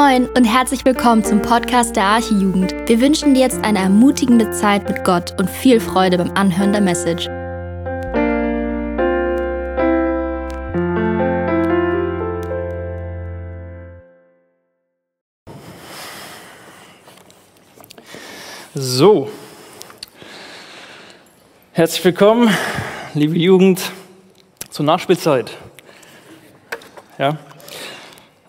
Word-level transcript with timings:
Moin 0.00 0.28
und 0.28 0.44
herzlich 0.44 0.84
willkommen 0.84 1.24
zum 1.24 1.42
Podcast 1.42 1.96
der 1.96 2.04
Archijugend. 2.04 2.72
Wir 2.86 3.00
wünschen 3.00 3.34
dir 3.34 3.40
jetzt 3.40 3.64
eine 3.64 3.80
ermutigende 3.80 4.48
Zeit 4.52 4.88
mit 4.88 5.02
Gott 5.02 5.34
und 5.40 5.50
viel 5.50 5.80
Freude 5.80 6.18
beim 6.18 6.30
Anhören 6.36 6.70
der 6.70 6.80
Message. 6.80 7.28
So, 18.74 19.28
herzlich 21.72 22.04
willkommen, 22.04 22.56
liebe 23.14 23.36
Jugend, 23.36 23.90
zur 24.70 24.84
Nachspielzeit. 24.86 25.50
Ja, 27.18 27.36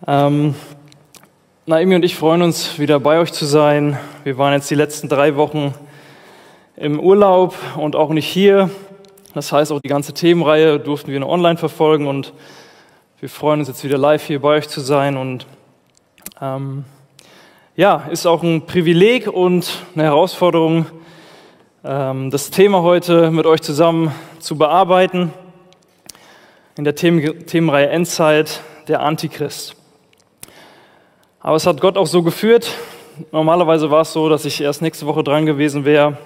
ähm, 0.06 0.54
Naomi 1.70 1.94
und 1.94 2.04
ich 2.04 2.16
freuen 2.16 2.42
uns, 2.42 2.80
wieder 2.80 3.00
bei 3.00 3.20
euch 3.20 3.32
zu 3.32 3.46
sein. 3.46 4.00
Wir 4.24 4.40
waren 4.40 4.54
jetzt 4.54 4.72
die 4.72 4.76
letzten 4.76 5.08
drei 5.08 5.36
Wochen 5.36 5.76
im 6.76 7.00
Urlaub 7.00 7.54
und 7.78 7.96
auch 7.96 8.10
nicht 8.10 8.26
hier. 8.26 8.72
Das 9.36 9.52
heißt, 9.52 9.72
auch 9.72 9.80
die 9.80 9.88
ganze 9.88 10.16
Themenreihe 10.16 10.80
durften 10.80 11.12
wir 11.12 11.20
nur 11.20 11.30
online 11.30 11.58
verfolgen 11.58 12.08
und 12.08 12.34
wir 13.20 13.30
freuen 13.30 13.60
uns 13.60 13.68
jetzt 13.68 13.84
wieder 13.84 14.00
live 14.00 14.26
hier 14.26 14.42
bei 14.42 14.58
euch 14.58 14.68
zu 14.68 14.82
sein. 14.82 15.16
Und 15.16 15.46
ähm, 16.42 16.86
ja, 17.76 18.08
ist 18.10 18.26
auch 18.26 18.42
ein 18.42 18.66
Privileg 18.66 19.28
und 19.28 19.72
eine 19.94 20.06
Herausforderung, 20.06 20.88
ähm, 21.86 22.32
das 22.32 22.50
Thema 22.50 22.82
heute 22.82 23.30
mit 23.30 23.46
euch 23.46 23.62
zusammen 23.62 24.12
zu 24.40 24.58
bearbeiten. 24.58 25.32
In 26.78 26.84
der 26.84 26.96
Themen 26.96 27.46
Themenreihe 27.46 27.90
Endzeit, 27.90 28.62
der 28.88 29.02
Antichrist. 29.02 29.79
Aber 31.42 31.56
es 31.56 31.66
hat 31.66 31.80
Gott 31.80 31.98
auch 31.98 32.08
so 32.08 32.22
geführt. 32.22 32.70
Normalerweise 33.32 33.90
war 33.90 34.02
es 34.02 34.12
so, 34.12 34.28
dass 34.28 34.44
ich 34.44 34.60
erst 34.60 34.82
nächste 34.82 35.06
Woche 35.06 35.24
dran 35.24 35.46
gewesen 35.46 35.86
wäre. 35.86 36.18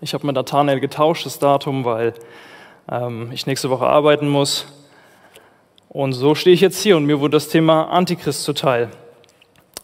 Ich 0.00 0.14
habe 0.14 0.26
mit 0.26 0.34
Nathanael 0.34 0.80
getauscht, 0.80 1.26
das 1.26 1.38
Datum, 1.38 1.84
weil 1.84 2.14
ähm, 2.90 3.30
ich 3.32 3.46
nächste 3.46 3.68
Woche 3.68 3.86
arbeiten 3.86 4.28
muss. 4.28 4.66
Und 5.90 6.14
so 6.14 6.34
stehe 6.34 6.54
ich 6.54 6.62
jetzt 6.62 6.82
hier 6.82 6.96
und 6.96 7.04
mir 7.04 7.20
wurde 7.20 7.32
das 7.32 7.48
Thema 7.48 7.90
Antichrist 7.90 8.44
zuteil. 8.44 8.88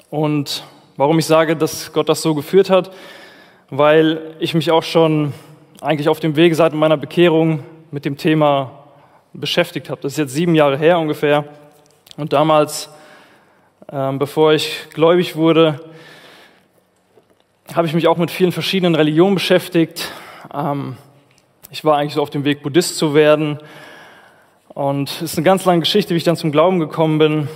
Und 0.09 0.65
warum 0.97 1.19
ich 1.19 1.27
sage, 1.27 1.55
dass 1.55 1.93
Gott 1.93 2.09
das 2.09 2.23
so 2.23 2.35
geführt 2.35 2.71
hat, 2.71 2.93
weil 3.69 4.37
ich 4.39 4.55
mich 4.55 4.71
auch 4.71 4.83
schon 4.83 5.35
eigentlich 5.83 6.09
auf 6.09 6.21
dem 6.21 6.35
Weg 6.35 6.55
seit 6.55 6.73
meiner 6.73 6.97
Bekehrung 6.97 7.63
mit 7.91 8.07
dem 8.07 8.17
Thema 8.17 8.71
beschäftigt 9.35 9.91
habe. 9.91 10.01
Das 10.01 10.13
ist 10.13 10.19
jetzt 10.19 10.33
sieben 10.33 10.55
Jahre 10.55 10.79
her 10.79 10.99
ungefähr. 10.99 11.45
Und 12.17 12.33
damals 12.33 12.89
ähm, 13.91 14.19
bevor 14.19 14.53
ich 14.53 14.89
gläubig 14.93 15.35
wurde, 15.35 15.81
habe 17.75 17.87
ich 17.87 17.95
mich 17.95 18.07
auch 18.07 18.17
mit 18.17 18.31
vielen 18.31 18.53
verschiedenen 18.53 18.95
Religionen 18.95 19.35
beschäftigt. 19.35 20.13
Ähm, 20.53 20.97
ich 21.71 21.85
war 21.85 21.97
eigentlich 21.97 22.15
so 22.15 22.23
auf 22.23 22.31
dem 22.31 22.45
Weg, 22.45 22.63
Buddhist 22.63 22.97
zu 22.97 23.15
werden. 23.15 23.59
Und 24.69 25.11
es 25.11 25.23
ist 25.23 25.39
eine 25.39 25.45
ganz 25.45 25.65
lange 25.65 25.81
Geschichte, 25.81 26.15
wie 26.15 26.19
ich 26.19 26.25
dann 26.25 26.37
zum 26.37 26.53
Glauben 26.53 26.79
gekommen 26.79 27.19
bin. 27.19 27.49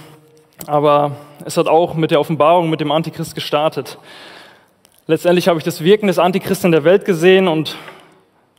Aber 0.66 1.12
es 1.44 1.56
hat 1.56 1.68
auch 1.68 1.94
mit 1.94 2.10
der 2.10 2.20
Offenbarung 2.20 2.70
mit 2.70 2.80
dem 2.80 2.90
Antichrist 2.90 3.34
gestartet. 3.34 3.98
Letztendlich 5.06 5.48
habe 5.48 5.58
ich 5.58 5.64
das 5.64 5.84
Wirken 5.84 6.08
des 6.08 6.18
Antichristen 6.18 6.68
in 6.68 6.72
der 6.72 6.84
Welt 6.84 7.04
gesehen 7.04 7.46
und 7.46 7.76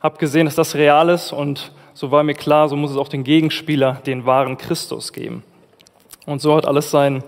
habe 0.00 0.16
gesehen, 0.18 0.46
dass 0.46 0.54
das 0.54 0.74
real 0.74 1.08
ist. 1.08 1.32
Und 1.32 1.72
so 1.92 2.10
war 2.10 2.22
mir 2.22 2.34
klar, 2.34 2.68
so 2.68 2.76
muss 2.76 2.92
es 2.92 2.96
auch 2.96 3.08
den 3.08 3.24
Gegenspieler, 3.24 4.00
den 4.06 4.24
wahren 4.24 4.56
Christus 4.56 5.12
geben. 5.12 5.42
Und 6.24 6.40
so 6.40 6.54
hat 6.54 6.66
alles 6.66 6.90
seinen 6.90 7.24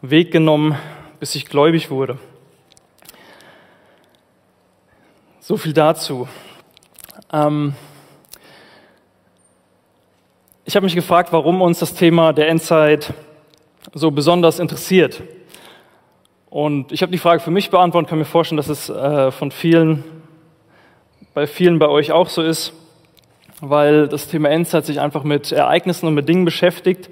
Weg 0.00 0.30
genommen, 0.30 0.76
bis 1.18 1.34
ich 1.34 1.46
gläubig 1.46 1.90
wurde. 1.90 2.18
So 5.40 5.56
viel 5.56 5.72
dazu. 5.72 6.28
Ähm 7.32 7.74
ich 10.64 10.76
habe 10.76 10.84
mich 10.84 10.94
gefragt, 10.94 11.32
warum 11.32 11.60
uns 11.62 11.80
das 11.80 11.94
Thema 11.94 12.32
der 12.32 12.48
Endzeit 12.48 13.12
so 13.92 14.12
besonders 14.12 14.60
interessiert. 14.60 15.20
Und 16.48 16.92
ich 16.92 17.02
habe 17.02 17.10
die 17.10 17.18
Frage 17.18 17.40
für 17.40 17.50
mich 17.50 17.70
beantwortet, 17.70 18.08
kann 18.08 18.18
mir 18.18 18.24
vorstellen, 18.24 18.56
dass 18.58 18.68
es 18.68 18.88
äh, 18.88 19.32
von 19.32 19.50
vielen, 19.50 20.04
bei 21.34 21.48
vielen 21.48 21.80
bei 21.80 21.88
euch 21.88 22.12
auch 22.12 22.28
so 22.28 22.42
ist, 22.42 22.72
weil 23.60 24.06
das 24.06 24.28
Thema 24.28 24.48
Endzeit 24.50 24.86
sich 24.86 25.00
einfach 25.00 25.24
mit 25.24 25.50
Ereignissen 25.50 26.06
und 26.06 26.14
mit 26.14 26.28
Dingen 26.28 26.44
beschäftigt, 26.44 27.10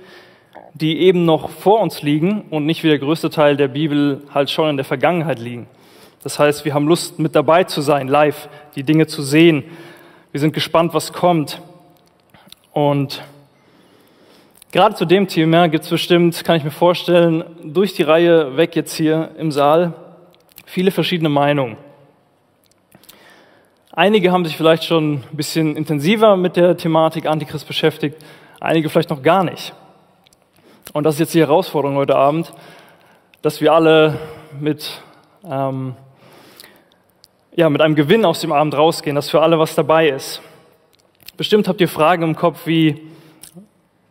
die 0.81 0.99
eben 0.99 1.25
noch 1.25 1.49
vor 1.49 1.81
uns 1.81 2.03
liegen 2.03 2.43
und 2.51 2.67
nicht 2.67 2.85
wie 2.85 2.89
der 2.89 2.99
größte 2.99 3.31
Teil 3.31 3.57
der 3.57 3.69
Bibel 3.69 4.23
halt 4.35 4.51
schon 4.51 4.69
in 4.69 4.77
der 4.77 4.85
Vergangenheit 4.85 5.39
liegen. 5.39 5.67
Das 6.23 6.39
heißt, 6.39 6.65
wir 6.67 6.75
haben 6.75 6.87
Lust, 6.87 7.19
mit 7.19 7.35
dabei 7.35 7.65
zu 7.65 7.81
sein, 7.81 8.09
live, 8.09 8.49
die 8.75 8.83
Dinge 8.83 9.07
zu 9.07 9.23
sehen. 9.23 9.65
Wir 10.33 10.41
sind 10.41 10.53
gespannt, 10.53 10.93
was 10.93 11.15
kommt. 11.15 11.63
Und 12.73 13.23
gerade 14.71 14.95
zu 14.95 15.07
dem 15.07 15.29
Thema 15.29 15.69
gibt 15.69 15.85
es 15.85 15.91
bestimmt, 15.91 16.45
kann 16.45 16.57
ich 16.57 16.65
mir 16.65 16.71
vorstellen, 16.71 17.45
durch 17.65 17.95
die 17.95 18.03
Reihe 18.03 18.59
weg 18.59 18.77
jetzt 18.77 18.95
hier 18.95 19.31
im 19.39 19.51
Saal 19.53 19.95
viele 20.67 20.91
verschiedene 20.91 21.31
Meinungen. 21.31 21.79
Einige 23.93 24.31
haben 24.31 24.45
sich 24.45 24.59
vielleicht 24.59 24.85
schon 24.85 25.15
ein 25.15 25.37
bisschen 25.37 25.75
intensiver 25.75 26.37
mit 26.37 26.57
der 26.57 26.77
Thematik 26.77 27.25
Antichrist 27.25 27.67
beschäftigt, 27.67 28.19
einige 28.61 28.91
vielleicht 28.91 29.09
noch 29.09 29.23
gar 29.23 29.43
nicht. 29.43 29.73
Und 30.93 31.05
das 31.05 31.15
ist 31.17 31.21
jetzt 31.21 31.35
die 31.35 31.41
Herausforderung 31.41 31.97
heute 31.97 32.17
Abend, 32.17 32.53
dass 33.43 33.61
wir 33.61 33.73
alle 33.73 34.19
mit, 34.59 35.03
ähm, 35.45 35.95
ja, 37.55 37.69
mit 37.69 37.81
einem 37.81 37.95
Gewinn 37.95 38.25
aus 38.25 38.41
dem 38.41 38.53
Abend 38.53 38.77
rausgehen, 38.77 39.17
dass 39.17 39.31
für 39.31 39.43
alle 39.43 39.59
was 39.59 39.75
dabei 39.75 40.09
ist. 40.09 40.41
Bestimmt 41.37 41.69
habt 41.69 41.81
ihr 41.81 41.89
Fragen 41.89 42.23
im 42.23 42.37
Kopf 42.37 42.67
wie, 42.67 43.09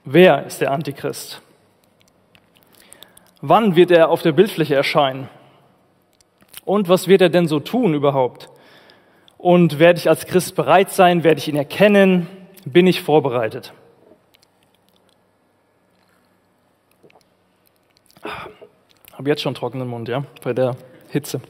wer 0.03 0.45
ist 0.45 0.61
der 0.61 0.71
Antichrist? 0.71 1.41
Wann 3.41 3.75
wird 3.75 3.91
er 3.91 4.09
auf 4.09 4.21
der 4.21 4.31
Bildfläche 4.31 4.75
erscheinen? 4.75 5.29
Und 6.65 6.89
was 6.89 7.07
wird 7.07 7.21
er 7.21 7.29
denn 7.29 7.47
so 7.47 7.59
tun 7.59 7.93
überhaupt? 7.93 8.49
Und 9.37 9.79
werde 9.79 9.99
ich 9.99 10.09
als 10.09 10.25
Christ 10.25 10.55
bereit 10.55 10.91
sein? 10.91 11.23
Werde 11.23 11.39
ich 11.39 11.47
ihn 11.47 11.55
erkennen? 11.55 12.27
Bin 12.65 12.87
ich 12.87 13.01
vorbereitet? 13.01 13.73
Habe 19.13 19.29
jetzt 19.29 19.41
schon 19.41 19.55
trockenen 19.55 19.87
Mund, 19.87 20.09
ja, 20.09 20.23
bei 20.43 20.53
der 20.53 20.75
Hitze. 21.09 21.41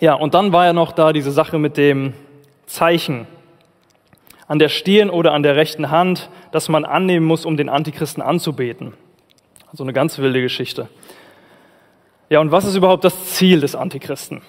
Ja, 0.00 0.14
und 0.14 0.34
dann 0.34 0.52
war 0.52 0.64
ja 0.64 0.72
noch 0.72 0.92
da 0.92 1.12
diese 1.12 1.30
Sache 1.30 1.58
mit 1.58 1.76
dem 1.76 2.14
Zeichen 2.66 3.26
an 4.48 4.58
der 4.58 4.68
Stirn 4.68 5.10
oder 5.10 5.32
an 5.32 5.42
der 5.42 5.56
rechten 5.56 5.90
Hand, 5.90 6.28
das 6.50 6.68
man 6.68 6.84
annehmen 6.84 7.26
muss, 7.26 7.46
um 7.46 7.56
den 7.56 7.68
Antichristen 7.68 8.22
anzubeten. 8.22 8.94
Also 9.70 9.84
eine 9.84 9.92
ganz 9.92 10.18
wilde 10.18 10.42
Geschichte. 10.42 10.88
Ja, 12.28 12.40
und 12.40 12.50
was 12.50 12.64
ist 12.64 12.74
überhaupt 12.74 13.04
das 13.04 13.34
Ziel 13.34 13.60
des 13.60 13.74
Antichristen? 13.74 14.42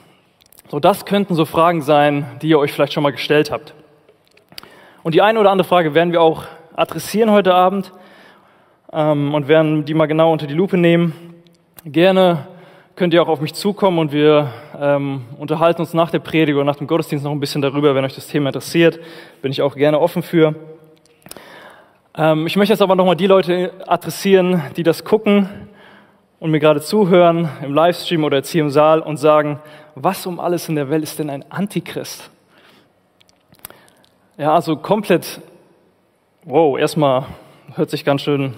So, 0.69 0.79
das 0.79 1.05
könnten 1.05 1.35
so 1.35 1.45
Fragen 1.45 1.81
sein, 1.81 2.25
die 2.41 2.49
ihr 2.49 2.59
euch 2.59 2.73
vielleicht 2.73 2.93
schon 2.93 3.03
mal 3.03 3.11
gestellt 3.11 3.51
habt. 3.51 3.73
Und 5.03 5.13
die 5.15 5.21
eine 5.21 5.39
oder 5.39 5.51
andere 5.51 5.67
Frage 5.67 5.93
werden 5.93 6.11
wir 6.11 6.21
auch 6.21 6.45
adressieren 6.75 7.29
heute 7.29 7.53
Abend 7.53 7.91
ähm, 8.93 9.33
und 9.33 9.47
werden 9.47 9.85
die 9.85 9.93
mal 9.93 10.05
genau 10.05 10.31
unter 10.31 10.47
die 10.47 10.53
Lupe 10.53 10.77
nehmen. 10.77 11.13
Gerne 11.85 12.47
könnt 12.95 13.13
ihr 13.13 13.23
auch 13.23 13.27
auf 13.27 13.41
mich 13.41 13.55
zukommen 13.55 13.97
und 13.97 14.11
wir 14.11 14.53
ähm, 14.79 15.23
unterhalten 15.39 15.81
uns 15.81 15.93
nach 15.93 16.11
der 16.11 16.19
Predigt 16.19 16.55
oder 16.55 16.63
nach 16.63 16.75
dem 16.75 16.85
Gottesdienst 16.85 17.25
noch 17.25 17.31
ein 17.31 17.39
bisschen 17.39 17.61
darüber, 17.61 17.95
wenn 17.95 18.05
euch 18.05 18.13
das 18.13 18.27
Thema 18.27 18.49
interessiert. 18.49 18.99
Bin 19.41 19.51
ich 19.51 19.61
auch 19.61 19.75
gerne 19.75 19.99
offen 19.99 20.21
für. 20.21 20.55
Ähm, 22.15 22.45
ich 22.45 22.55
möchte 22.55 22.73
jetzt 22.73 22.81
aber 22.81 22.95
nochmal 22.95 23.15
die 23.15 23.25
Leute 23.25 23.71
adressieren, 23.87 24.61
die 24.77 24.83
das 24.83 25.03
gucken 25.03 25.49
und 26.39 26.51
mir 26.51 26.59
gerade 26.59 26.81
zuhören 26.81 27.49
im 27.63 27.73
Livestream 27.73 28.23
oder 28.23 28.37
jetzt 28.37 28.51
hier 28.51 28.61
im 28.61 28.69
Saal 28.69 28.99
und 28.99 29.17
sagen, 29.17 29.59
was 29.95 30.27
um 30.27 30.39
alles 30.39 30.69
in 30.69 30.75
der 30.75 30.89
Welt 30.89 31.03
ist 31.03 31.17
denn 31.17 31.31
ein 31.31 31.43
Antichrist? 31.49 32.29
Ja, 34.37 34.53
also 34.53 34.75
komplett, 34.75 35.41
wow, 36.43 36.77
erstmal 36.77 37.25
hört 37.75 37.89
sich 37.89 38.05
ganz 38.05 38.21
schön 38.21 38.53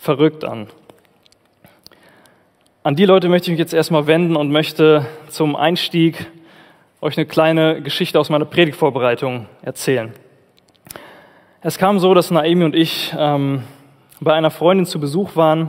verrückt 0.00 0.46
an. 0.46 0.66
An 2.82 2.96
die 2.96 3.04
Leute 3.04 3.28
möchte 3.28 3.48
ich 3.48 3.50
mich 3.50 3.58
jetzt 3.58 3.74
erstmal 3.74 4.06
wenden 4.06 4.34
und 4.34 4.50
möchte 4.50 5.04
zum 5.28 5.54
Einstieg 5.54 6.26
euch 7.02 7.18
eine 7.18 7.26
kleine 7.26 7.82
Geschichte 7.82 8.18
aus 8.18 8.30
meiner 8.30 8.46
Predigtvorbereitung 8.46 9.46
erzählen. 9.60 10.14
Es 11.60 11.76
kam 11.76 11.98
so, 11.98 12.14
dass 12.14 12.30
Naomi 12.30 12.64
und 12.64 12.74
ich 12.74 13.14
ähm, 13.14 13.64
bei 14.20 14.32
einer 14.32 14.50
Freundin 14.50 14.86
zu 14.86 14.98
Besuch 15.00 15.36
waren, 15.36 15.68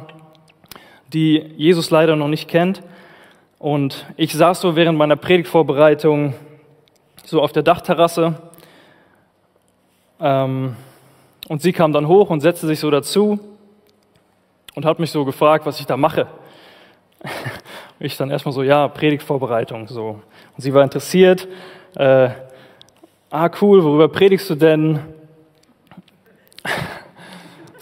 die 1.11 1.43
Jesus 1.57 1.89
leider 1.89 2.15
noch 2.15 2.29
nicht 2.29 2.47
kennt. 2.47 2.81
Und 3.59 4.05
ich 4.15 4.33
saß 4.33 4.61
so 4.61 4.77
während 4.77 4.97
meiner 4.97 5.17
Predigtvorbereitung 5.17 6.35
so 7.25 7.41
auf 7.41 7.51
der 7.51 7.63
Dachterrasse. 7.63 8.35
Ähm, 10.21 10.77
und 11.49 11.61
sie 11.61 11.73
kam 11.73 11.91
dann 11.91 12.07
hoch 12.07 12.29
und 12.29 12.39
setzte 12.39 12.65
sich 12.67 12.79
so 12.79 12.89
dazu 12.89 13.50
und 14.75 14.85
hat 14.85 14.99
mich 14.99 15.11
so 15.11 15.25
gefragt, 15.25 15.65
was 15.65 15.79
ich 15.79 15.85
da 15.85 15.97
mache. 15.97 16.27
ich 17.99 18.17
dann 18.17 18.29
erstmal 18.29 18.53
so, 18.53 18.63
ja, 18.63 18.87
Predigtvorbereitung, 18.87 19.87
so. 19.87 20.21
Und 20.55 20.61
sie 20.61 20.73
war 20.73 20.83
interessiert, 20.83 21.47
äh, 21.95 22.29
ah, 23.29 23.49
cool, 23.61 23.83
worüber 23.83 24.07
predigst 24.07 24.49
du 24.49 24.55
denn? 24.55 24.99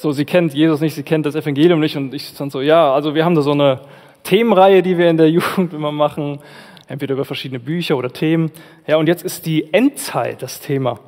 So, 0.01 0.13
sie 0.13 0.23
kennt 0.23 0.53
Jesus 0.53 0.79
nicht, 0.79 0.95
sie 0.95 1.03
kennt 1.03 1.25
das 1.25 1.35
Evangelium 1.35 1.81
nicht 1.81 1.97
und 1.97 2.13
ich 2.13 2.33
dann 2.33 2.49
so, 2.49 2.61
ja, 2.61 2.93
also 2.93 3.15
wir 3.15 3.25
haben 3.25 3.35
da 3.35 3.41
so 3.41 3.51
eine 3.51 3.81
Themenreihe, 4.23 4.81
die 4.81 4.97
wir 4.97 5.09
in 5.09 5.17
der 5.17 5.29
Jugend 5.31 5.73
immer 5.73 5.91
machen, 5.91 6.39
entweder 6.87 7.15
über 7.15 7.25
verschiedene 7.25 7.59
Bücher 7.59 7.97
oder 7.97 8.09
Themen. 8.09 8.49
Ja, 8.87 8.95
und 8.95 9.07
jetzt 9.07 9.25
ist 9.25 9.45
die 9.45 9.73
Endzeit 9.73 10.41
das 10.41 10.61
Thema. 10.61 11.01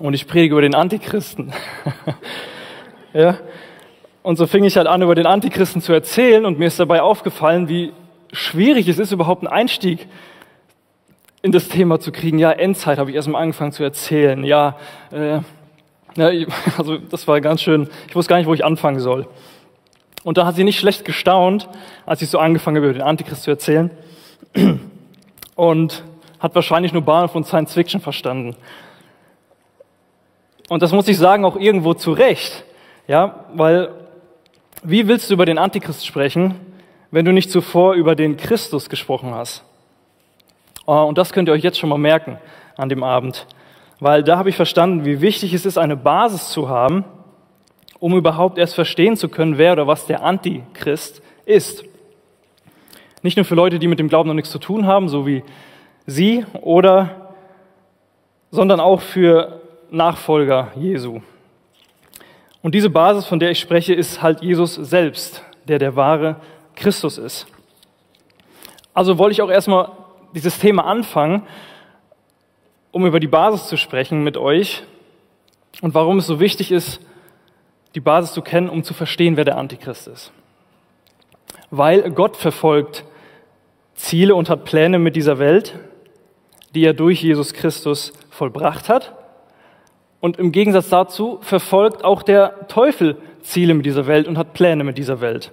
Und 0.00 0.14
ich 0.14 0.26
predige 0.26 0.54
über 0.54 0.62
den 0.62 0.74
Antichristen. 0.74 1.52
ja. 3.12 3.36
Und 4.22 4.36
so 4.36 4.46
fing 4.46 4.64
ich 4.64 4.76
halt 4.76 4.86
an, 4.86 5.02
über 5.02 5.14
den 5.14 5.26
Antichristen 5.26 5.82
zu 5.82 5.92
erzählen 5.92 6.46
und 6.46 6.58
mir 6.58 6.66
ist 6.66 6.78
dabei 6.78 7.02
aufgefallen, 7.02 7.68
wie 7.68 7.92
schwierig 8.32 8.88
es 8.88 8.98
ist, 8.98 9.12
überhaupt 9.12 9.42
einen 9.42 9.52
Einstieg 9.52 10.06
in 11.42 11.50
das 11.50 11.68
Thema 11.68 11.98
zu 11.98 12.12
kriegen. 12.12 12.38
Ja, 12.38 12.52
Endzeit 12.52 12.98
habe 12.98 13.10
ich 13.10 13.16
erst 13.16 13.28
mal 13.28 13.40
angefangen 13.40 13.72
zu 13.72 13.82
erzählen. 13.82 14.44
Ja, 14.44 14.76
äh, 15.10 15.40
ja, 16.14 16.46
also 16.78 16.98
das 16.98 17.26
war 17.26 17.40
ganz 17.40 17.62
schön, 17.62 17.88
ich 18.08 18.14
wusste 18.14 18.30
gar 18.30 18.36
nicht, 18.38 18.46
wo 18.46 18.54
ich 18.54 18.64
anfangen 18.64 19.00
soll. 19.00 19.26
Und 20.22 20.38
da 20.38 20.46
hat 20.46 20.54
sie 20.54 20.62
nicht 20.62 20.78
schlecht 20.78 21.04
gestaunt, 21.04 21.68
als 22.06 22.22
ich 22.22 22.30
so 22.30 22.38
angefangen 22.38 22.76
habe, 22.76 22.86
über 22.86 22.98
den 22.98 23.02
Antichrist 23.02 23.42
zu 23.42 23.50
erzählen. 23.50 23.90
Und 25.56 26.04
hat 26.38 26.54
wahrscheinlich 26.54 26.92
nur 26.92 27.02
Bahnhof 27.02 27.36
und 27.36 27.46
Science 27.46 27.74
Fiction 27.74 28.00
verstanden. 28.00 28.56
Und 30.68 30.82
das 30.82 30.90
muss 30.90 31.06
ich 31.06 31.16
sagen, 31.16 31.44
auch 31.44 31.56
irgendwo 31.56 31.94
zu 31.94 32.12
Recht. 32.12 32.64
Ja, 33.06 33.44
weil 33.54 33.90
wie 34.82 35.08
willst 35.08 35.30
du 35.30 35.34
über 35.34 35.46
den 35.46 35.58
Antichrist 35.58 36.06
sprechen, 36.06 36.54
wenn 37.10 37.24
du 37.24 37.32
nicht 37.32 37.50
zuvor 37.50 37.94
über 37.94 38.14
den 38.14 38.36
Christus 38.36 38.88
gesprochen 38.88 39.34
hast? 39.34 39.64
Ah, 40.86 41.02
und 41.02 41.18
das 41.18 41.32
könnt 41.32 41.48
ihr 41.48 41.52
euch 41.52 41.62
jetzt 41.62 41.78
schon 41.78 41.88
mal 41.88 41.98
merken 41.98 42.38
an 42.76 42.88
dem 42.88 43.02
Abend 43.02 43.46
weil 44.02 44.24
da 44.24 44.36
habe 44.36 44.48
ich 44.48 44.56
verstanden, 44.56 45.04
wie 45.04 45.20
wichtig 45.20 45.54
es 45.54 45.64
ist, 45.64 45.78
eine 45.78 45.96
Basis 45.96 46.48
zu 46.48 46.68
haben, 46.68 47.04
um 48.00 48.16
überhaupt 48.16 48.58
erst 48.58 48.74
verstehen 48.74 49.16
zu 49.16 49.28
können, 49.28 49.58
wer 49.58 49.74
oder 49.74 49.86
was 49.86 50.06
der 50.06 50.24
Antichrist 50.24 51.22
ist. 51.44 51.84
Nicht 53.22 53.36
nur 53.36 53.44
für 53.44 53.54
Leute, 53.54 53.78
die 53.78 53.86
mit 53.86 54.00
dem 54.00 54.08
Glauben 54.08 54.26
noch 54.26 54.34
nichts 54.34 54.50
zu 54.50 54.58
tun 54.58 54.86
haben, 54.86 55.08
so 55.08 55.24
wie 55.24 55.44
Sie, 56.04 56.44
oder, 56.62 57.32
sondern 58.50 58.80
auch 58.80 59.00
für 59.00 59.60
Nachfolger 59.92 60.72
Jesu. 60.74 61.20
Und 62.62 62.74
diese 62.74 62.90
Basis, 62.90 63.26
von 63.26 63.40
der 63.40 63.50
ich 63.50 63.60
spreche, 63.60 63.92
ist 63.92 64.22
halt 64.22 64.42
Jesus 64.42 64.74
selbst, 64.74 65.42
der 65.66 65.78
der 65.78 65.96
wahre 65.96 66.36
Christus 66.76 67.18
ist. 67.18 67.46
Also 68.94 69.18
wollte 69.18 69.32
ich 69.32 69.42
auch 69.42 69.50
erstmal 69.50 69.90
dieses 70.34 70.58
Thema 70.58 70.84
anfangen 70.84 71.46
um 72.92 73.06
über 73.06 73.18
die 73.18 73.26
Basis 73.26 73.66
zu 73.66 73.76
sprechen 73.76 74.22
mit 74.22 74.36
euch 74.36 74.84
und 75.80 75.94
warum 75.94 76.18
es 76.18 76.26
so 76.26 76.38
wichtig 76.38 76.70
ist, 76.70 77.00
die 77.94 78.00
Basis 78.00 78.32
zu 78.32 78.42
kennen, 78.42 78.68
um 78.68 78.84
zu 78.84 78.94
verstehen, 78.94 79.36
wer 79.36 79.44
der 79.44 79.56
Antichrist 79.56 80.06
ist. 80.06 80.32
Weil 81.70 82.10
Gott 82.10 82.36
verfolgt 82.36 83.04
Ziele 83.94 84.34
und 84.34 84.48
hat 84.48 84.64
Pläne 84.64 84.98
mit 84.98 85.16
dieser 85.16 85.38
Welt, 85.38 85.78
die 86.74 86.84
er 86.84 86.94
durch 86.94 87.22
Jesus 87.22 87.54
Christus 87.54 88.12
vollbracht 88.30 88.88
hat. 88.88 89.14
Und 90.22 90.38
im 90.38 90.52
Gegensatz 90.52 90.88
dazu 90.88 91.40
verfolgt 91.40 92.04
auch 92.04 92.22
der 92.22 92.68
Teufel 92.68 93.16
Ziele 93.40 93.74
mit 93.74 93.84
dieser 93.84 94.06
Welt 94.06 94.28
und 94.28 94.38
hat 94.38 94.52
Pläne 94.52 94.84
mit 94.84 94.96
dieser 94.96 95.20
Welt, 95.20 95.50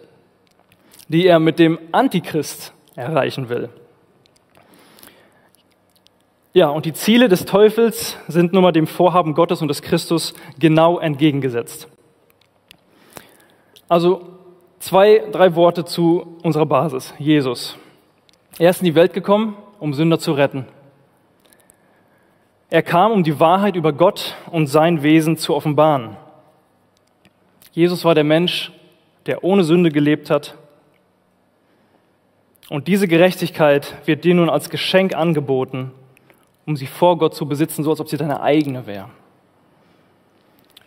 die 1.08 1.26
er 1.26 1.40
mit 1.40 1.58
dem 1.58 1.80
Antichrist 1.92 2.72
erreichen 2.96 3.50
will. 3.50 3.70
Ja, 6.54 6.70
und 6.70 6.86
die 6.86 6.94
Ziele 6.94 7.30
des 7.30 7.46
Teufels 7.46 8.16
sind 8.28 8.54
nun 8.54 8.62
mal 8.62 8.72
dem 8.72 8.86
Vorhaben 8.86 9.34
Gottes 9.34 9.64
und 9.64 9.70
des 9.70 9.82
Christus 9.82 10.36
genau 10.60 11.00
entgegengesetzt. 11.00 11.88
Also 13.88 14.22
zwei, 14.78 15.24
drei 15.32 15.56
Worte 15.56 15.84
zu 15.84 16.38
unserer 16.44 16.68
Basis, 16.68 17.16
Jesus. 17.18 17.76
Er 18.60 18.70
ist 18.70 18.82
in 18.82 18.86
die 18.86 18.96
Welt 18.96 19.14
gekommen, 19.14 19.58
um 19.80 19.96
Sünder 19.96 20.20
zu 20.20 20.34
retten. 20.34 20.68
Er 22.70 22.84
kam, 22.84 23.12
um 23.12 23.24
die 23.24 23.40
Wahrheit 23.40 23.76
über 23.76 23.94
Gott 23.94 24.36
und 24.52 24.68
sein 24.68 25.02
Wesen 25.04 25.38
zu 25.38 25.56
offenbaren. 25.56 26.18
Jesus 27.72 28.06
war 28.06 28.16
der 28.16 28.24
Mensch, 28.24 28.72
der 29.26 29.44
ohne 29.44 29.64
Sünde 29.64 29.92
gelebt 29.92 30.30
hat. 30.30 30.56
Und 32.70 32.88
diese 32.88 33.08
Gerechtigkeit 33.08 33.96
wird 34.06 34.24
dir 34.24 34.36
nun 34.36 34.50
als 34.50 34.70
Geschenk 34.70 35.16
angeboten 35.16 35.92
um 36.70 36.76
sie 36.76 36.86
vor 36.86 37.18
Gott 37.18 37.34
zu 37.34 37.48
besitzen, 37.48 37.84
so 37.84 37.90
als 37.90 38.00
ob 38.00 38.10
sie 38.10 38.18
deine 38.18 38.42
eigene 38.42 38.86
wäre. 38.86 39.10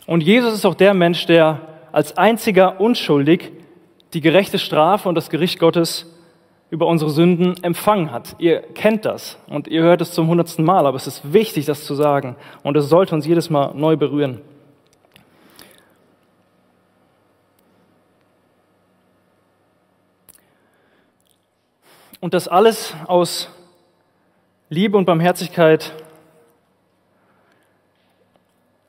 Und 0.06 0.22
Jesus 0.22 0.54
ist 0.54 0.64
auch 0.64 0.76
der 0.76 0.94
Mensch, 0.94 1.26
der 1.26 1.60
als 1.90 2.16
einziger 2.16 2.80
unschuldig 2.80 3.50
die 4.12 4.20
gerechte 4.20 4.60
Strafe 4.60 5.08
und 5.08 5.16
das 5.16 5.28
Gericht 5.28 5.58
Gottes 5.58 6.06
über 6.72 6.86
unsere 6.86 7.10
Sünden 7.10 7.62
empfangen 7.62 8.12
hat. 8.12 8.34
Ihr 8.38 8.62
kennt 8.62 9.04
das 9.04 9.36
und 9.46 9.68
ihr 9.68 9.82
hört 9.82 10.00
es 10.00 10.12
zum 10.12 10.28
hundertsten 10.28 10.64
Mal, 10.64 10.86
aber 10.86 10.96
es 10.96 11.06
ist 11.06 11.34
wichtig, 11.34 11.66
das 11.66 11.84
zu 11.84 11.94
sagen 11.94 12.34
und 12.62 12.74
es 12.78 12.88
sollte 12.88 13.14
uns 13.14 13.26
jedes 13.26 13.50
Mal 13.50 13.74
neu 13.74 13.98
berühren. 13.98 14.40
Und 22.20 22.32
das 22.32 22.48
alles 22.48 22.94
aus 23.06 23.50
Liebe 24.70 24.96
und 24.96 25.04
Barmherzigkeit 25.04 25.92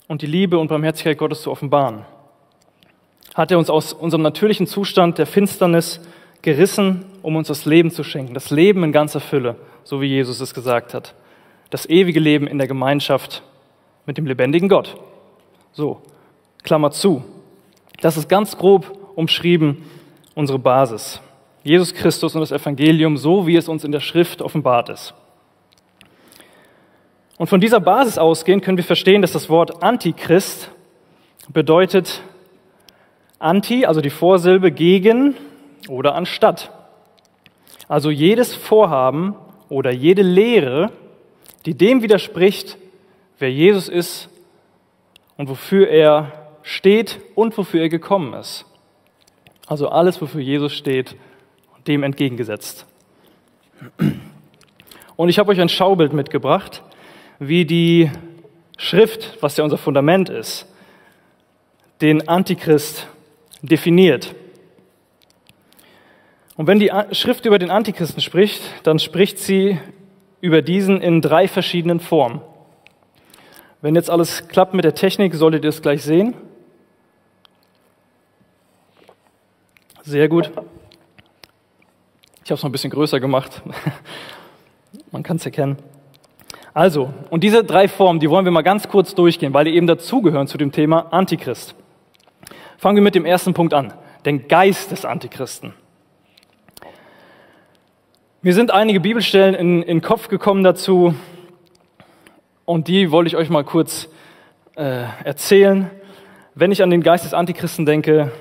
und 0.08 0.22
die 0.22 0.28
Liebe 0.28 0.58
und 0.58 0.70
Barmherzigkeit 0.70 1.18
Gottes 1.18 1.42
zu 1.42 1.52
offenbaren. 1.52 2.06
Hat 3.36 3.52
er 3.52 3.58
uns 3.58 3.70
aus 3.70 3.92
unserem 3.92 4.22
natürlichen 4.22 4.68
Zustand 4.68 5.18
der 5.18 5.26
Finsternis 5.26 6.00
gerissen, 6.44 7.06
um 7.24 7.36
uns 7.36 7.48
das 7.48 7.66
Leben 7.66 7.90
zu 7.90 8.04
schenken, 8.04 8.36
das 8.36 8.52
Leben 8.52 8.84
in 8.84 8.92
ganzer 8.92 9.20
Fülle, 9.20 9.56
so 9.84 10.02
wie 10.02 10.08
Jesus 10.08 10.40
es 10.40 10.54
gesagt 10.54 10.94
hat. 10.94 11.16
Das 11.72 11.90
ewige 11.90 12.20
Leben 12.20 12.46
in 12.46 12.60
der 12.60 12.68
Gemeinschaft 12.68 13.42
mit 14.06 14.18
dem 14.18 14.28
lebendigen 14.28 14.70
Gott. 14.70 14.96
So, 15.72 16.02
Klammer 16.62 16.92
zu. 16.92 17.24
Das 18.02 18.18
ist 18.18 18.30
ganz 18.30 18.58
grob 18.58 18.92
umschrieben 19.16 19.84
unsere 20.36 20.60
Basis. 20.60 21.22
Jesus 21.64 21.94
Christus 21.94 22.36
und 22.36 22.42
das 22.42 22.52
Evangelium, 22.52 23.18
so 23.18 23.48
wie 23.48 23.56
es 23.56 23.70
uns 23.70 23.84
in 23.86 23.92
der 23.92 24.02
Schrift 24.02 24.42
offenbart 24.42 24.90
ist. 24.90 25.14
Und 27.38 27.48
von 27.48 27.62
dieser 27.62 27.80
Basis 27.80 28.18
ausgehend 28.18 28.64
können 28.64 28.78
wir 28.78 28.84
verstehen, 28.84 29.22
dass 29.22 29.32
das 29.32 29.50
Wort 29.50 29.82
Antichrist 29.82 30.70
bedeutet 31.50 32.22
Anti, 33.40 33.86
also 33.86 34.02
die 34.02 34.10
Vorsilbe 34.10 34.72
gegen 34.72 35.36
oder 35.90 36.16
anstatt. 36.16 36.72
Also 37.88 38.10
jedes 38.10 38.54
Vorhaben 38.54 39.36
oder 39.70 39.92
jede 39.92 40.22
Lehre, 40.22 40.92
die 41.66 41.76
dem 41.76 42.02
widerspricht, 42.02 42.78
wer 43.40 43.52
Jesus 43.52 43.90
ist 43.90 44.30
und 45.38 45.50
wofür 45.50 45.90
er 45.90 46.32
steht 46.62 47.20
und 47.36 47.58
wofür 47.58 47.82
er 47.82 47.90
gekommen 47.90 48.34
ist. 48.34 48.66
Also 49.68 49.90
alles, 49.90 50.22
wofür 50.22 50.42
Jesus 50.42 50.74
steht, 50.74 51.16
dem 51.88 52.04
entgegengesetzt. 52.04 52.86
Und 55.16 55.30
ich 55.30 55.40
habe 55.40 55.52
euch 55.52 55.60
ein 55.60 55.70
Schaubild 55.70 56.14
mitgebracht, 56.14 56.84
wie 57.40 57.66
die 57.66 58.12
Schrift, 58.78 59.38
was 59.42 59.58
ja 59.58 59.64
unser 59.64 59.78
Fundament 59.78 60.30
ist, 60.30 60.68
den 62.02 62.28
Antichrist 62.28 63.08
definiert. 63.62 64.36
Und 66.56 66.68
wenn 66.68 66.80
die 66.80 66.92
Schrift 67.12 67.46
über 67.46 67.58
den 67.58 67.72
Antichristen 67.72 68.22
spricht, 68.22 68.62
dann 68.84 69.00
spricht 69.00 69.40
sie 69.40 69.80
über 70.40 70.62
diesen 70.62 71.02
in 71.02 71.22
drei 71.22 71.48
verschiedenen 71.48 72.00
Formen. 72.00 72.42
Wenn 73.82 73.96
jetzt 73.96 74.10
alles 74.10 74.48
klappt 74.48 74.74
mit 74.74 74.86
der 74.86 74.94
Technik, 74.94 75.34
solltet 75.34 75.64
ihr 75.64 75.70
es 75.70 75.82
gleich 75.82 76.04
sehen. 76.04 76.36
Sehr 80.04 80.28
gut. 80.28 80.52
Ich 82.44 82.52
habe 82.52 82.56
es 82.56 82.64
noch 82.64 82.70
ein 82.70 82.72
bisschen 82.72 82.92
größer 82.92 83.20
gemacht. 83.20 83.62
Man 85.12 85.24
kann 85.24 85.38
es 85.38 85.46
erkennen. 85.46 85.78
Also, 86.74 87.14
und 87.30 87.44
diese 87.44 87.64
drei 87.64 87.88
Formen, 87.88 88.20
die 88.20 88.30
wollen 88.30 88.46
wir 88.46 88.52
mal 88.52 88.64
ganz 88.64 88.88
kurz 88.88 89.16
durchgehen, 89.16 89.54
weil 89.54 89.66
die 89.66 89.76
eben 89.76 89.88
dazugehören 89.88 90.48
zu 90.48 90.58
dem 90.58 90.72
Thema 90.72 91.14
Antichrist. 91.14 91.76
Fangen 92.78 92.98
wir 92.98 93.04
mit 93.04 93.16
dem 93.16 93.26
ersten 93.26 93.54
Punkt 93.54 93.74
an, 93.74 93.94
den 94.26 94.48
Geist 94.48 94.92
des 94.92 95.06
Antichristen. 95.06 95.74
Mir 98.46 98.54
sind 98.54 98.72
einige 98.72 99.00
Bibelstellen 99.00 99.56
in, 99.56 99.82
in 99.84 100.00
den 100.00 100.02
Kopf 100.02 100.28
gekommen 100.28 100.66
dazu 100.66 101.16
und 102.66 102.90
die 102.90 103.10
wollte 103.10 103.30
ich 103.30 103.38
euch 103.38 103.50
mal 103.50 103.64
kurz 103.64 104.10
äh, 104.76 105.06
erzählen. 105.24 105.90
Wenn 106.54 106.74
ich 106.74 106.84
an 106.84 106.90
den 106.90 107.04
Geist 107.04 107.24
des 107.24 107.34
Antichristen 107.34 107.86
denke, 107.86 108.34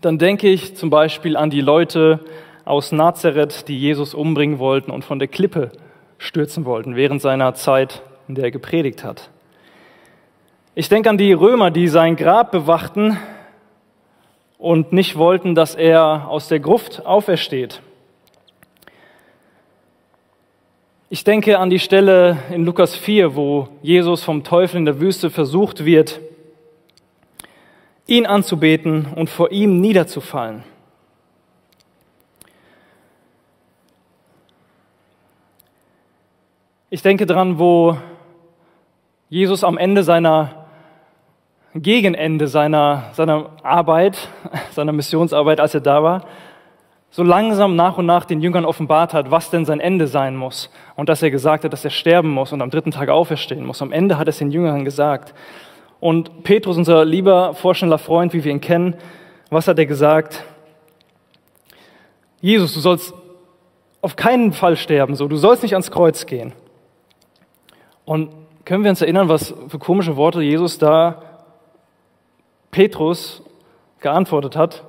dann 0.00 0.18
denke 0.18 0.48
ich 0.48 0.76
zum 0.76 0.88
Beispiel 0.88 1.36
an 1.36 1.50
die 1.50 1.62
Leute 1.62 2.20
aus 2.64 2.92
Nazareth, 2.92 3.66
die 3.66 3.76
Jesus 3.76 4.14
umbringen 4.14 4.60
wollten 4.60 4.92
und 4.92 5.04
von 5.04 5.18
der 5.18 5.26
Klippe 5.26 5.72
stürzen 6.18 6.64
wollten 6.64 6.94
während 6.94 7.20
seiner 7.20 7.54
Zeit, 7.54 8.02
in 8.28 8.36
der 8.36 8.44
er 8.44 8.50
gepredigt 8.52 9.02
hat. 9.02 9.30
Ich 10.76 10.88
denke 10.88 11.10
an 11.10 11.18
die 11.18 11.32
Römer, 11.32 11.72
die 11.72 11.88
sein 11.88 12.14
Grab 12.14 12.52
bewachten 12.52 13.18
und 14.58 14.92
nicht 14.92 15.16
wollten, 15.16 15.56
dass 15.56 15.74
er 15.74 16.28
aus 16.28 16.46
der 16.46 16.60
Gruft 16.60 17.04
aufersteht. 17.04 17.82
Ich 21.14 21.24
denke 21.24 21.58
an 21.58 21.68
die 21.68 21.78
Stelle 21.78 22.38
in 22.50 22.64
Lukas 22.64 22.96
4, 22.96 23.36
wo 23.36 23.68
Jesus 23.82 24.24
vom 24.24 24.44
Teufel 24.44 24.78
in 24.78 24.86
der 24.86 24.98
Wüste 24.98 25.28
versucht 25.28 25.84
wird, 25.84 26.20
ihn 28.06 28.24
anzubeten 28.24 29.08
und 29.14 29.28
vor 29.28 29.52
ihm 29.52 29.78
niederzufallen. 29.82 30.64
Ich 36.88 37.02
denke 37.02 37.26
dran, 37.26 37.58
wo 37.58 37.98
Jesus 39.28 39.64
am 39.64 39.76
Ende 39.76 40.04
seiner 40.04 40.64
Gegenende 41.74 42.48
seiner, 42.48 43.10
seiner 43.12 43.50
Arbeit, 43.62 44.16
seiner 44.70 44.92
Missionsarbeit, 44.92 45.60
als 45.60 45.74
er 45.74 45.82
da 45.82 46.02
war, 46.02 46.24
so 47.12 47.22
langsam 47.22 47.76
nach 47.76 47.98
und 47.98 48.06
nach 48.06 48.24
den 48.24 48.40
Jüngern 48.40 48.64
offenbart 48.64 49.12
hat, 49.12 49.30
was 49.30 49.50
denn 49.50 49.66
sein 49.66 49.80
Ende 49.80 50.06
sein 50.06 50.34
muss. 50.34 50.70
Und 50.96 51.10
dass 51.10 51.22
er 51.22 51.30
gesagt 51.30 51.62
hat, 51.62 51.72
dass 51.72 51.84
er 51.84 51.90
sterben 51.90 52.30
muss 52.30 52.52
und 52.52 52.62
am 52.62 52.70
dritten 52.70 52.90
Tag 52.90 53.10
auferstehen 53.10 53.66
muss. 53.66 53.82
Am 53.82 53.92
Ende 53.92 54.16
hat 54.16 54.28
er 54.28 54.30
es 54.30 54.38
den 54.38 54.50
Jüngern 54.50 54.86
gesagt. 54.86 55.34
Und 56.00 56.42
Petrus, 56.42 56.78
unser 56.78 57.04
lieber 57.04 57.52
vorschnella 57.52 57.98
Freund, 57.98 58.32
wie 58.32 58.42
wir 58.42 58.50
ihn 58.50 58.62
kennen, 58.62 58.94
was 59.50 59.68
hat 59.68 59.78
er 59.78 59.84
gesagt? 59.84 60.42
Jesus, 62.40 62.72
du 62.72 62.80
sollst 62.80 63.14
auf 64.00 64.16
keinen 64.16 64.52
Fall 64.52 64.76
sterben, 64.76 65.14
so. 65.14 65.28
Du 65.28 65.36
sollst 65.36 65.62
nicht 65.62 65.74
ans 65.74 65.90
Kreuz 65.90 66.24
gehen. 66.24 66.54
Und 68.06 68.30
können 68.64 68.84
wir 68.84 68.90
uns 68.90 69.02
erinnern, 69.02 69.28
was 69.28 69.54
für 69.68 69.78
komische 69.78 70.16
Worte 70.16 70.40
Jesus 70.40 70.78
da 70.78 71.22
Petrus 72.70 73.42
geantwortet 74.00 74.56
hat, 74.56 74.82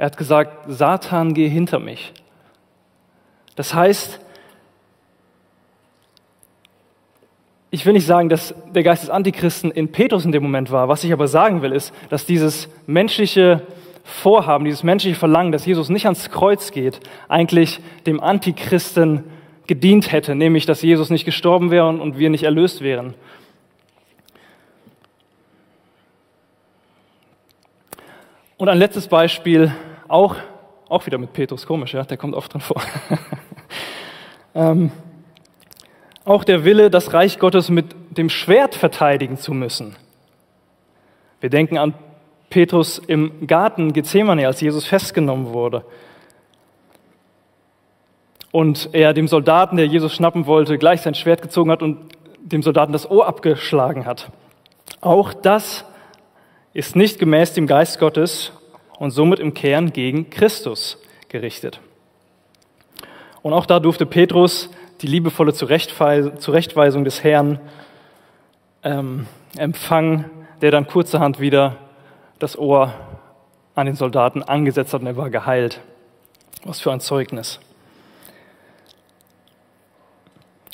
er 0.00 0.06
hat 0.06 0.16
gesagt, 0.16 0.64
Satan, 0.66 1.34
geh 1.34 1.46
hinter 1.46 1.78
mich. 1.78 2.14
Das 3.54 3.74
heißt, 3.74 4.18
ich 7.70 7.84
will 7.84 7.92
nicht 7.92 8.06
sagen, 8.06 8.30
dass 8.30 8.54
der 8.74 8.82
Geist 8.82 9.02
des 9.02 9.10
Antichristen 9.10 9.70
in 9.70 9.92
Petrus 9.92 10.24
in 10.24 10.32
dem 10.32 10.42
Moment 10.42 10.70
war. 10.70 10.88
Was 10.88 11.04
ich 11.04 11.12
aber 11.12 11.28
sagen 11.28 11.60
will, 11.60 11.72
ist, 11.72 11.92
dass 12.08 12.24
dieses 12.24 12.70
menschliche 12.86 13.66
Vorhaben, 14.02 14.64
dieses 14.64 14.84
menschliche 14.84 15.18
Verlangen, 15.18 15.52
dass 15.52 15.66
Jesus 15.66 15.90
nicht 15.90 16.06
ans 16.06 16.30
Kreuz 16.30 16.72
geht, 16.72 16.98
eigentlich 17.28 17.80
dem 18.06 18.22
Antichristen 18.22 19.24
gedient 19.66 20.12
hätte, 20.12 20.34
nämlich 20.34 20.64
dass 20.64 20.80
Jesus 20.80 21.10
nicht 21.10 21.26
gestorben 21.26 21.70
wäre 21.70 21.86
und 21.86 22.16
wir 22.16 22.30
nicht 22.30 22.44
erlöst 22.44 22.80
wären. 22.80 23.12
Und 28.56 28.70
ein 28.70 28.78
letztes 28.78 29.08
Beispiel, 29.08 29.74
auch, 30.10 30.36
auch 30.88 31.06
wieder 31.06 31.18
mit 31.18 31.32
Petrus, 31.32 31.66
komisch, 31.66 31.94
ja, 31.94 32.02
der 32.02 32.16
kommt 32.16 32.34
oft 32.34 32.52
drin 32.52 32.60
vor. 32.60 32.82
ähm, 34.54 34.90
auch 36.24 36.44
der 36.44 36.64
Wille, 36.64 36.90
das 36.90 37.12
Reich 37.12 37.38
Gottes 37.38 37.70
mit 37.70 37.94
dem 38.10 38.28
Schwert 38.28 38.74
verteidigen 38.74 39.36
zu 39.36 39.54
müssen. 39.54 39.96
Wir 41.40 41.48
denken 41.48 41.78
an 41.78 41.94
Petrus 42.50 42.98
im 42.98 43.46
Garten 43.46 43.92
Gethsemane, 43.92 44.46
als 44.46 44.60
Jesus 44.60 44.84
festgenommen 44.84 45.52
wurde. 45.52 45.84
Und 48.52 48.90
er 48.92 49.14
dem 49.14 49.28
Soldaten, 49.28 49.76
der 49.76 49.86
Jesus 49.86 50.12
schnappen 50.12 50.46
wollte, 50.46 50.76
gleich 50.76 51.02
sein 51.02 51.14
Schwert 51.14 51.40
gezogen 51.40 51.70
hat 51.70 51.82
und 51.82 51.98
dem 52.40 52.62
Soldaten 52.62 52.92
das 52.92 53.08
Ohr 53.08 53.26
abgeschlagen 53.26 54.06
hat. 54.06 54.30
Auch 55.00 55.32
das 55.32 55.84
ist 56.72 56.96
nicht 56.96 57.20
gemäß 57.20 57.54
dem 57.54 57.68
Geist 57.68 58.00
Gottes 58.00 58.52
und 59.00 59.10
somit 59.10 59.40
im 59.40 59.54
Kern 59.54 59.92
gegen 59.92 60.28
Christus 60.30 60.98
gerichtet. 61.28 61.80
Und 63.42 63.54
auch 63.54 63.64
da 63.64 63.80
durfte 63.80 64.04
Petrus 64.04 64.70
die 65.00 65.06
liebevolle 65.06 65.54
Zurechtweisung 65.54 67.04
des 67.04 67.24
Herrn 67.24 67.58
ähm, 68.84 69.26
empfangen, 69.56 70.26
der 70.60 70.70
dann 70.70 70.86
kurzerhand 70.86 71.40
wieder 71.40 71.78
das 72.38 72.58
Ohr 72.58 72.92
an 73.74 73.86
den 73.86 73.96
Soldaten 73.96 74.42
angesetzt 74.42 74.92
hat 74.92 75.00
und 75.00 75.06
er 75.06 75.16
war 75.16 75.30
geheilt. 75.30 75.80
Was 76.64 76.80
für 76.80 76.92
ein 76.92 77.00
Zeugnis. 77.00 77.58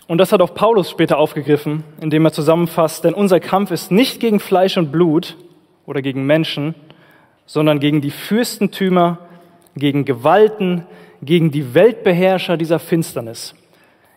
Und 0.09 0.18
das 0.18 0.33
hat 0.33 0.40
auch 0.40 0.52
Paulus 0.52 0.90
später 0.90 1.18
aufgegriffen, 1.18 1.85
indem 2.00 2.25
er 2.25 2.33
zusammenfasst, 2.33 3.04
denn 3.04 3.14
unser 3.14 3.38
Kampf 3.38 3.71
ist 3.71 3.92
nicht 3.92 4.18
gegen 4.18 4.40
Fleisch 4.40 4.76
und 4.76 4.90
Blut, 4.90 5.37
oder 5.87 6.02
gegen 6.02 6.26
Menschen, 6.26 6.75
sondern 7.46 7.80
gegen 7.80 8.00
die 8.00 8.10
Fürstentümer, 8.10 9.18
gegen 9.76 10.04
Gewalten, 10.04 10.84
gegen 11.22 11.50
die 11.50 11.74
Weltbeherrscher 11.74 12.56
dieser 12.56 12.78
Finsternis, 12.78 13.54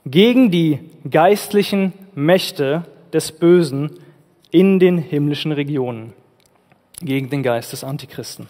gegen 0.05 0.51
die 0.51 0.79
geistlichen 1.09 1.93
Mächte 2.15 2.83
des 3.13 3.31
Bösen 3.31 3.91
in 4.51 4.79
den 4.79 4.97
himmlischen 4.97 5.51
Regionen, 5.51 6.13
gegen 7.01 7.29
den 7.29 7.43
Geist 7.43 7.71
des 7.71 7.83
Antichristen. 7.83 8.47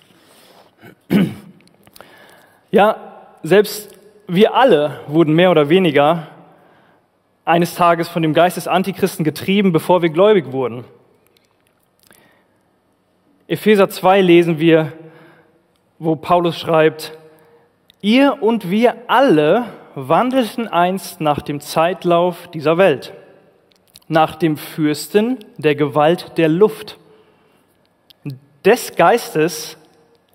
Ja, 2.72 2.98
selbst 3.44 3.96
wir 4.28 4.54
alle 4.54 5.00
wurden 5.08 5.34
mehr 5.34 5.52
oder 5.52 5.70
weniger 5.70 6.28
eines 7.46 7.74
Tages 7.74 8.08
von 8.08 8.22
dem 8.22 8.34
Geist 8.34 8.58
des 8.58 8.68
Antichristen 8.68 9.26
getrieben, 9.26 9.72
bevor 9.72 10.02
wir 10.02 10.10
gläubig 10.10 10.52
wurden. 10.52 10.86
Epheser 13.50 13.90
2 13.90 14.22
lesen 14.22 14.60
wir, 14.60 14.94
wo 15.98 16.16
Paulus 16.16 16.60
schreibt, 16.60 17.18
ihr 18.00 18.44
und 18.44 18.70
wir 18.70 18.96
alle 19.08 19.66
wandelten 19.96 20.68
einst 20.68 21.20
nach 21.20 21.42
dem 21.42 21.60
Zeitlauf 21.60 22.48
dieser 22.50 22.78
Welt, 22.78 23.12
nach 24.08 24.36
dem 24.36 24.56
Fürsten 24.56 25.40
der 25.58 25.74
Gewalt 25.74 26.38
der 26.38 26.48
Luft, 26.48 27.00
des 28.64 28.96
Geistes, 28.96 29.78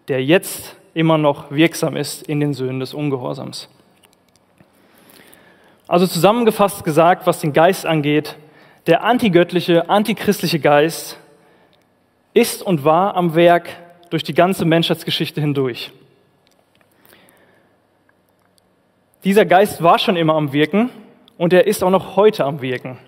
der 0.08 0.24
jetzt 0.24 0.74
immer 0.92 1.16
noch 1.16 1.52
wirksam 1.52 1.94
ist 1.94 2.24
in 2.24 2.40
den 2.40 2.52
Söhnen 2.52 2.80
des 2.80 2.94
Ungehorsams. 2.94 3.68
Also 5.86 6.08
zusammengefasst 6.08 6.82
gesagt, 6.82 7.28
was 7.28 7.38
den 7.38 7.52
Geist 7.52 7.86
angeht, 7.86 8.34
der 8.88 9.04
antigöttliche, 9.04 9.88
antichristliche 9.88 10.58
Geist 10.58 11.20
ist 12.34 12.62
und 12.62 12.84
war 12.84 13.16
am 13.16 13.34
Werk 13.34 13.68
durch 14.10 14.24
die 14.24 14.34
ganze 14.34 14.64
Menschheitsgeschichte 14.64 15.40
hindurch. 15.40 15.90
Dieser 19.24 19.46
Geist 19.46 19.82
war 19.82 19.98
schon 19.98 20.16
immer 20.16 20.34
am 20.34 20.52
Wirken 20.52 20.90
und 21.38 21.52
er 21.52 21.66
ist 21.66 21.82
auch 21.82 21.90
noch 21.90 22.16
heute 22.16 22.44
am 22.44 22.60
Wirken. 22.60 22.98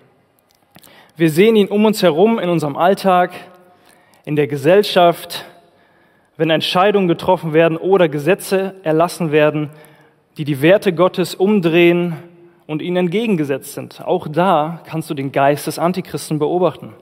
Wir 1.15 1.29
sehen 1.29 1.55
ihn 1.55 1.67
um 1.67 1.85
uns 1.85 2.01
herum 2.01 2.39
in 2.39 2.49
unserem 2.49 2.75
Alltag, 2.75 3.31
in 4.25 4.35
der 4.35 4.47
Gesellschaft, 4.47 5.45
wenn 6.35 6.49
Entscheidungen 6.49 7.07
getroffen 7.07 7.53
werden 7.53 7.77
oder 7.77 8.09
Gesetze 8.09 8.75
erlassen 8.83 9.31
werden, 9.31 9.69
die 10.37 10.45
die 10.45 10.61
Werte 10.61 10.93
Gottes 10.93 11.35
umdrehen 11.35 12.15
und 12.67 12.81
ihnen 12.81 12.97
entgegengesetzt 12.97 13.73
sind. 13.73 14.01
Auch 14.05 14.27
da 14.27 14.81
kannst 14.85 15.09
du 15.09 15.13
den 15.13 15.31
Geist 15.31 15.67
des 15.67 15.79
Antichristen 15.79 16.39
beobachten. 16.39 16.93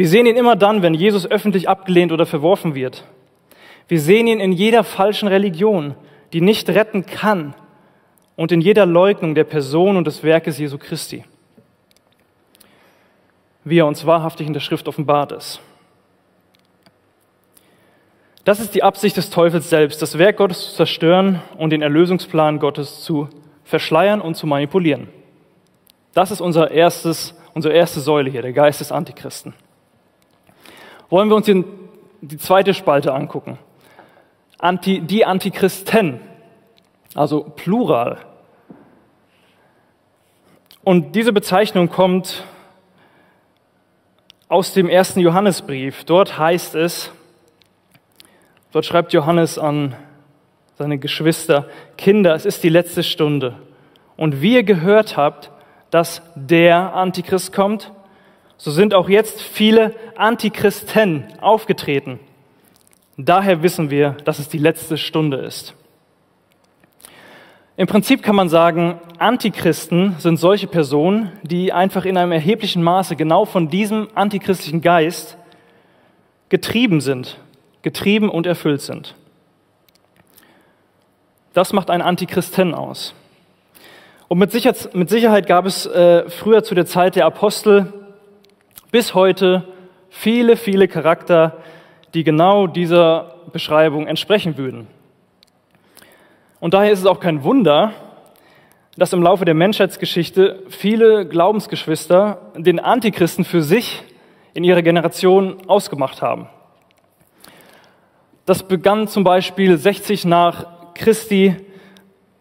Wir 0.00 0.08
sehen 0.08 0.24
ihn 0.24 0.36
immer 0.36 0.56
dann, 0.56 0.80
wenn 0.80 0.94
Jesus 0.94 1.30
öffentlich 1.30 1.68
abgelehnt 1.68 2.10
oder 2.10 2.24
verworfen 2.24 2.74
wird. 2.74 3.04
Wir 3.86 4.00
sehen 4.00 4.28
ihn 4.28 4.40
in 4.40 4.50
jeder 4.50 4.82
falschen 4.82 5.28
Religion, 5.28 5.94
die 6.32 6.40
nicht 6.40 6.70
retten 6.70 7.04
kann 7.04 7.52
und 8.34 8.50
in 8.50 8.62
jeder 8.62 8.86
Leugnung 8.86 9.34
der 9.34 9.44
Person 9.44 9.98
und 9.98 10.06
des 10.06 10.22
Werkes 10.22 10.56
Jesu 10.56 10.78
Christi, 10.78 11.22
wie 13.62 13.80
er 13.80 13.86
uns 13.86 14.06
wahrhaftig 14.06 14.46
in 14.46 14.54
der 14.54 14.60
Schrift 14.60 14.88
offenbart 14.88 15.32
ist. 15.32 15.60
Das 18.44 18.58
ist 18.58 18.74
die 18.74 18.82
Absicht 18.82 19.18
des 19.18 19.28
Teufels 19.28 19.68
selbst, 19.68 20.00
das 20.00 20.16
Werk 20.16 20.38
Gottes 20.38 20.70
zu 20.70 20.76
zerstören 20.76 21.42
und 21.58 21.74
den 21.74 21.82
Erlösungsplan 21.82 22.58
Gottes 22.58 23.02
zu 23.02 23.28
verschleiern 23.64 24.22
und 24.22 24.34
zu 24.34 24.46
manipulieren. 24.46 25.10
Das 26.14 26.30
ist 26.30 26.40
unser 26.40 26.70
erstes, 26.70 27.38
unsere 27.52 27.74
erste 27.74 28.00
Säule 28.00 28.30
hier, 28.30 28.40
der 28.40 28.54
Geist 28.54 28.80
des 28.80 28.92
Antichristen 28.92 29.52
wollen 31.10 31.28
wir 31.28 31.36
uns 31.36 31.46
die 31.46 32.38
zweite 32.38 32.72
Spalte 32.72 33.12
angucken. 33.12 33.58
Anti, 34.58 35.00
die 35.00 35.24
Antichristen, 35.24 36.20
also 37.14 37.42
Plural. 37.42 38.18
Und 40.82 41.14
diese 41.14 41.32
Bezeichnung 41.32 41.90
kommt 41.90 42.44
aus 44.48 44.72
dem 44.72 44.88
ersten 44.88 45.20
Johannesbrief. 45.20 46.04
Dort 46.04 46.38
heißt 46.38 46.74
es, 46.74 47.10
Dort 48.72 48.86
schreibt 48.86 49.12
Johannes 49.12 49.58
an 49.58 49.96
seine 50.78 50.98
Geschwister, 50.98 51.66
Kinder, 51.98 52.34
es 52.34 52.46
ist 52.46 52.62
die 52.62 52.68
letzte 52.68 53.02
Stunde. 53.02 53.56
Und 54.16 54.42
wie 54.42 54.54
ihr 54.54 54.62
gehört 54.62 55.16
habt, 55.16 55.50
dass 55.90 56.22
der 56.36 56.94
Antichrist 56.94 57.52
kommt, 57.52 57.90
so 58.62 58.70
sind 58.70 58.92
auch 58.92 59.08
jetzt 59.08 59.40
viele 59.40 59.94
Antichristen 60.16 61.24
aufgetreten. 61.40 62.20
Daher 63.16 63.62
wissen 63.62 63.88
wir, 63.88 64.18
dass 64.26 64.38
es 64.38 64.50
die 64.50 64.58
letzte 64.58 64.98
Stunde 64.98 65.38
ist. 65.38 65.74
Im 67.78 67.86
Prinzip 67.86 68.22
kann 68.22 68.36
man 68.36 68.50
sagen, 68.50 69.00
Antichristen 69.16 70.16
sind 70.18 70.36
solche 70.36 70.66
Personen, 70.66 71.32
die 71.42 71.72
einfach 71.72 72.04
in 72.04 72.18
einem 72.18 72.32
erheblichen 72.32 72.82
Maße 72.82 73.16
genau 73.16 73.46
von 73.46 73.70
diesem 73.70 74.08
antichristlichen 74.14 74.82
Geist 74.82 75.38
getrieben 76.50 77.00
sind, 77.00 77.38
getrieben 77.80 78.28
und 78.28 78.46
erfüllt 78.46 78.82
sind. 78.82 79.14
Das 81.54 81.72
macht 81.72 81.88
einen 81.88 82.02
Antichristen 82.02 82.74
aus. 82.74 83.14
Und 84.28 84.38
mit 84.38 84.52
Sicherheit, 84.52 85.46
gab 85.46 85.64
es 85.64 85.86
äh, 85.86 86.28
früher 86.28 86.62
zu 86.62 86.74
der 86.74 86.84
Zeit 86.84 87.16
der 87.16 87.24
Apostel 87.24 87.94
bis 88.90 89.14
heute 89.14 89.64
viele, 90.08 90.56
viele 90.56 90.88
Charakter, 90.88 91.58
die 92.14 92.24
genau 92.24 92.66
dieser 92.66 93.34
Beschreibung 93.52 94.06
entsprechen 94.06 94.56
würden. 94.58 94.86
Und 96.58 96.74
daher 96.74 96.92
ist 96.92 97.00
es 97.00 97.06
auch 97.06 97.20
kein 97.20 97.42
Wunder, 97.42 97.92
dass 98.96 99.12
im 99.12 99.22
Laufe 99.22 99.44
der 99.44 99.54
Menschheitsgeschichte 99.54 100.64
viele 100.68 101.26
Glaubensgeschwister 101.26 102.52
den 102.56 102.80
Antichristen 102.80 103.44
für 103.44 103.62
sich 103.62 104.02
in 104.52 104.64
ihrer 104.64 104.82
Generation 104.82 105.56
ausgemacht 105.68 106.22
haben. 106.22 106.48
Das 108.46 108.64
begann 108.64 109.06
zum 109.06 109.22
Beispiel 109.22 109.78
60 109.78 110.24
nach 110.24 110.94
Christi. 110.94 111.56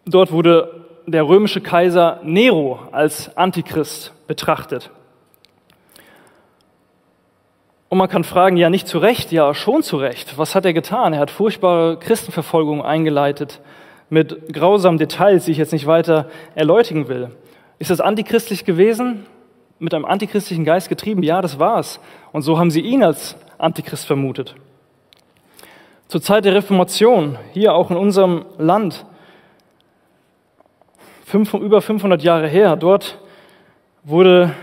Dort 0.05 0.31
wurde 0.31 0.85
der 1.05 1.27
römische 1.27 1.61
Kaiser 1.61 2.19
Nero 2.23 2.79
als 2.91 3.35
Antichrist 3.37 4.13
betrachtet. 4.27 4.91
Und 7.89 7.97
man 7.97 8.07
kann 8.07 8.23
fragen, 8.23 8.55
ja 8.55 8.69
nicht 8.69 8.87
zu 8.87 8.99
Recht, 8.99 9.31
ja 9.31 9.55
schon 9.55 9.81
zu 9.81 9.97
Recht. 9.97 10.37
Was 10.37 10.53
hat 10.53 10.63
er 10.63 10.73
getan? 10.73 11.13
Er 11.13 11.19
hat 11.19 11.31
furchtbare 11.31 11.97
Christenverfolgung 11.97 12.85
eingeleitet 12.85 13.61
mit 14.09 14.53
grausamen 14.53 14.99
Details, 14.99 15.45
die 15.45 15.51
ich 15.51 15.57
jetzt 15.57 15.73
nicht 15.73 15.87
weiter 15.87 16.29
erläutern 16.53 17.07
will. 17.07 17.31
Ist 17.79 17.89
das 17.89 17.99
antichristlich 17.99 18.63
gewesen? 18.63 19.25
Mit 19.79 19.93
einem 19.93 20.05
antichristlichen 20.05 20.65
Geist 20.65 20.89
getrieben? 20.89 21.23
Ja, 21.23 21.41
das 21.41 21.57
war's. 21.57 21.99
Und 22.31 22.43
so 22.43 22.59
haben 22.59 22.69
sie 22.69 22.81
ihn 22.81 23.03
als 23.03 23.35
Antichrist 23.57 24.05
vermutet. 24.05 24.55
Zur 26.07 26.21
Zeit 26.21 26.45
der 26.45 26.53
Reformation, 26.53 27.37
hier 27.53 27.73
auch 27.73 27.89
in 27.89 27.97
unserem 27.97 28.45
Land, 28.57 29.05
fünf, 31.25 31.53
über 31.53 31.81
500 31.81 32.21
Jahre 32.21 32.47
her, 32.47 32.75
dort 32.75 33.19
wurde 34.03 34.53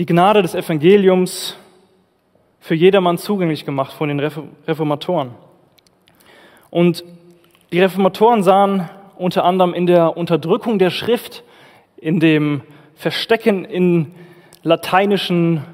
die 0.00 0.06
Gnade 0.06 0.40
des 0.40 0.54
Evangeliums 0.54 1.58
für 2.58 2.74
jedermann 2.74 3.18
zugänglich 3.18 3.66
gemacht 3.66 3.92
von 3.92 4.08
den 4.08 4.18
Reformatoren. 4.18 5.34
Und 6.70 7.04
die 7.70 7.80
Reformatoren 7.80 8.42
sahen 8.42 8.88
unter 9.16 9.44
anderem 9.44 9.74
in 9.74 9.86
der 9.86 10.16
Unterdrückung 10.16 10.78
der 10.78 10.88
Schrift, 10.88 11.44
in 11.98 12.18
dem 12.18 12.62
Verstecken 12.94 13.66
in 13.66 14.14
lateinischen 14.62 15.64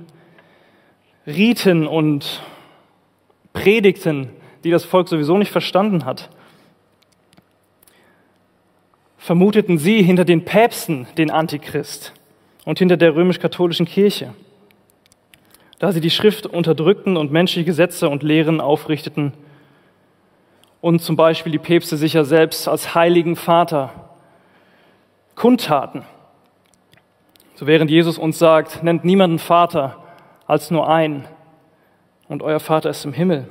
Riten 1.25 1.87
und 1.87 2.43
Predigten, 3.53 4.31
die 4.65 4.73
das 4.73 4.85
Volk 4.85 5.07
sowieso 5.07 5.39
nicht 5.39 5.53
verstanden 5.53 6.05
hat, 6.05 6.31
vermuteten 9.19 9.79
sie 9.79 10.03
hinter 10.03 10.25
den 10.25 10.45
Päpsten 10.45 11.07
den 11.17 11.31
Antichrist 11.31 12.13
und 12.67 12.79
hinter 12.79 12.99
der 12.99 13.15
römisch-katholischen 13.15 13.87
Kirche, 13.87 14.35
da 15.79 15.93
sie 15.93 16.01
die 16.03 16.11
Schrift 16.11 16.47
unterdrückten 16.47 17.17
und 17.17 17.33
menschliche 17.33 17.65
Gesetze 17.65 18.11
und 18.11 18.23
Lehren 18.23 18.61
aufrichteten 18.61 19.33
und 20.83 21.01
zum 21.01 21.17
Beispiel 21.17 21.53
die 21.53 21.59
Päpste 21.59 21.97
sich 21.97 22.13
ja 22.15 22.25
selbst 22.25 22.69
als 22.69 22.95
heiligen 22.95 23.37
Vater 23.37 24.11
kundtaten. 25.37 26.03
So 27.55 27.67
während 27.67 27.91
Jesus 27.91 28.19
uns 28.19 28.39
sagt, 28.39 28.83
nennt 28.83 29.05
niemanden 29.05 29.39
Vater 29.39 29.97
als 30.47 30.71
nur 30.71 30.89
einen 30.89 31.27
und 32.29 32.43
euer 32.43 32.61
Vater 32.61 32.91
ist 32.91 33.05
im 33.05 33.13
Himmel. 33.13 33.47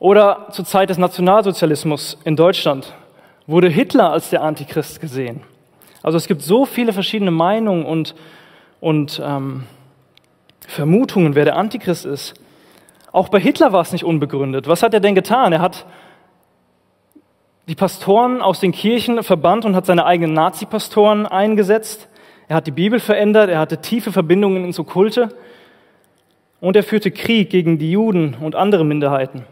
Oder 0.00 0.48
zur 0.50 0.64
Zeit 0.64 0.90
des 0.90 0.98
Nationalsozialismus 0.98 2.18
in 2.24 2.34
Deutschland 2.34 2.92
wurde 3.46 3.68
Hitler 3.68 4.10
als 4.10 4.30
der 4.30 4.42
Antichrist 4.42 5.00
gesehen. 5.00 5.44
Also 6.02 6.16
es 6.16 6.26
gibt 6.26 6.42
so 6.42 6.64
viele 6.64 6.92
verschiedene 6.92 7.30
Meinungen 7.30 7.84
und, 7.84 8.14
und 8.80 9.20
ähm, 9.24 9.64
Vermutungen, 10.66 11.34
wer 11.34 11.44
der 11.44 11.56
Antichrist 11.56 12.04
ist. 12.04 12.34
Auch 13.12 13.28
bei 13.28 13.40
Hitler 13.40 13.72
war 13.72 13.82
es 13.82 13.92
nicht 13.92 14.04
unbegründet. 14.04 14.66
Was 14.66 14.82
hat 14.82 14.94
er 14.94 15.00
denn 15.00 15.14
getan? 15.14 15.52
Er 15.52 15.60
hat 15.60 15.86
die 17.68 17.74
Pastoren 17.74 18.42
aus 18.42 18.58
den 18.60 18.72
Kirchen 18.72 19.22
verbannt 19.22 19.64
und 19.64 19.76
hat 19.76 19.86
seine 19.86 20.04
eigenen 20.04 20.32
Nazi-Pastoren 20.32 21.26
eingesetzt. 21.26 22.08
Er 22.48 22.56
hat 22.56 22.66
die 22.66 22.72
Bibel 22.72 22.98
verändert, 22.98 23.50
er 23.50 23.60
hatte 23.60 23.80
tiefe 23.80 24.12
Verbindungen 24.12 24.64
ins 24.64 24.78
Okkulte 24.78 25.28
und 26.60 26.74
er 26.74 26.82
führte 26.82 27.10
Krieg 27.10 27.50
gegen 27.50 27.78
die 27.78 27.92
Juden 27.92 28.36
und 28.40 28.56
andere 28.56 28.84
Minderheiten. 28.84 29.44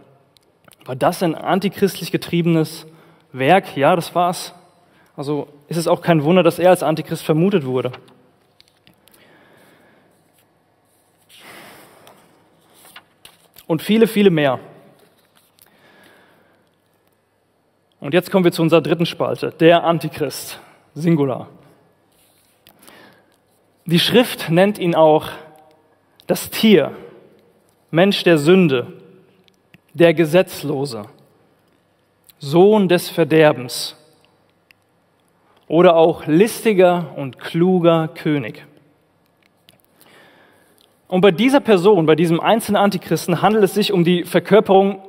War 0.87 0.97
das 0.97 1.23
ein 1.23 1.35
antichristlich 1.35 2.11
getriebenes 2.11 2.87
Werk? 3.33 3.77
Ja, 3.77 3.95
das 3.95 4.15
war's. 4.15 4.55
Also 5.17 5.49
ist 5.71 5.77
es 5.77 5.87
auch 5.87 6.03
kein 6.03 6.25
Wunder, 6.25 6.43
dass 6.43 6.59
er 6.59 6.71
als 6.71 6.83
Antichrist 6.83 7.23
vermutet 7.23 7.65
wurde. 7.65 7.93
Und 13.69 13.81
viele, 13.81 14.09
viele 14.09 14.31
mehr. 14.31 14.59
Und 18.01 18.15
jetzt 18.15 18.33
kommen 18.33 18.45
wir 18.45 18.51
zu 18.51 18.63
unserer 18.63 18.81
dritten 18.81 19.07
Spalte, 19.07 19.53
der 19.53 19.85
Antichrist, 19.85 20.59
Singular. 20.95 21.49
Die 23.85 24.01
Schrift 24.01 24.51
nennt 24.51 24.77
ihn 24.77 24.97
auch 24.97 25.29
das 26.27 26.51
Tier, 26.51 26.97
Mensch 27.93 28.25
der 28.25 28.39
Sünde, 28.39 28.93
der 29.95 30.15
Gesetzlose, 30.15 31.05
Sohn 32.41 32.89
des 32.89 33.09
Verderbens, 33.09 33.95
oder 35.71 35.95
auch 35.95 36.27
listiger 36.27 37.13
und 37.15 37.39
kluger 37.39 38.09
König. 38.09 38.67
Und 41.07 41.21
bei 41.21 41.31
dieser 41.31 41.61
Person, 41.61 42.07
bei 42.07 42.17
diesem 42.17 42.41
einzelnen 42.41 42.83
Antichristen 42.83 43.41
handelt 43.41 43.63
es 43.63 43.75
sich 43.75 43.93
um 43.93 44.03
die 44.03 44.25
Verkörperung 44.25 45.01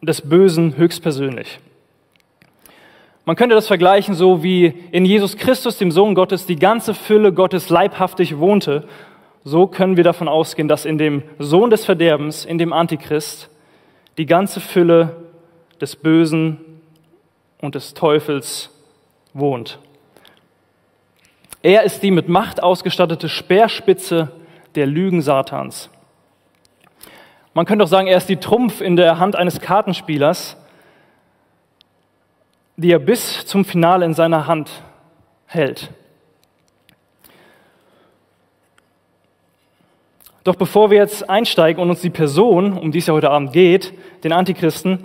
des 0.00 0.20
Bösen 0.20 0.76
höchstpersönlich. 0.76 1.58
Man 3.24 3.34
könnte 3.34 3.56
das 3.56 3.66
vergleichen 3.66 4.14
so 4.14 4.44
wie 4.44 4.66
in 4.92 5.04
Jesus 5.04 5.36
Christus, 5.36 5.76
dem 5.76 5.90
Sohn 5.90 6.14
Gottes, 6.14 6.46
die 6.46 6.54
ganze 6.54 6.94
Fülle 6.94 7.32
Gottes 7.32 7.68
leibhaftig 7.68 8.38
wohnte. 8.38 8.84
So 9.42 9.66
können 9.66 9.96
wir 9.96 10.04
davon 10.04 10.28
ausgehen, 10.28 10.68
dass 10.68 10.84
in 10.84 10.98
dem 10.98 11.24
Sohn 11.40 11.70
des 11.70 11.84
Verderbens, 11.84 12.44
in 12.44 12.58
dem 12.58 12.72
Antichrist, 12.72 13.50
die 14.18 14.26
ganze 14.26 14.60
Fülle 14.60 15.16
des 15.80 15.96
Bösen 15.96 16.58
und 17.60 17.74
des 17.74 17.92
Teufels 17.94 18.70
wohnt. 19.34 19.80
Er 21.66 21.82
ist 21.82 22.04
die 22.04 22.12
mit 22.12 22.28
Macht 22.28 22.62
ausgestattete 22.62 23.28
Speerspitze 23.28 24.30
der 24.76 24.86
Lügen 24.86 25.20
Satans. 25.20 25.90
Man 27.54 27.66
könnte 27.66 27.82
auch 27.82 27.88
sagen, 27.88 28.06
er 28.06 28.18
ist 28.18 28.28
die 28.28 28.36
Trumpf 28.36 28.80
in 28.80 28.94
der 28.94 29.18
Hand 29.18 29.34
eines 29.34 29.60
Kartenspielers, 29.60 30.56
die 32.76 32.92
er 32.92 33.00
bis 33.00 33.46
zum 33.46 33.64
Finale 33.64 34.04
in 34.04 34.14
seiner 34.14 34.46
Hand 34.46 34.70
hält. 35.46 35.90
Doch 40.44 40.54
bevor 40.54 40.92
wir 40.92 40.98
jetzt 40.98 41.28
einsteigen 41.28 41.82
und 41.82 41.90
uns 41.90 42.00
die 42.00 42.10
Person, 42.10 42.78
um 42.78 42.92
die 42.92 42.98
es 42.98 43.08
ja 43.08 43.12
heute 43.12 43.32
Abend 43.32 43.52
geht, 43.52 43.92
den 44.22 44.32
Antichristen, 44.32 45.02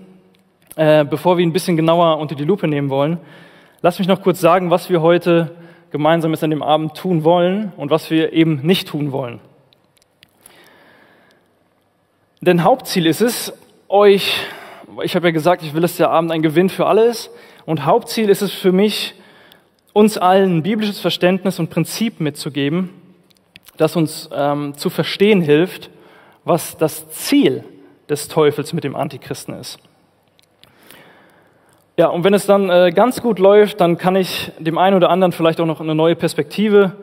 äh, 0.76 1.06
bevor 1.06 1.38
wir 1.38 1.44
ihn 1.44 1.50
ein 1.50 1.54
bisschen 1.54 1.76
genauer 1.76 2.20
unter 2.20 2.36
die 2.36 2.46
Lupe 2.46 2.68
nehmen 2.68 2.92
wollen, 2.92 3.18
lass 3.82 3.98
mich 3.98 4.08
noch 4.08 4.22
kurz 4.22 4.40
sagen, 4.40 4.70
was 4.70 4.92
wir 4.92 5.02
heute 5.02 5.56
Gemeinsames 5.92 6.44
an 6.44 6.50
dem 6.50 6.64
Abend 6.64 6.96
tun 6.96 7.24
wollen 7.24 7.72
und 7.78 7.92
was 7.92 8.10
wir 8.10 8.34
eben 8.34 8.62
nicht 8.64 8.88
tun 8.88 9.12
wollen. 9.12 9.40
Denn 12.42 12.64
Hauptziel 12.64 13.06
ist 13.06 13.22
es, 13.22 13.54
euch, 13.88 14.36
ich 15.04 15.16
habe 15.16 15.28
ja 15.28 15.32
gesagt, 15.32 15.62
ich 15.62 15.74
will, 15.74 15.82
dass 15.82 15.98
der 15.98 16.10
Abend 16.10 16.32
ein 16.32 16.42
Gewinn 16.42 16.70
für 16.70 16.88
alle 16.88 17.06
ist, 17.06 17.30
und 17.66 17.86
Hauptziel 17.86 18.30
ist 18.30 18.42
es 18.42 18.52
für 18.52 18.72
mich, 18.72 19.14
uns 19.94 20.18
allen 20.18 20.64
biblisches 20.64 21.00
Verständnis 21.00 21.60
und 21.60 21.70
Prinzip 21.70 22.20
mitzugeben, 22.20 22.90
das 23.78 23.96
uns 23.96 24.30
ähm, 24.34 24.74
zu 24.76 24.90
verstehen 24.90 25.42
hilft, 25.42 25.90
was 26.44 26.78
das 26.78 27.10
Ziel 27.10 27.64
des 28.10 28.28
Teufels 28.28 28.74
mit 28.74 28.84
dem 28.84 28.96
Antichristen 28.96 29.54
ist. 29.54 29.80
Ja, 32.02 32.08
und 32.08 32.24
wenn 32.24 32.34
es 32.34 32.48
dann 32.48 32.72
äh, 32.72 32.92
ganz 32.92 33.22
gut 33.22 33.38
läuft, 33.38 33.80
dann 33.80 34.00
kann 34.00 34.16
ich 34.16 34.52
dem 34.58 34.80
einen 34.80 34.96
oder 34.96 35.12
anderen 35.12 35.34
vielleicht 35.34 35.62
auch 35.62 35.68
noch 35.68 35.82
eine 35.82 35.94
neue 35.94 36.16
Perspektive 36.16 36.94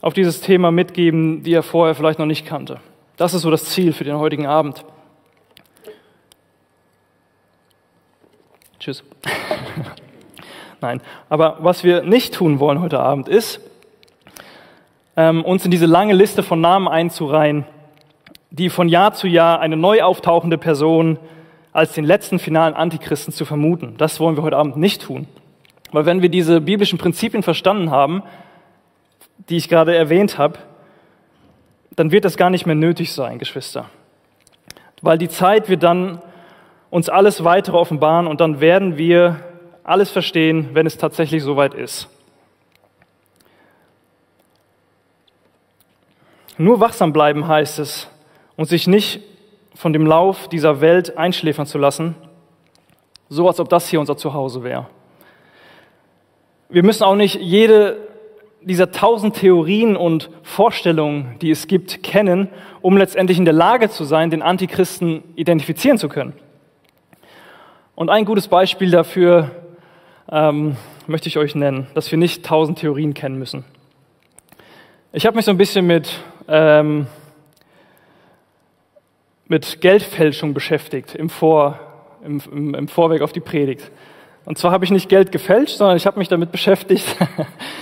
auf 0.00 0.14
dieses 0.14 0.40
Thema 0.40 0.70
mitgeben, 0.70 1.42
die 1.42 1.52
er 1.52 1.64
vorher 1.64 1.96
vielleicht 1.96 2.20
noch 2.20 2.26
nicht 2.26 2.46
kannte. 2.46 2.78
Das 3.16 3.34
ist 3.34 3.42
so 3.42 3.50
das 3.50 3.64
Ziel 3.64 3.92
für 3.92 4.04
den 4.04 4.16
heutigen 4.16 4.46
Abend. 4.46 4.84
Tschüss. 8.78 9.02
Nein, 10.80 11.00
aber 11.28 11.56
was 11.58 11.82
wir 11.82 12.02
nicht 12.04 12.32
tun 12.32 12.60
wollen 12.60 12.80
heute 12.80 13.00
Abend 13.00 13.26
ist, 13.26 13.60
ähm, 15.16 15.44
uns 15.44 15.64
in 15.64 15.72
diese 15.72 15.86
lange 15.86 16.14
Liste 16.14 16.44
von 16.44 16.60
Namen 16.60 16.86
einzureihen, 16.86 17.64
die 18.52 18.70
von 18.70 18.88
Jahr 18.88 19.14
zu 19.14 19.26
Jahr 19.26 19.58
eine 19.58 19.76
neu 19.76 20.00
auftauchende 20.04 20.58
Person 20.58 21.18
als 21.72 21.92
den 21.92 22.04
letzten 22.04 22.38
finalen 22.38 22.74
Antichristen 22.74 23.32
zu 23.32 23.44
vermuten. 23.44 23.94
Das 23.98 24.20
wollen 24.20 24.36
wir 24.36 24.42
heute 24.42 24.56
Abend 24.56 24.76
nicht 24.76 25.02
tun. 25.02 25.26
Weil 25.92 26.06
wenn 26.06 26.22
wir 26.22 26.28
diese 26.28 26.60
biblischen 26.60 26.98
Prinzipien 26.98 27.42
verstanden 27.42 27.90
haben, 27.90 28.22
die 29.48 29.56
ich 29.56 29.68
gerade 29.68 29.94
erwähnt 29.94 30.38
habe, 30.38 30.58
dann 31.90 32.10
wird 32.10 32.24
das 32.24 32.36
gar 32.36 32.50
nicht 32.50 32.66
mehr 32.66 32.74
nötig 32.74 33.12
sein, 33.12 33.38
Geschwister. 33.38 33.86
Weil 35.02 35.18
die 35.18 35.28
Zeit 35.28 35.68
wird 35.68 35.82
dann 35.82 36.20
uns 36.90 37.08
alles 37.08 37.44
weitere 37.44 37.76
offenbaren 37.76 38.26
und 38.26 38.40
dann 38.40 38.60
werden 38.60 38.96
wir 38.96 39.40
alles 39.84 40.10
verstehen, 40.10 40.70
wenn 40.74 40.86
es 40.86 40.98
tatsächlich 40.98 41.42
soweit 41.42 41.74
ist. 41.74 42.08
Nur 46.56 46.80
wachsam 46.80 47.12
bleiben 47.12 47.46
heißt 47.46 47.78
es 47.78 48.08
und 48.56 48.66
sich 48.66 48.86
nicht 48.86 49.20
von 49.78 49.92
dem 49.92 50.06
Lauf 50.06 50.48
dieser 50.48 50.80
Welt 50.80 51.16
einschläfern 51.16 51.64
zu 51.64 51.78
lassen, 51.78 52.16
so 53.28 53.46
als 53.46 53.60
ob 53.60 53.68
das 53.68 53.88
hier 53.88 54.00
unser 54.00 54.16
Zuhause 54.16 54.64
wäre. 54.64 54.88
Wir 56.68 56.82
müssen 56.82 57.04
auch 57.04 57.14
nicht 57.14 57.36
jede 57.36 57.96
dieser 58.60 58.90
tausend 58.90 59.36
Theorien 59.36 59.96
und 59.96 60.30
Vorstellungen, 60.42 61.36
die 61.40 61.52
es 61.52 61.68
gibt, 61.68 62.02
kennen, 62.02 62.48
um 62.80 62.96
letztendlich 62.96 63.38
in 63.38 63.44
der 63.44 63.54
Lage 63.54 63.88
zu 63.88 64.02
sein, 64.02 64.30
den 64.30 64.42
Antichristen 64.42 65.22
identifizieren 65.36 65.96
zu 65.96 66.08
können. 66.08 66.32
Und 67.94 68.10
ein 68.10 68.24
gutes 68.24 68.48
Beispiel 68.48 68.90
dafür 68.90 69.52
ähm, 70.28 70.76
möchte 71.06 71.28
ich 71.28 71.38
euch 71.38 71.54
nennen, 71.54 71.86
dass 71.94 72.10
wir 72.10 72.18
nicht 72.18 72.44
tausend 72.44 72.80
Theorien 72.80 73.14
kennen 73.14 73.38
müssen. 73.38 73.64
Ich 75.12 75.24
habe 75.24 75.36
mich 75.36 75.44
so 75.44 75.52
ein 75.52 75.56
bisschen 75.56 75.86
mit 75.86 76.18
ähm, 76.48 77.06
mit 79.48 79.80
Geldfälschung 79.80 80.54
beschäftigt 80.54 81.14
im, 81.14 81.30
Vor, 81.30 81.78
im, 82.24 82.40
im, 82.52 82.74
im 82.74 82.88
Vorweg 82.88 83.22
auf 83.22 83.32
die 83.32 83.40
Predigt. 83.40 83.90
Und 84.44 84.58
zwar 84.58 84.70
habe 84.70 84.84
ich 84.84 84.90
nicht 84.90 85.08
Geld 85.08 85.32
gefälscht, 85.32 85.76
sondern 85.76 85.96
ich 85.96 86.06
habe 86.06 86.18
mich 86.18 86.28
damit 86.28 86.52
beschäftigt, 86.52 87.04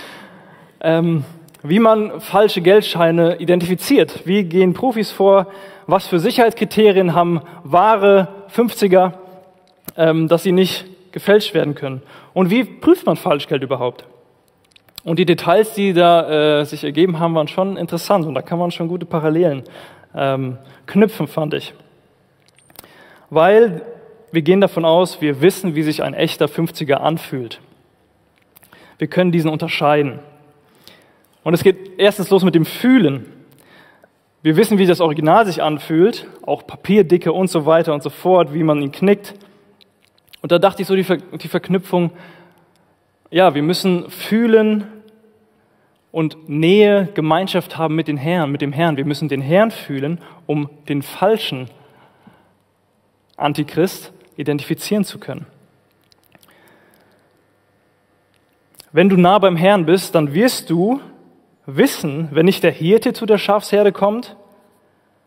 ähm, 0.81 1.24
wie 1.62 1.81
man 1.81 2.20
falsche 2.20 2.61
Geldscheine 2.61 3.37
identifiziert. 3.37 4.22
Wie 4.24 4.44
gehen 4.44 4.74
Profis 4.74 5.11
vor? 5.11 5.48
Was 5.87 6.07
für 6.07 6.18
Sicherheitskriterien 6.18 7.14
haben 7.14 7.40
wahre 7.64 8.29
50er, 8.55 9.12
ähm, 9.96 10.29
dass 10.29 10.44
sie 10.44 10.52
nicht 10.52 10.87
gefälscht 11.12 11.55
werden 11.55 11.74
können? 11.74 12.02
Und 12.35 12.50
wie 12.50 12.64
prüft 12.64 13.07
man 13.07 13.16
Falschgeld 13.16 13.62
überhaupt? 13.62 14.05
Und 15.05 15.20
die 15.20 15.26
Details, 15.26 15.72
die 15.74 15.92
da 15.92 16.61
äh, 16.61 16.64
sich 16.64 16.83
ergeben 16.83 17.20
haben, 17.20 17.35
waren 17.37 17.46
schon 17.46 17.76
interessant 17.76 18.26
und 18.26 18.35
da 18.35 18.42
kann 18.42 18.59
man 18.59 18.72
schon 18.72 18.88
gute 18.88 19.07
Parallelen 19.07 19.62
ähm, 20.14 20.59
knüpfen, 20.87 21.27
fand 21.27 21.55
ich. 21.55 21.75
Weil 23.31 23.83
wir 24.33 24.42
gehen 24.42 24.61
davon 24.61 24.85
aus, 24.85 25.21
wir 25.21 25.40
wissen, 25.40 25.75
wie 25.75 25.83
sich 25.83 26.03
ein 26.03 26.14
echter 26.14 26.47
50er 26.47 26.95
anfühlt. 26.95 27.61
Wir 28.99 29.09
können 29.09 29.33
diesen 29.33 29.51
unterscheiden. 29.51 30.19
Und 31.42 31.55
es 31.55 31.62
geht 31.62 31.99
erstens 31.99 32.31
los 32.31 32.42
mit 32.42 32.55
dem 32.55 32.64
Fühlen. 32.64 33.33
Wir 34.42 34.57
wissen, 34.57 34.79
wie 34.79 34.87
das 34.87 35.01
Original 35.01 35.47
sich 35.47 35.62
anfühlt, 35.62 36.27
auch 36.42 36.66
Papierdicke 36.66 37.33
und 37.33 37.49
so 37.49 37.66
weiter 37.66 37.95
und 37.95 38.03
so 38.03 38.11
fort, 38.11 38.55
wie 38.55 38.62
man 38.62 38.81
ihn 38.81 38.92
knickt. 38.92 39.35
Und 40.42 40.53
da 40.53 40.59
dachte 40.59 40.83
ich 40.83 40.88
so 40.88 40.95
die, 40.95 41.05
Ver 41.05 41.16
die 41.16 41.49
Verknüpfung, 41.49 42.11
ja, 43.31 43.55
wir 43.55 43.62
müssen 43.62 44.09
fühlen, 44.11 44.87
und 46.16 46.48
Nähe, 46.48 47.11
Gemeinschaft 47.12 47.76
haben 47.76 47.94
mit 47.94 48.09
den 48.09 48.16
Herrn, 48.16 48.50
mit 48.50 48.62
dem 48.62 48.72
Herrn. 48.72 48.96
Wir 48.96 49.05
müssen 49.05 49.29
den 49.29 49.42
Herrn 49.42 49.70
fühlen, 49.70 50.18
um 50.46 50.70
den 50.88 51.02
falschen 51.02 51.68
Antichrist 53.37 54.14
identifizieren 54.38 55.05
zu 55.05 55.18
können. 55.18 55.44
Wenn 58.92 59.11
du 59.11 59.18
nah 59.18 59.38
beim 59.38 59.57
Herrn 59.57 59.85
bist, 59.85 60.14
dann 60.14 60.33
wirst 60.33 60.70
du 60.70 61.02
wissen, 61.66 62.29
wenn 62.31 62.46
nicht 62.46 62.62
der 62.62 62.72
Hirte 62.72 63.12
zu 63.12 63.26
der 63.26 63.37
Schafsherde 63.37 63.92
kommt, 63.92 64.37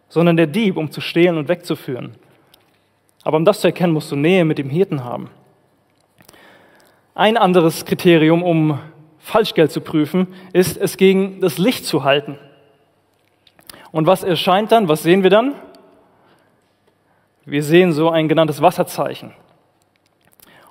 sondern 0.07 0.37
der 0.37 0.47
Dieb, 0.47 0.75
um 0.75 0.89
zu 0.89 1.01
stehlen 1.01 1.37
und 1.37 1.49
wegzuführen. 1.49 2.15
Aber 3.21 3.37
um 3.37 3.45
das 3.45 3.61
zu 3.61 3.67
erkennen, 3.67 3.93
musst 3.93 4.11
du 4.11 4.15
Nähe 4.15 4.43
mit 4.43 4.57
dem 4.57 4.71
Hirten 4.71 5.03
haben. 5.03 5.29
Ein 7.13 7.37
anderes 7.37 7.85
Kriterium, 7.85 8.41
um 8.41 8.79
Falschgeld 9.29 9.71
zu 9.71 9.81
prüfen, 9.81 10.27
ist 10.53 10.77
es 10.77 10.97
gegen 10.97 11.39
das 11.39 11.57
Licht 11.57 11.85
zu 11.85 12.03
halten. 12.03 12.37
Und 13.91 14.07
was 14.07 14.23
erscheint 14.23 14.71
dann? 14.71 14.87
Was 14.87 15.03
sehen 15.03 15.23
wir 15.23 15.29
dann? 15.29 15.55
Wir 17.45 17.63
sehen 17.63 17.93
so 17.93 18.09
ein 18.09 18.27
genanntes 18.27 18.61
Wasserzeichen. 18.61 19.33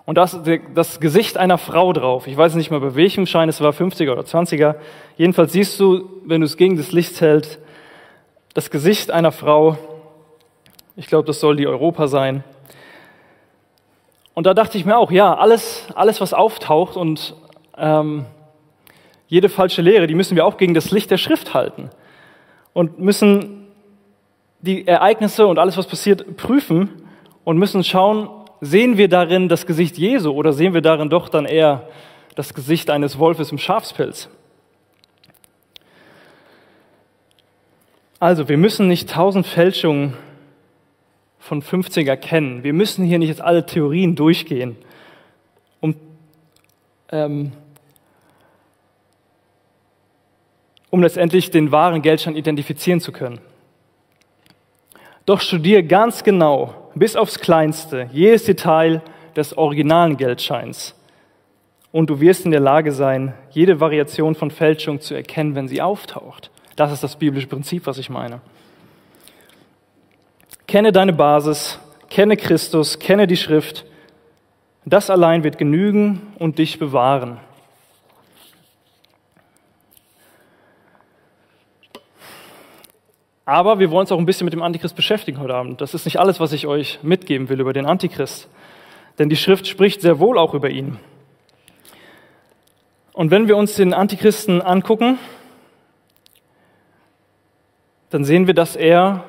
Und 0.05 0.17
da 0.17 0.25
ist 0.25 0.41
das 0.75 1.01
Gesicht 1.01 1.37
einer 1.37 1.59
Frau 1.59 1.93
drauf. 1.93 2.27
Ich 2.27 2.37
weiß 2.37 2.55
nicht 2.55 2.71
mehr, 2.71 2.81
bei 2.81 2.95
welchem 2.95 3.27
Schein 3.27 3.49
es 3.49 3.61
war, 3.61 3.73
50er 3.73 4.13
oder 4.13 4.23
20er. 4.23 4.77
Jedenfalls 5.17 5.53
siehst 5.53 5.79
du, 5.81 6.09
wenn 6.25 6.41
du 6.41 6.47
es 6.47 6.57
gegen 6.57 6.77
das 6.77 6.93
Licht 6.93 7.21
hältst, 7.21 7.59
das 8.55 8.71
Gesicht 8.71 9.11
einer 9.11 9.33
Frau. 9.33 9.77
Ich 10.97 11.09
glaube, 11.09 11.27
das 11.27 11.41
soll 11.41 11.57
die 11.57 11.67
Europa 11.67 12.09
sein. 12.09 12.43
Und 14.33 14.47
da 14.47 14.55
dachte 14.55 14.79
ich 14.79 14.85
mir 14.85 14.97
auch, 14.97 15.11
ja, 15.11 15.35
alles, 15.37 15.87
alles 15.95 16.21
was 16.21 16.33
auftaucht 16.33 16.97
und 16.97 17.35
ähm, 17.77 18.25
jede 19.29 19.49
falsche 19.49 19.83
Lehre, 19.83 20.07
die 20.07 20.15
müssen 20.15 20.37
wir 20.37 20.45
auch 20.45 20.57
gegen 20.57 20.75
das 20.75 20.91
Licht 20.91 21.11
der 21.11 21.19
Schrift 21.19 21.55
halten 21.55 21.91
und 22.73 22.99
müssen 22.99 23.67
die 24.61 24.87
Ereignisse 24.87 25.47
und 25.47 25.59
alles, 25.59 25.77
was 25.77 25.87
passiert, 25.87 26.37
prüfen 26.37 26.91
und 27.45 27.59
müssen 27.59 27.85
schauen, 27.85 28.29
sehen 28.61 28.97
wir 28.97 29.09
darin 29.09 29.49
das 29.49 29.67
Gesicht 29.67 29.99
Jesu 29.99 30.33
oder 30.33 30.53
sehen 30.53 30.75
wir 30.75 30.81
darin 30.81 31.11
doch 31.11 31.29
dann 31.29 31.45
eher 31.45 31.89
das 32.35 32.55
Gesicht 32.55 32.91
eines 32.91 33.19
Wolfes 33.19 33.53
im 33.53 33.59
Schafspelz? 33.59 34.29
Also, 38.21 38.49
wir 38.49 38.57
müssen 38.57 38.89
nicht 38.89 39.11
tausend 39.11 39.47
Fälschungen 39.47 40.15
von 41.39 41.63
50er 41.63 42.17
kennen. 42.17 42.65
Wir 42.65 42.73
müssen 42.73 43.05
hier 43.05 43.21
nicht 43.21 43.29
jetzt 43.29 43.41
alle 43.41 43.65
Theorien 43.65 44.17
durchgehen, 44.17 44.77
um 45.81 45.95
ähm, 47.13 47.53
um 50.91 51.03
letztendlich 51.03 51.51
den 51.51 51.73
wahren 51.73 52.03
Geldschein 52.03 52.37
identifizieren 52.37 53.01
zu 53.01 53.13
können. 53.13 53.41
Doch 55.27 55.41
studiere 55.41 55.83
ganz 55.83 56.25
genau, 56.25 56.91
bis 56.95 57.15
aufs 57.15 57.39
Kleinste, 57.39 58.09
jedes 58.13 58.45
Detail 58.45 59.03
des 59.37 59.57
originalen 59.57 60.17
Geldscheins. 60.17 60.95
Und 61.93 62.11
du 62.11 62.21
wirst 62.21 62.45
in 62.45 62.51
der 62.51 62.61
Lage 62.61 62.93
sein, 62.93 63.35
jede 63.51 63.81
Variation 63.81 64.35
von 64.35 64.51
Fälschung 64.51 65.01
zu 65.01 65.15
erkennen, 65.15 65.55
wenn 65.55 65.69
sie 65.69 65.83
auftaucht. 65.83 66.51
Das 66.77 66.93
ist 66.93 67.03
das 67.03 67.17
biblische 67.17 67.47
Prinzip, 67.47 67.87
was 67.87 67.99
ich 67.99 68.09
meine. 68.11 68.41
Kenne 70.67 70.93
deine 70.93 71.13
Basis, 71.13 71.79
kenne 72.11 72.37
Christus, 72.37 72.99
kenne 72.99 73.27
die 73.27 73.37
Schrift. 73.37 73.85
Das 74.85 75.11
allein 75.11 75.45
wird 75.45 75.59
genügen 75.59 76.35
und 76.39 76.59
dich 76.59 76.79
bewahren. 76.79 77.39
Aber 83.49 83.79
wir 83.79 83.91
wollen 83.91 84.03
uns 84.03 84.13
auch 84.13 84.19
ein 84.19 84.27
bisschen 84.27 84.45
mit 84.45 84.53
dem 84.53 84.61
Antichrist 84.61 84.95
beschäftigen 84.95 85.41
heute 85.41 85.55
Abend. 85.55 85.81
Das 85.81 85.95
ist 85.95 86.05
nicht 86.05 86.21
alles, 86.21 86.39
was 86.39 86.53
ich 86.53 86.67
euch 86.67 86.99
mitgeben 87.03 87.49
will 87.49 87.61
über 87.61 87.73
den 87.73 87.87
Antichrist. 87.87 88.47
Denn 89.19 89.31
die 89.31 89.37
Schrift 89.37 89.67
spricht 89.67 90.03
sehr 90.03 90.19
wohl 90.19 90.37
auch 90.37 90.53
über 90.53 90.69
ihn. 90.69 90.99
Und 93.15 93.31
wenn 93.31 93.49
wir 93.49 93.57
uns 93.57 93.75
den 93.75 93.95
Antichristen 93.95 94.61
angucken, 94.61 95.19
dann 98.11 98.27
sehen 98.27 98.47
wir, 98.47 98.53
dass 98.53 98.77
er 98.77 99.25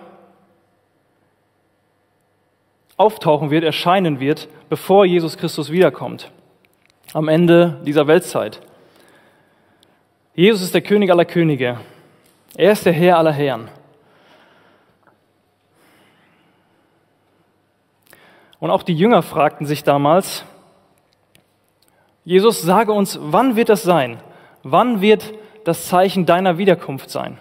auftauchen 2.98 3.52
wird, 3.52 3.64
erscheinen 3.64 4.20
wird, 4.20 4.50
bevor 4.68 5.06
Jesus 5.06 5.38
Christus 5.38 5.72
wiederkommt. 5.72 6.30
Am 7.14 7.30
Ende 7.30 7.80
dieser 7.86 8.06
Weltzeit. 8.06 8.60
Jesus 10.36 10.62
ist 10.62 10.74
der 10.74 10.82
König 10.82 11.10
aller 11.10 11.24
Könige. 11.24 11.80
Er 12.58 12.74
ist 12.74 12.86
der 12.86 12.92
Herr 12.92 13.18
aller 13.18 13.32
Herren. 13.32 13.70
Und 18.60 18.72
auch 18.72 18.84
die 18.84 18.96
Jünger 18.96 19.22
fragten 19.22 19.66
sich 19.66 19.84
damals, 19.84 20.44
Jesus, 22.26 22.62
sage 22.62 22.92
uns, 22.92 23.18
wann 23.22 23.56
wird 23.56 23.70
das 23.70 23.84
sein? 23.84 24.20
Wann 24.64 25.02
wird 25.02 25.34
das 25.64 25.88
Zeichen 25.88 26.26
deiner 26.26 26.58
Wiederkunft 26.58 27.10
sein? 27.10 27.40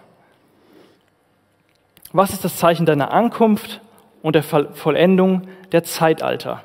Was 2.12 2.33
ist 2.33 2.44
das 2.44 2.57
Zeichen 2.57 2.87
deiner 2.87 3.12
Ankunft 3.12 3.81
und 4.22 4.35
der 4.35 4.42
Vollendung 4.42 5.42
der 5.72 5.85
Zeitalter? 5.85 6.62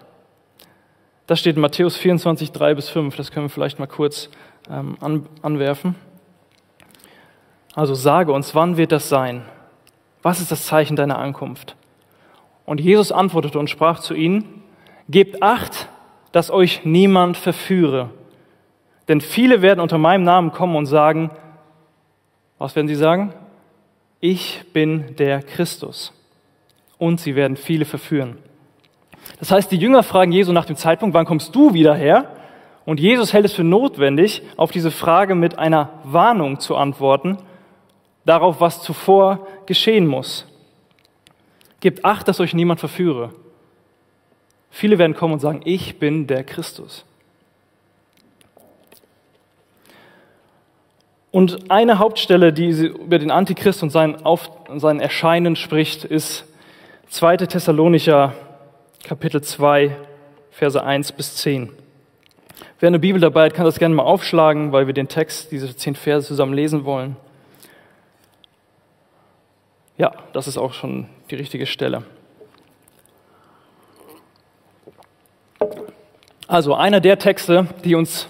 Das 1.27 1.39
steht 1.39 1.55
in 1.55 1.61
Matthäus 1.61 1.97
24, 1.97 2.51
3 2.51 2.75
bis 2.75 2.89
5. 2.89 3.15
Das 3.15 3.31
können 3.31 3.45
wir 3.45 3.49
vielleicht 3.49 3.79
mal 3.79 3.87
kurz 3.87 4.29
ähm, 4.69 4.97
an, 5.01 5.25
anwerfen. 5.41 5.95
Also 7.75 7.95
sage 7.95 8.31
uns, 8.31 8.53
wann 8.55 8.77
wird 8.77 8.91
das 8.91 9.09
sein? 9.09 9.43
Was 10.21 10.39
ist 10.39 10.51
das 10.51 10.65
Zeichen 10.65 10.95
deiner 10.95 11.17
Ankunft? 11.17 11.75
Und 12.65 12.79
Jesus 12.79 13.11
antwortete 13.11 13.59
und 13.59 13.69
sprach 13.69 13.99
zu 13.99 14.13
ihnen, 14.13 14.63
Gebt 15.09 15.43
acht, 15.43 15.89
dass 16.31 16.49
euch 16.49 16.85
niemand 16.85 17.37
verführe. 17.37 18.09
Denn 19.07 19.21
viele 19.21 19.61
werden 19.61 19.79
unter 19.79 19.97
meinem 19.97 20.23
Namen 20.23 20.51
kommen 20.51 20.75
und 20.75 20.85
sagen, 20.85 21.29
was 22.57 22.75
werden 22.75 22.87
sie 22.87 22.95
sagen? 22.95 23.33
Ich 24.21 24.63
bin 24.71 25.15
der 25.17 25.43
Christus. 25.43 26.13
Und 26.97 27.19
sie 27.19 27.35
werden 27.35 27.57
viele 27.57 27.83
verführen. 27.83 28.37
Das 29.39 29.51
heißt, 29.51 29.71
die 29.71 29.77
Jünger 29.77 30.03
fragen 30.03 30.31
Jesu 30.31 30.53
nach 30.53 30.65
dem 30.65 30.77
Zeitpunkt, 30.77 31.13
wann 31.13 31.25
kommst 31.25 31.53
du 31.55 31.73
wieder 31.73 31.95
her? 31.95 32.29
Und 32.85 32.99
Jesus 32.99 33.33
hält 33.33 33.45
es 33.45 33.53
für 33.53 33.63
notwendig, 33.63 34.41
auf 34.57 34.71
diese 34.71 34.91
Frage 34.91 35.35
mit 35.35 35.59
einer 35.59 35.89
Warnung 36.03 36.59
zu 36.59 36.75
antworten, 36.75 37.37
darauf, 38.25 38.61
was 38.61 38.81
zuvor 38.81 39.47
geschehen 39.65 40.07
muss. 40.07 40.47
Gebt 41.83 42.05
acht, 42.05 42.29
dass 42.29 42.39
euch 42.39 42.53
niemand 42.53 42.79
verführe. 42.79 43.31
Viele 44.71 44.99
werden 44.99 45.17
kommen 45.17 45.33
und 45.33 45.41
sagen, 45.41 45.59
ich 45.65 45.99
bin 45.99 46.27
der 46.27 46.45
Christus. 46.45 47.03
Und 51.29 51.69
eine 51.69 51.99
Hauptstelle, 51.99 52.53
die 52.53 52.69
über 52.69 53.19
den 53.19 53.31
Antichrist 53.31 53.83
und 53.83 53.89
sein, 53.89 54.23
Auf, 54.23 54.49
sein 54.77 55.01
Erscheinen 55.01 55.57
spricht, 55.57 56.05
ist 56.05 56.45
2. 57.09 57.35
Thessalonicher 57.35 58.33
Kapitel 59.03 59.41
2, 59.41 59.93
Verse 60.51 60.81
1 60.81 61.11
bis 61.11 61.35
10. 61.35 61.69
Wer 62.79 62.87
eine 62.87 62.99
Bibel 62.99 63.19
dabei 63.19 63.47
hat, 63.47 63.55
kann 63.55 63.65
das 63.65 63.77
gerne 63.77 63.93
mal 63.93 64.03
aufschlagen, 64.03 64.71
weil 64.71 64.87
wir 64.87 64.93
den 64.93 65.09
Text, 65.09 65.51
diese 65.51 65.75
zehn 65.75 65.95
Verse 65.95 66.29
zusammen 66.29 66.53
lesen 66.53 66.85
wollen. 66.85 67.17
Ja, 69.97 70.11
das 70.33 70.47
ist 70.47 70.57
auch 70.57 70.73
schon 70.73 71.07
die 71.29 71.35
richtige 71.35 71.65
Stelle. 71.65 72.03
Also 76.47 76.73
einer 76.73 76.99
der 76.99 77.19
Texte, 77.19 77.67
die 77.83 77.95
uns 77.95 78.27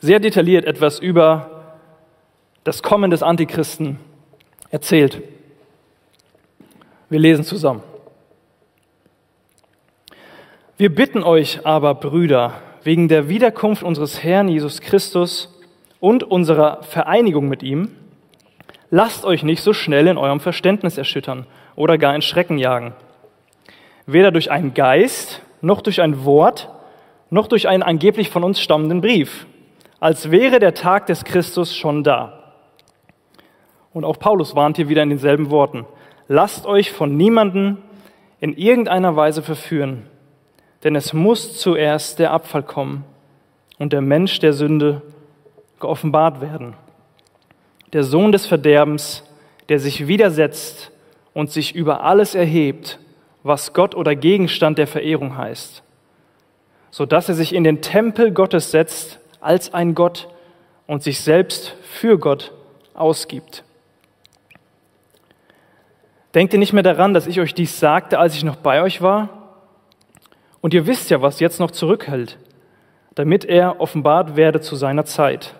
sehr 0.00 0.20
detailliert 0.20 0.64
etwas 0.64 0.98
über 0.98 1.62
das 2.64 2.82
Kommen 2.82 3.10
des 3.10 3.22
Antichristen 3.22 3.98
erzählt. 4.70 5.22
Wir 7.08 7.20
lesen 7.20 7.44
zusammen. 7.44 7.82
Wir 10.76 10.92
bitten 10.92 11.22
euch 11.22 11.64
aber, 11.64 11.94
Brüder, 11.94 12.54
wegen 12.82 13.06
der 13.08 13.28
Wiederkunft 13.28 13.82
unseres 13.82 14.24
Herrn 14.24 14.48
Jesus 14.48 14.80
Christus 14.80 15.56
und 16.00 16.24
unserer 16.24 16.82
Vereinigung 16.82 17.48
mit 17.48 17.62
ihm, 17.62 17.96
lasst 18.94 19.24
euch 19.24 19.42
nicht 19.42 19.62
so 19.62 19.72
schnell 19.72 20.06
in 20.06 20.18
eurem 20.18 20.40
Verständnis 20.40 20.98
erschüttern 20.98 21.46
oder 21.76 21.98
gar 21.98 22.14
in 22.14 22.22
Schrecken 22.22 22.58
jagen. 22.58 22.92
Weder 24.06 24.30
durch 24.30 24.50
einen 24.50 24.74
Geist, 24.74 25.42
noch 25.60 25.80
durch 25.80 26.00
ein 26.00 26.24
Wort, 26.24 26.70
noch 27.30 27.46
durch 27.46 27.68
einen 27.68 27.82
angeblich 27.82 28.30
von 28.30 28.44
uns 28.44 28.60
stammenden 28.60 29.00
Brief, 29.00 29.46
als 30.00 30.30
wäre 30.30 30.58
der 30.58 30.74
Tag 30.74 31.06
des 31.06 31.24
Christus 31.24 31.74
schon 31.74 32.04
da. 32.04 32.52
Und 33.92 34.04
auch 34.04 34.18
Paulus 34.18 34.54
warnt 34.54 34.76
hier 34.76 34.88
wieder 34.88 35.02
in 35.02 35.10
denselben 35.10 35.50
Worten. 35.50 35.86
Lasst 36.28 36.66
euch 36.66 36.92
von 36.92 37.16
niemanden 37.16 37.78
in 38.40 38.54
irgendeiner 38.56 39.16
Weise 39.16 39.42
verführen 39.42 40.04
denn 40.84 40.94
es 40.94 41.14
muss 41.14 41.58
zuerst 41.58 42.18
der 42.18 42.30
Abfall 42.30 42.62
kommen 42.62 43.04
und 43.78 43.92
der 43.92 44.02
Mensch 44.02 44.38
der 44.38 44.52
Sünde 44.52 45.00
geoffenbart 45.80 46.42
werden. 46.42 46.74
Der 47.94 48.04
Sohn 48.04 48.32
des 48.32 48.44
Verderbens, 48.44 49.22
der 49.70 49.78
sich 49.78 50.06
widersetzt 50.06 50.90
und 51.32 51.50
sich 51.50 51.74
über 51.74 52.02
alles 52.02 52.34
erhebt, 52.34 52.98
was 53.42 53.72
Gott 53.72 53.94
oder 53.94 54.16
Gegenstand 54.16 54.78
der 54.78 54.86
Verehrung 54.86 55.38
heißt, 55.38 55.82
so 56.90 57.06
dass 57.06 57.28
er 57.28 57.34
sich 57.34 57.54
in 57.54 57.64
den 57.64 57.80
Tempel 57.80 58.32
Gottes 58.32 58.70
setzt 58.70 59.20
als 59.40 59.72
ein 59.72 59.94
Gott 59.94 60.28
und 60.86 61.02
sich 61.02 61.20
selbst 61.20 61.76
für 61.82 62.18
Gott 62.18 62.52
ausgibt. 62.94 63.64
Denkt 66.34 66.52
ihr 66.52 66.58
nicht 66.58 66.72
mehr 66.72 66.82
daran, 66.82 67.14
dass 67.14 67.28
ich 67.28 67.40
euch 67.40 67.54
dies 67.54 67.78
sagte, 67.78 68.18
als 68.18 68.34
ich 68.34 68.42
noch 68.42 68.56
bei 68.56 68.82
euch 68.82 69.02
war? 69.02 69.28
Und 70.60 70.74
ihr 70.74 70.86
wisst 70.86 71.10
ja, 71.10 71.22
was 71.22 71.38
jetzt 71.38 71.60
noch 71.60 71.70
zurückhält, 71.70 72.38
damit 73.14 73.44
er 73.44 73.80
offenbart 73.80 74.34
werde 74.34 74.60
zu 74.60 74.74
seiner 74.74 75.04
Zeit. 75.04 75.54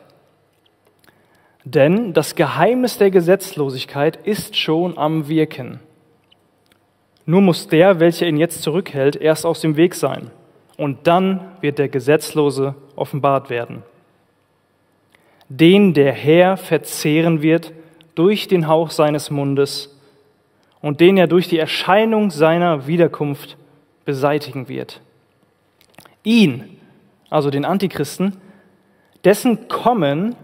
Denn 1.64 2.12
das 2.12 2.34
Geheimnis 2.34 2.98
der 2.98 3.10
Gesetzlosigkeit 3.10 4.18
ist 4.24 4.56
schon 4.56 4.98
am 4.98 5.28
Wirken. 5.28 5.80
Nur 7.26 7.40
muss 7.40 7.68
der, 7.68 8.00
welcher 8.00 8.26
ihn 8.26 8.36
jetzt 8.36 8.62
zurückhält, 8.62 9.16
erst 9.16 9.46
aus 9.46 9.60
dem 9.62 9.76
Weg 9.76 9.94
sein. 9.94 10.30
Und 10.76 11.06
dann 11.06 11.40
wird 11.62 11.78
der 11.78 11.88
Gesetzlose 11.88 12.74
offenbart 12.96 13.48
werden. 13.48 13.82
Den 15.48 15.94
der 15.94 16.12
Herr 16.12 16.56
verzehren 16.58 17.40
wird 17.40 17.72
durch 18.14 18.46
den 18.46 18.68
Hauch 18.68 18.90
seines 18.90 19.30
Mundes 19.30 19.98
und 20.82 21.00
den 21.00 21.16
er 21.16 21.26
durch 21.26 21.48
die 21.48 21.58
Erscheinung 21.58 22.30
seiner 22.30 22.86
Wiederkunft 22.86 23.56
beseitigen 24.04 24.68
wird. 24.68 25.00
Ihn, 26.24 26.78
also 27.30 27.50
den 27.50 27.64
Antichristen, 27.64 28.36
dessen 29.24 29.68
Kommen 29.68 30.36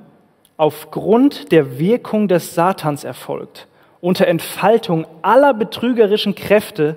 aufgrund 0.60 1.52
der 1.52 1.78
Wirkung 1.78 2.28
des 2.28 2.54
Satans 2.54 3.02
erfolgt, 3.02 3.66
unter 4.02 4.26
Entfaltung 4.26 5.06
aller 5.22 5.54
betrügerischen 5.54 6.34
Kräfte, 6.34 6.96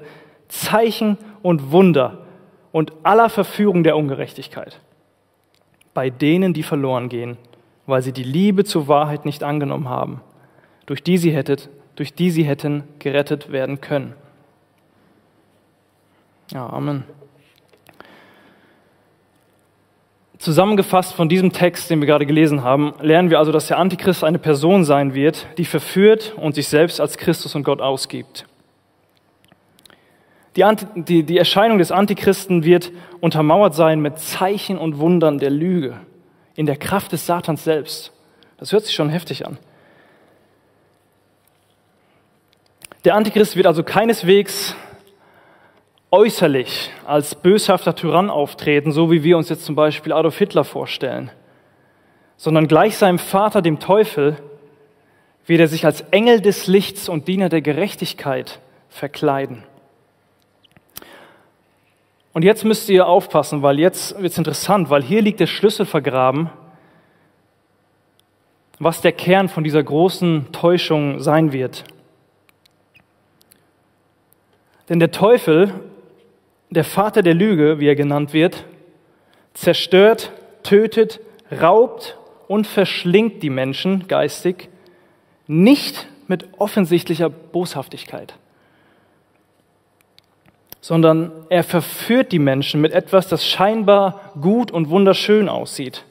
Zeichen 0.50 1.18
und 1.42 1.72
Wunder 1.72 2.26
und 2.74 2.92
aller 3.04 3.30
Verführung 3.30 3.86
der 3.86 3.96
Ungerechtigkeit. 3.96 4.82
Bei 5.94 6.10
denen, 6.10 6.54
die 6.54 6.64
verloren 6.64 7.08
gehen, 7.08 7.38
weil 7.86 8.02
sie 8.02 8.12
die 8.12 8.24
Liebe 8.24 8.66
zur 8.66 8.90
Wahrheit 8.90 9.24
nicht 9.24 9.44
angenommen 9.44 9.88
haben, 9.88 10.20
durch 10.86 11.02
die 11.02 11.18
sie 11.18 11.32
hättet, 11.32 11.70
durch 11.96 12.14
die 12.14 12.32
sie 12.32 12.44
hätten 12.44 12.84
gerettet 13.00 13.54
werden 13.54 13.80
können. 13.80 14.14
Ja, 16.52 16.68
Amen. 16.68 17.06
Zusammengefasst 20.44 21.14
von 21.14 21.30
diesem 21.30 21.54
Text, 21.54 21.90
den 21.90 22.02
wir 22.02 22.06
gerade 22.06 22.26
gelesen 22.26 22.64
haben, 22.66 22.96
lernen 23.00 23.30
wir 23.30 23.40
also, 23.40 23.54
dass 23.54 23.68
der 23.68 23.78
Antichrist 23.78 24.26
eine 24.26 24.40
Person 24.40 24.84
sein 24.84 25.14
wird, 25.14 25.48
die 25.58 25.64
verführt 25.64 26.34
und 26.36 26.54
sich 26.54 26.68
selbst 26.68 27.00
als 27.00 27.18
Christus 27.18 27.56
und 27.56 27.64
Gott 27.64 27.80
ausgibt. 27.80 28.46
Die, 30.58 30.66
die, 30.96 31.24
die 31.24 31.38
Erscheinung 31.38 31.78
des 31.78 31.94
Antichristen 31.94 32.66
wird 32.66 32.92
untermauert 33.22 33.74
sein 33.74 34.02
mit 34.02 34.20
Zeichen 34.20 34.78
und 34.78 34.98
Wundern 34.98 35.40
der 35.40 35.50
Lüge, 35.50 35.96
in 36.56 36.66
der 36.66 36.76
Kraft 36.76 37.14
des 37.14 37.26
Satans 37.26 37.64
selbst. 37.64 38.12
Das 38.58 38.74
hört 38.74 38.84
sich 38.84 38.94
schon 38.94 39.08
heftig 39.08 39.48
an. 39.48 39.58
Der 43.06 43.16
Antichrist 43.16 43.56
wird 43.56 43.66
also 43.66 43.82
keineswegs 43.82 44.76
äußerlich 46.14 46.92
als 47.08 47.34
böshafter 47.34 47.96
Tyrann 47.96 48.30
auftreten, 48.30 48.92
so 48.92 49.10
wie 49.10 49.24
wir 49.24 49.36
uns 49.36 49.50
jetzt 49.50 49.66
zum 49.66 49.74
Beispiel 49.74 50.14
Adolf 50.14 50.38
Hitler 50.38 50.64
vorstellen, 50.64 51.32
sondern 52.38 52.68
gleich 52.68 52.98
seinem 52.98 53.18
Vater, 53.18 53.64
dem 53.64 53.80
Teufel, 53.80 54.38
wird 55.48 55.60
er 55.60 55.68
sich 55.68 55.88
als 55.88 56.02
Engel 56.12 56.40
des 56.40 56.68
Lichts 56.68 57.10
und 57.10 57.28
Diener 57.28 57.50
der 57.50 57.64
Gerechtigkeit 57.64 58.60
verkleiden. 58.90 59.64
Und 62.32 62.44
jetzt 62.44 62.64
müsst 62.64 62.90
ihr 62.90 63.08
aufpassen, 63.08 63.64
weil 63.64 63.80
jetzt 63.80 64.16
wird 64.22 64.34
es 64.34 64.38
interessant, 64.38 64.92
weil 64.92 65.02
hier 65.02 65.24
liegt 65.24 65.40
der 65.40 65.48
Schlüssel 65.48 65.88
vergraben, 65.88 66.52
was 68.78 69.02
der 69.02 69.14
Kern 69.14 69.50
von 69.50 69.64
dieser 69.64 69.82
großen 69.82 70.52
Täuschung 70.52 71.22
sein 71.22 71.54
wird. 71.54 71.86
Denn 74.90 75.00
der 75.00 75.10
Teufel 75.10 75.74
der 76.74 76.84
Vater 76.84 77.22
der 77.22 77.34
Lüge, 77.34 77.80
wie 77.80 77.88
er 77.88 77.96
genannt 77.96 78.34
wird, 78.34 78.66
zerstört, 79.54 80.32
tötet, 80.64 81.20
raubt 81.52 82.18
und 82.48 82.68
verschlingt 82.68 83.44
die 83.44 83.50
Menschen 83.50 84.08
geistig, 84.08 84.70
nicht 85.48 86.08
mit 86.28 86.48
offensichtlicher 86.58 87.30
Boshaftigkeit, 87.30 88.36
sondern 90.82 91.32
er 91.50 91.64
verführt 91.64 92.32
die 92.32 92.40
Menschen 92.40 92.82
mit 92.82 92.92
etwas, 92.94 93.28
das 93.28 93.46
scheinbar 93.46 94.34
gut 94.40 94.72
und 94.72 94.90
wunderschön 94.90 95.50
aussieht. 95.50 96.06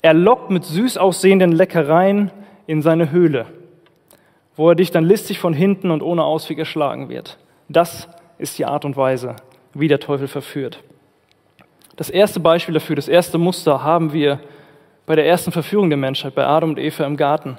Er 0.00 0.14
lockt 0.14 0.50
mit 0.50 0.64
süß 0.64 0.96
aussehenden 0.96 1.52
Leckereien 1.52 2.30
in 2.66 2.82
seine 2.82 3.10
Höhle, 3.10 3.46
wo 4.56 4.70
er 4.70 4.76
dich 4.76 4.90
dann 4.90 5.04
listig 5.04 5.40
von 5.40 5.52
hinten 5.52 5.90
und 5.90 6.02
ohne 6.02 6.24
Ausweg 6.24 6.58
erschlagen 6.58 7.08
wird. 7.08 7.38
Das 7.68 8.08
ist 8.38 8.58
die 8.58 8.64
Art 8.64 8.84
und 8.84 8.96
Weise, 8.96 9.36
wie 9.80 9.88
der 9.88 10.00
Teufel 10.00 10.28
verführt. 10.28 10.82
Das 11.96 12.10
erste 12.10 12.40
Beispiel 12.40 12.74
dafür, 12.74 12.96
das 12.96 13.08
erste 13.08 13.38
Muster 13.38 13.82
haben 13.82 14.12
wir 14.12 14.40
bei 15.06 15.16
der 15.16 15.26
ersten 15.26 15.52
Verführung 15.52 15.90
der 15.90 15.96
Menschheit, 15.96 16.34
bei 16.34 16.46
Adam 16.46 16.70
und 16.70 16.78
Eva 16.78 17.04
im 17.04 17.16
Garten. 17.16 17.58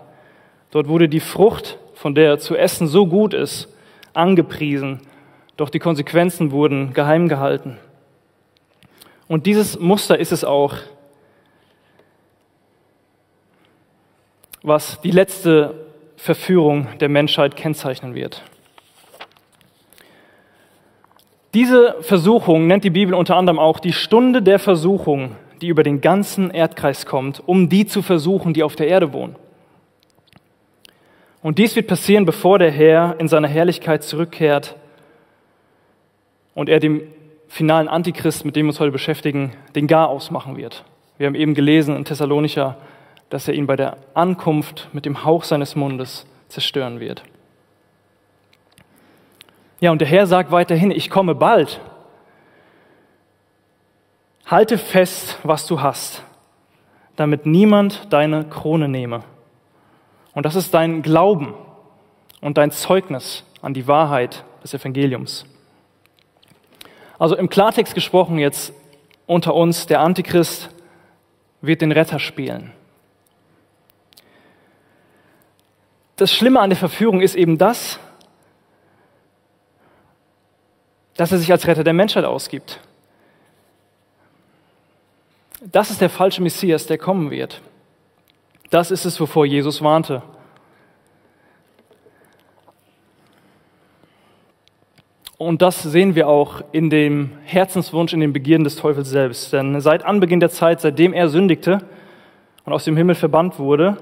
Dort 0.71 0.87
wurde 0.87 1.09
die 1.09 1.19
Frucht, 1.19 1.77
von 1.93 2.15
der 2.15 2.39
zu 2.39 2.55
essen 2.55 2.87
so 2.87 3.07
gut 3.07 3.33
ist, 3.33 3.67
angepriesen, 4.13 5.01
doch 5.57 5.69
die 5.69 5.79
Konsequenzen 5.79 6.51
wurden 6.51 6.93
geheim 6.93 7.27
gehalten. 7.27 7.77
Und 9.27 9.45
dieses 9.45 9.79
Muster 9.79 10.17
ist 10.17 10.31
es 10.31 10.43
auch, 10.43 10.75
was 14.61 15.01
die 15.01 15.11
letzte 15.11 15.73
Verführung 16.15 16.87
der 16.99 17.09
Menschheit 17.09 17.55
kennzeichnen 17.55 18.15
wird. 18.15 18.43
Diese 21.53 21.95
Versuchung 22.01 22.67
nennt 22.67 22.83
die 22.83 22.89
Bibel 22.89 23.13
unter 23.13 23.35
anderem 23.35 23.59
auch 23.59 23.79
die 23.79 23.93
Stunde 23.93 24.41
der 24.41 24.59
Versuchung 24.59 25.35
die 25.61 25.67
über 25.67 25.83
den 25.83 26.01
ganzen 26.01 26.51
Erdkreis 26.51 27.05
kommt, 27.05 27.41
um 27.45 27.69
die 27.69 27.85
zu 27.85 28.01
versuchen, 28.01 28.53
die 28.53 28.63
auf 28.63 28.75
der 28.75 28.87
Erde 28.87 29.13
wohnen. 29.13 29.35
Und 31.41 31.57
dies 31.57 31.75
wird 31.75 31.87
passieren, 31.87 32.25
bevor 32.25 32.59
der 32.59 32.71
Herr 32.71 33.15
in 33.19 33.27
seiner 33.27 33.47
Herrlichkeit 33.47 34.03
zurückkehrt 34.03 34.75
und 36.53 36.69
er 36.69 36.79
dem 36.79 37.01
finalen 37.47 37.87
Antichrist, 37.87 38.45
mit 38.45 38.55
dem 38.55 38.65
wir 38.65 38.71
uns 38.71 38.79
heute 38.79 38.91
beschäftigen, 38.91 39.53
den 39.75 39.87
Garaus 39.87 40.31
machen 40.31 40.57
wird. 40.57 40.83
Wir 41.17 41.27
haben 41.27 41.35
eben 41.35 41.53
gelesen 41.53 41.95
in 41.95 42.05
Thessalonicher, 42.05 42.77
dass 43.29 43.47
er 43.47 43.53
ihn 43.53 43.67
bei 43.67 43.75
der 43.75 43.97
Ankunft 44.13 44.89
mit 44.93 45.05
dem 45.05 45.23
Hauch 45.23 45.43
seines 45.43 45.75
Mundes 45.75 46.25
zerstören 46.49 46.99
wird. 46.99 47.23
Ja, 49.79 49.91
und 49.91 50.01
der 50.01 50.07
Herr 50.07 50.27
sagt 50.27 50.51
weiterhin, 50.51 50.91
ich 50.91 51.09
komme 51.09 51.35
bald. 51.35 51.79
Halte 54.45 54.77
fest, 54.77 55.37
was 55.43 55.67
du 55.67 55.81
hast, 55.81 56.23
damit 57.15 57.45
niemand 57.45 58.11
deine 58.11 58.45
Krone 58.45 58.89
nehme. 58.89 59.23
Und 60.33 60.45
das 60.45 60.55
ist 60.55 60.73
dein 60.73 61.01
Glauben 61.01 61.53
und 62.41 62.57
dein 62.57 62.71
Zeugnis 62.71 63.43
an 63.61 63.73
die 63.73 63.87
Wahrheit 63.87 64.43
des 64.63 64.73
Evangeliums. 64.73 65.45
Also 67.17 67.35
im 67.35 67.49
Klartext 67.49 67.93
gesprochen 67.93 68.39
jetzt 68.39 68.73
unter 69.27 69.53
uns, 69.53 69.85
der 69.85 69.99
Antichrist 69.99 70.69
wird 71.61 71.81
den 71.81 71.91
Retter 71.91 72.19
spielen. 72.19 72.71
Das 76.15 76.33
Schlimme 76.33 76.59
an 76.59 76.69
der 76.69 76.77
Verführung 76.77 77.21
ist 77.21 77.35
eben 77.35 77.57
das, 77.57 77.99
dass 81.19 81.33
er 81.33 81.37
sich 81.37 81.51
als 81.51 81.67
Retter 81.67 81.83
der 81.83 81.91
Menschheit 81.91 82.23
ausgibt. 82.23 82.79
Das 85.59 85.91
ist 85.91 85.99
der 85.99 86.09
falsche 86.09 86.41
Messias, 86.41 86.85
der 86.85 86.97
kommen 86.97 87.29
wird. 87.29 87.61
Das 88.69 88.89
ist 88.89 89.03
es, 89.03 89.19
wovor 89.19 89.45
Jesus 89.45 89.81
warnte. 89.81 90.23
Und 95.37 95.61
das 95.61 95.83
sehen 95.83 96.15
wir 96.15 96.29
auch 96.29 96.61
in 96.71 96.89
dem 96.89 97.31
Herzenswunsch, 97.43 98.13
in 98.13 98.21
den 98.21 98.31
Begierden 98.31 98.63
des 98.63 98.77
Teufels 98.77 99.09
selbst. 99.09 99.51
Denn 99.51 99.81
seit 99.81 100.05
Anbeginn 100.05 100.39
der 100.39 100.51
Zeit, 100.51 100.79
seitdem 100.79 101.11
er 101.11 101.27
sündigte 101.27 101.79
und 102.63 102.71
aus 102.71 102.85
dem 102.85 102.95
Himmel 102.95 103.15
verbannt 103.15 103.59
wurde, 103.59 103.97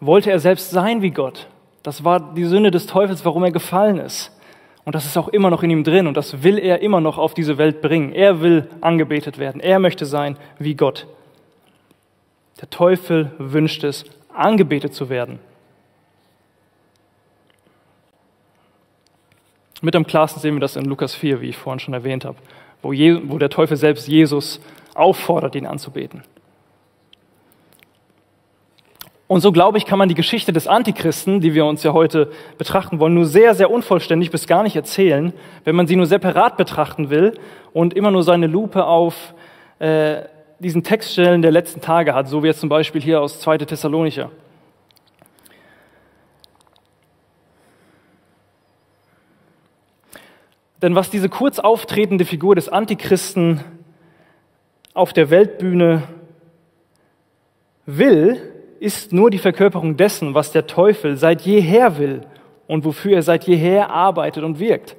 wollte 0.00 0.30
er 0.30 0.38
selbst 0.38 0.70
sein 0.70 1.02
wie 1.02 1.10
Gott. 1.10 1.48
Das 1.82 2.02
war 2.02 2.32
die 2.32 2.44
Sünde 2.44 2.70
des 2.70 2.86
Teufels, 2.86 3.26
warum 3.26 3.44
er 3.44 3.52
gefallen 3.52 3.98
ist. 3.98 4.32
Und 4.88 4.94
das 4.94 5.04
ist 5.04 5.18
auch 5.18 5.28
immer 5.28 5.50
noch 5.50 5.62
in 5.62 5.68
ihm 5.68 5.84
drin 5.84 6.06
und 6.06 6.16
das 6.16 6.42
will 6.42 6.56
er 6.56 6.80
immer 6.80 7.02
noch 7.02 7.18
auf 7.18 7.34
diese 7.34 7.58
Welt 7.58 7.82
bringen. 7.82 8.10
Er 8.14 8.40
will 8.40 8.70
angebetet 8.80 9.36
werden. 9.36 9.60
Er 9.60 9.80
möchte 9.80 10.06
sein 10.06 10.38
wie 10.58 10.76
Gott. 10.76 11.06
Der 12.62 12.70
Teufel 12.70 13.32
wünscht 13.36 13.84
es, 13.84 14.06
angebetet 14.32 14.94
zu 14.94 15.10
werden. 15.10 15.40
Mit 19.82 19.94
am 19.94 20.06
klarsten 20.06 20.40
sehen 20.40 20.54
wir 20.54 20.60
das 20.60 20.76
in 20.76 20.86
Lukas 20.86 21.14
4, 21.14 21.42
wie 21.42 21.50
ich 21.50 21.58
vorhin 21.58 21.80
schon 21.80 21.92
erwähnt 21.92 22.24
habe, 22.24 22.38
wo, 22.80 22.90
der 22.92 23.50
Teufel 23.50 23.76
selbst 23.76 24.08
Jesus 24.08 24.58
auffordert, 24.94 25.54
ihn 25.54 25.66
anzubeten. 25.66 26.22
Und 29.28 29.42
so 29.42 29.52
glaube 29.52 29.76
ich, 29.76 29.84
kann 29.84 29.98
man 29.98 30.08
die 30.08 30.14
Geschichte 30.14 30.54
des 30.54 30.66
Antichristen, 30.66 31.42
die 31.42 31.52
wir 31.52 31.66
uns 31.66 31.82
ja 31.82 31.92
heute 31.92 32.32
betrachten 32.56 32.98
wollen, 32.98 33.12
nur 33.12 33.26
sehr, 33.26 33.54
sehr 33.54 33.70
unvollständig 33.70 34.30
bis 34.30 34.46
gar 34.46 34.62
nicht 34.62 34.74
erzählen, 34.74 35.34
wenn 35.64 35.76
man 35.76 35.86
sie 35.86 35.96
nur 35.96 36.06
separat 36.06 36.56
betrachten 36.56 37.10
will 37.10 37.38
und 37.74 37.92
immer 37.92 38.10
nur 38.10 38.22
seine 38.22 38.46
Lupe 38.46 38.86
auf 38.86 39.34
äh, 39.80 40.22
diesen 40.60 40.82
Textstellen 40.82 41.42
der 41.42 41.50
letzten 41.50 41.82
Tage 41.82 42.14
hat, 42.14 42.26
so 42.26 42.42
wie 42.42 42.46
jetzt 42.46 42.60
zum 42.60 42.70
Beispiel 42.70 43.02
hier 43.02 43.20
aus 43.20 43.38
2. 43.40 43.58
Thessalonicher. 43.58 44.30
Denn 50.80 50.94
was 50.94 51.10
diese 51.10 51.28
kurz 51.28 51.58
auftretende 51.58 52.24
Figur 52.24 52.54
des 52.54 52.70
Antichristen 52.70 53.60
auf 54.94 55.12
der 55.12 55.28
Weltbühne 55.28 56.04
will, 57.84 58.57
ist 58.80 59.12
nur 59.12 59.30
die 59.30 59.38
Verkörperung 59.38 59.96
dessen, 59.96 60.34
was 60.34 60.52
der 60.52 60.66
Teufel 60.66 61.16
seit 61.16 61.42
jeher 61.42 61.98
will 61.98 62.22
und 62.66 62.84
wofür 62.84 63.16
er 63.16 63.22
seit 63.22 63.44
jeher 63.44 63.90
arbeitet 63.90 64.44
und 64.44 64.58
wirkt. 64.58 64.96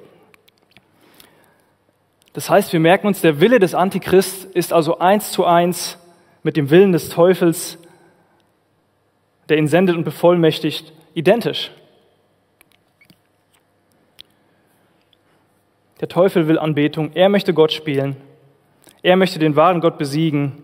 Das 2.32 2.48
heißt, 2.48 2.72
wir 2.72 2.80
merken 2.80 3.06
uns, 3.06 3.20
der 3.20 3.40
Wille 3.40 3.58
des 3.58 3.74
Antichrist 3.74 4.44
ist 4.44 4.72
also 4.72 4.98
eins 4.98 5.32
zu 5.32 5.44
eins 5.44 5.98
mit 6.42 6.56
dem 6.56 6.70
Willen 6.70 6.92
des 6.92 7.08
Teufels, 7.08 7.78
der 9.48 9.58
ihn 9.58 9.66
sendet 9.66 9.96
und 9.96 10.04
bevollmächtigt, 10.04 10.92
identisch. 11.14 11.72
Der 16.00 16.08
Teufel 16.08 16.48
will 16.48 16.58
Anbetung, 16.58 17.10
er 17.14 17.28
möchte 17.28 17.52
Gott 17.52 17.72
spielen, 17.72 18.16
er 19.02 19.16
möchte 19.16 19.38
den 19.38 19.56
wahren 19.56 19.80
Gott 19.80 19.98
besiegen 19.98 20.62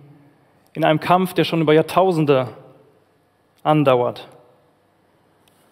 in 0.73 0.85
einem 0.85 1.01
Kampf, 1.01 1.35
der 1.35 1.45
schon 1.45 1.61
über 1.61 1.75
Jahrtausende 1.75 2.49
andauert. 3.67 4.29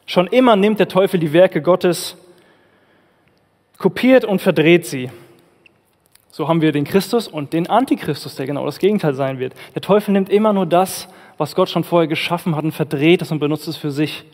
Schon 0.06 0.26
immer 0.26 0.56
nimmt 0.56 0.78
der 0.78 0.88
Teufel 0.88 1.18
die 1.18 1.32
Werke 1.32 1.62
Gottes, 1.62 2.16
kopiert 3.78 4.24
und 4.24 4.42
verdreht 4.42 4.86
sie. 4.86 5.10
So 6.30 6.48
haben 6.48 6.60
wir 6.60 6.72
den 6.72 6.84
Christus 6.84 7.28
und 7.28 7.52
den 7.52 7.68
Antichristus, 7.68 8.34
der 8.34 8.46
genau 8.46 8.66
das 8.66 8.78
Gegenteil 8.78 9.14
sein 9.14 9.38
wird. 9.38 9.54
Der 9.74 9.82
Teufel 9.82 10.12
nimmt 10.12 10.28
immer 10.28 10.52
nur 10.52 10.66
das, 10.66 11.08
was 11.38 11.54
Gott 11.54 11.70
schon 11.70 11.84
vorher 11.84 12.08
geschaffen 12.08 12.56
hat 12.56 12.64
und 12.64 12.72
verdreht 12.72 13.22
es 13.22 13.30
und 13.30 13.38
benutzt 13.38 13.68
es 13.68 13.76
für 13.76 13.90
sich, 13.90 14.24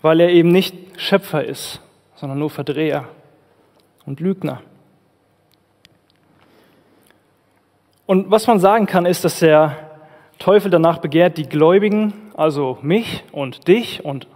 weil 0.00 0.20
er 0.20 0.30
eben 0.30 0.50
nicht 0.50 0.74
Schöpfer 0.96 1.44
ist, 1.44 1.80
sondern 2.14 2.38
nur 2.38 2.50
Verdreher 2.50 3.08
und 4.06 4.20
Lügner. 4.20 4.62
Und 8.06 8.30
was 8.30 8.46
man 8.46 8.58
sagen 8.58 8.86
kann, 8.86 9.06
ist, 9.06 9.24
dass 9.24 9.38
der 9.38 9.83
Teufel 10.38 10.70
danach 10.70 10.98
begehrt, 10.98 11.38
die 11.38 11.48
Gläubigen, 11.48 12.30
also 12.34 12.78
mich 12.82 13.24
und 13.32 13.68
dich 13.68 14.04
und 14.04 14.26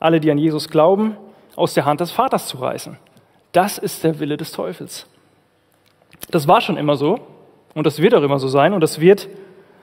alle, 0.00 0.20
die 0.20 0.30
an 0.30 0.38
Jesus 0.38 0.68
glauben, 0.68 1.16
aus 1.56 1.74
der 1.74 1.84
Hand 1.84 2.00
des 2.00 2.10
Vaters 2.10 2.46
zu 2.46 2.58
reißen. 2.58 2.98
Das 3.52 3.78
ist 3.78 4.04
der 4.04 4.20
Wille 4.20 4.36
des 4.36 4.52
Teufels. 4.52 5.06
Das 6.30 6.46
war 6.46 6.60
schon 6.60 6.76
immer 6.76 6.96
so 6.96 7.20
und 7.74 7.86
das 7.86 8.00
wird 8.00 8.14
auch 8.14 8.22
immer 8.22 8.38
so 8.38 8.48
sein 8.48 8.72
und 8.72 8.80
das 8.80 9.00
wird, 9.00 9.28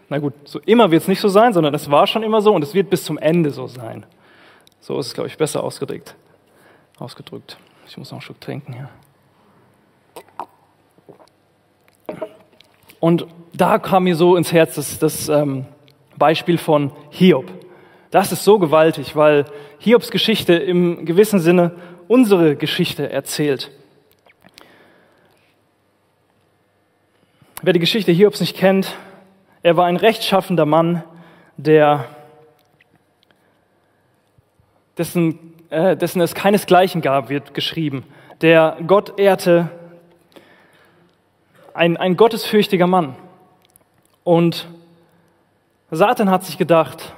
na 0.09 0.19
gut, 0.19 0.34
so 0.45 0.59
immer 0.65 0.91
wird 0.91 1.01
es 1.03 1.07
nicht 1.07 1.19
so 1.19 1.28
sein, 1.28 1.53
sondern 1.53 1.73
es 1.73 1.89
war 1.89 2.07
schon 2.07 2.23
immer 2.23 2.41
so 2.41 2.53
und 2.53 2.63
es 2.63 2.73
wird 2.73 2.89
bis 2.89 3.03
zum 3.03 3.17
Ende 3.17 3.51
so 3.51 3.67
sein. 3.67 4.05
So 4.80 4.99
ist 4.99 5.07
es, 5.07 5.13
glaube 5.13 5.28
ich, 5.28 5.38
besser 5.38 5.63
ausgedrückt. 5.63 6.15
ausgedrückt. 6.99 7.57
Ich 7.88 7.97
muss 7.97 8.09
noch 8.11 8.17
einen 8.17 8.21
Schluck 8.21 8.39
trinken 8.39 8.73
hier. 8.73 8.89
Und 12.99 13.28
da 13.58 13.80
kam 13.80 14.03
mir 14.03 14.16
so 14.16 14.36
ins 14.36 14.51
Herz 14.51 14.76
das, 14.76 14.99
das 14.99 15.30
ähm, 15.30 15.66
Beispiel 16.18 16.58
von 16.58 16.91
Hiob. 17.10 17.51
Das 18.12 18.32
ist 18.32 18.43
so 18.43 18.60
gewaltig, 18.60 19.16
weil 19.16 19.45
Hiobs 19.80 20.12
Geschichte 20.12 20.53
im 20.53 21.06
gewissen 21.06 21.39
Sinne 21.39 21.72
unsere 22.08 22.56
Geschichte 22.56 23.10
erzählt. 23.10 23.72
Wer 27.62 27.74
die 27.74 27.80
Geschichte 27.80 28.12
Hiobs 28.12 28.39
nicht 28.41 28.56
kennt, 28.56 28.95
er 29.64 29.76
war 29.76 29.86
ein 29.86 29.97
rechtschaffender 29.97 30.66
Mann, 30.66 31.03
der, 31.58 32.06
dessen, 34.97 35.53
äh, 35.70 35.97
dessen 35.97 36.22
es 36.22 36.36
keinesgleichen 36.36 37.01
gab, 37.01 37.30
wird 37.30 37.53
geschrieben. 37.53 38.03
der 38.41 38.78
Gott 38.86 39.18
ehrte, 39.18 39.70
ein, 41.74 41.97
ein 41.97 42.16
gottesfürchtiger 42.16 42.88
Mann. 42.88 43.16
Und 44.26 44.67
Satan 45.91 46.30
hat 46.30 46.43
sich 46.43 46.57
gedacht, 46.57 47.13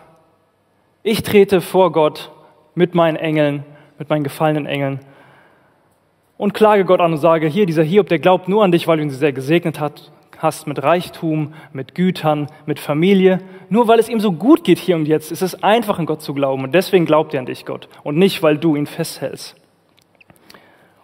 ich 1.03 1.24
trete 1.24 1.62
vor 1.62 1.91
Gott 1.91 2.32
mit 2.76 2.93
meinen 2.93 3.16
Engeln, 3.16 3.64
mit 3.97 4.10
meinen 4.10 4.24
gefallenen 4.24 4.68
Engeln 4.68 4.99
und 6.38 6.53
klage 6.53 6.84
Gott 6.84 6.99
an 6.99 7.14
und 7.14 7.18
sage, 7.18 7.47
hier, 7.47 7.66
dieser 7.66 7.82
Hiob, 7.82 8.10
der 8.10 8.20
glaubt 8.20 8.49
nur 8.49 8.64
an 8.64 8.74
dich, 8.74 8.88
weil 8.88 8.97
du 8.97 9.03
ihn 9.03 9.10
sehr 9.10 9.32
gesegnet 9.32 9.80
hat, 9.80 10.12
hast 10.38 10.68
mit 10.68 10.84
Reichtum, 10.84 11.53
mit 11.72 11.95
Gütern, 11.95 12.47
mit 12.66 12.80
Familie. 12.80 13.39
Nur 13.70 13.88
weil 13.88 13.99
es 13.99 14.10
ihm 14.10 14.20
so 14.20 14.34
gut 14.34 14.66
geht 14.66 14.78
hier 14.78 14.97
und 14.97 15.08
jetzt, 15.08 15.32
ist 15.32 15.41
es 15.41 15.64
einfach 15.64 15.97
an 15.99 16.05
Gott 16.05 16.22
zu 16.22 16.34
glauben. 16.34 16.66
Und 16.66 16.76
deswegen 16.76 17.05
glaubt 17.05 17.34
er 17.34 17.39
an 17.39 17.45
dich, 17.45 17.66
Gott. 17.66 17.88
Und 18.03 18.18
nicht, 18.18 18.43
weil 18.43 18.58
du 18.58 18.76
ihn 18.76 18.86
festhältst. 18.86 19.55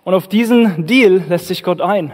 Und 0.04 0.14
auf 0.14 0.28
diesen 0.28 0.86
Deal 0.86 1.24
lässt 1.30 1.48
sich 1.48 1.64
Gott 1.64 1.80
ein, 1.80 2.12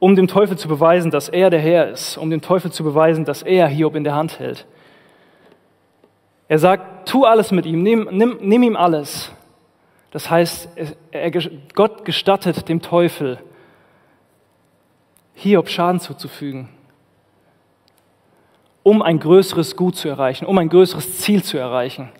um 0.00 0.16
dem 0.16 0.26
Teufel 0.26 0.56
zu 0.56 0.66
beweisen, 0.66 1.10
dass 1.10 1.28
er 1.28 1.50
der 1.50 1.60
Herr 1.60 1.90
ist, 1.90 2.16
um 2.16 2.30
dem 2.30 2.40
Teufel 2.40 2.72
zu 2.72 2.82
beweisen, 2.82 3.24
dass 3.24 3.42
er 3.42 3.68
Hiob 3.68 3.94
in 3.94 4.02
der 4.02 4.14
Hand 4.14 4.40
hält. 4.40 4.66
Er 6.48 6.58
sagt, 6.58 7.08
tu 7.08 7.24
alles 7.24 7.52
mit 7.52 7.66
ihm, 7.66 7.82
nimm, 7.82 8.08
nimm, 8.10 8.38
nimm 8.40 8.62
ihm 8.64 8.76
alles. 8.76 9.30
Das 10.10 10.28
heißt, 10.28 10.70
er, 11.12 11.30
Gott 11.74 12.04
gestattet 12.04 12.68
dem 12.68 12.82
Teufel, 12.82 13.38
Hiob 15.34 15.68
Schaden 15.68 16.00
zuzufügen, 16.00 16.70
um 18.82 19.02
ein 19.02 19.20
größeres 19.20 19.76
Gut 19.76 19.96
zu 19.96 20.08
erreichen, 20.08 20.46
um 20.46 20.58
ein 20.58 20.70
größeres 20.70 21.18
Ziel 21.18 21.44
zu 21.44 21.58
erreichen. 21.58 22.10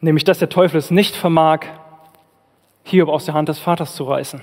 Nämlich, 0.00 0.24
dass 0.24 0.38
der 0.38 0.50
Teufel 0.50 0.76
es 0.76 0.90
nicht 0.90 1.16
vermag, 1.16 1.66
Hiob 2.88 3.08
aus 3.08 3.24
der 3.24 3.34
Hand 3.34 3.48
des 3.48 3.58
Vaters 3.58 3.96
zu 3.96 4.04
reißen. 4.04 4.42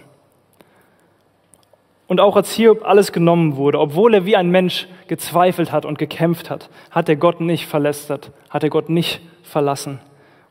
Und 2.07 2.19
auch 2.19 2.35
als 2.35 2.51
Hiob 2.51 2.83
alles 2.83 3.13
genommen 3.13 3.55
wurde, 3.55 3.79
obwohl 3.79 4.13
er 4.13 4.25
wie 4.25 4.35
ein 4.35 4.49
Mensch 4.49 4.87
gezweifelt 5.07 5.71
hat 5.71 5.85
und 5.85 5.97
gekämpft 5.97 6.49
hat, 6.49 6.69
hat 6.91 7.07
er 7.07 7.15
Gott 7.15 7.39
nicht 7.39 7.67
verlästert, 7.67 8.31
hat 8.49 8.63
er 8.63 8.69
Gott 8.69 8.89
nicht 8.89 9.21
verlassen. 9.43 9.99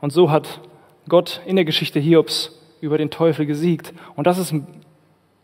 Und 0.01 0.11
so 0.11 0.31
hat 0.31 0.61
Gott 1.07 1.43
in 1.45 1.57
der 1.57 1.67
Geschichte 1.67 2.01
Hiobs 2.01 2.59
über 2.81 2.97
den 2.97 3.11
Teufel 3.11 3.45
gesiegt. 3.45 3.93
Und 4.17 4.27
das 4.27 4.39
ist 4.39 4.53
im 4.53 4.67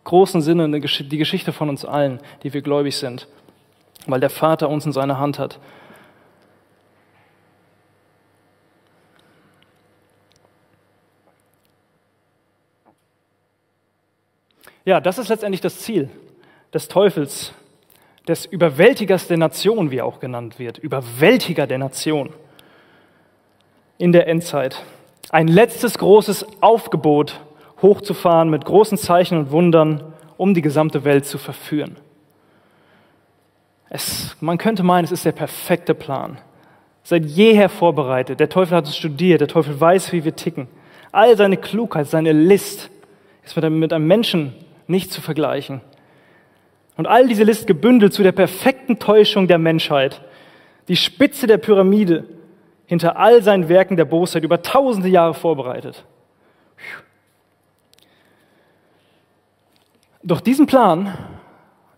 großen 0.05 0.41
Sinne 0.41 0.81
die 0.81 1.19
Geschichte 1.19 1.53
von 1.53 1.69
uns 1.69 1.85
allen, 1.85 2.19
die 2.45 2.55
wir 2.55 2.63
gläubig 2.63 2.97
sind, 2.97 3.29
weil 4.07 4.21
der 4.21 4.31
Vater 4.31 4.71
uns 4.71 4.87
in 4.87 4.93
seiner 4.93 5.19
Hand 5.19 5.39
hat. 5.39 5.61
Ja, 14.89 15.03
das 15.03 15.19
ist 15.19 15.29
letztendlich 15.29 15.61
das 15.61 15.81
Ziel 15.81 16.09
des 16.73 16.89
Teufels, 16.89 17.53
des 18.27 18.47
Überwältigers 18.47 19.29
der 19.29 19.37
Nation, 19.37 19.91
wie 19.91 19.99
er 19.99 20.07
auch 20.07 20.19
genannt 20.19 20.59
wird, 20.59 20.79
Überwältiger 20.79 21.67
der 21.67 21.77
Nation 21.77 22.31
in 23.99 24.13
der 24.13 24.29
Endzeit. 24.29 24.83
Ein 25.29 25.47
letztes 25.47 25.99
großes 25.99 26.47
Aufgebot 26.63 27.39
hochzufahren 27.83 28.49
mit 28.49 28.65
großen 28.65 28.97
Zeichen 28.97 29.37
und 29.37 29.51
Wundern, 29.51 30.15
um 30.39 30.55
die 30.55 30.63
gesamte 30.63 31.05
Welt 31.05 31.27
zu 31.27 31.37
verführen. 31.37 31.99
Es, 33.91 34.39
man 34.41 34.57
könnte 34.57 34.85
meinen, 34.85 35.05
es 35.05 35.13
ist 35.13 35.27
der 35.27 35.33
perfekte 35.33 35.93
Plan. 35.93 36.39
Seit 37.03 37.27
jeher 37.27 37.69
vorbereitet. 37.69 38.41
Der 38.41 38.49
Teufel 38.49 38.79
hat 38.79 38.87
es 38.87 38.97
studiert. 38.97 39.43
Der 39.43 39.49
Teufel 39.49 39.79
weiß, 39.79 40.15
wie 40.15 40.25
wir 40.25 40.35
ticken. 40.35 40.67
All 41.13 41.37
seine 41.37 41.59
Klugheit, 41.59 42.07
seine 42.07 42.33
List 42.33 42.89
ist 43.45 43.55
mit 43.55 43.67
einem, 43.67 43.79
mit 43.81 43.93
einem 43.93 44.07
Menschen 44.07 44.55
nicht 44.89 45.13
zu 45.13 45.21
vergleichen. 45.21 45.81
Und 46.97 47.07
all 47.07 47.29
diese 47.29 47.45
List 47.45 47.67
gebündelt 47.67 48.13
zu 48.13 48.23
der 48.23 48.33
perfekten 48.33 48.99
Täuschung 48.99 49.47
der 49.47 49.59
Menschheit, 49.59 50.21
die 50.89 50.97
Spitze 50.97 51.47
der 51.47 51.59
Pyramide 51.59 52.25
hinter 52.87 53.17
all 53.17 53.43
seinen 53.43 53.69
Werken 53.69 53.97
der 53.97 54.07
Bosheit 54.07 54.43
über 54.43 54.63
tausende 54.63 55.09
Jahre 55.09 55.35
vorbereitet. 55.35 56.05
Doch 60.23 60.41
diesen 60.41 60.67
Plan, 60.67 61.17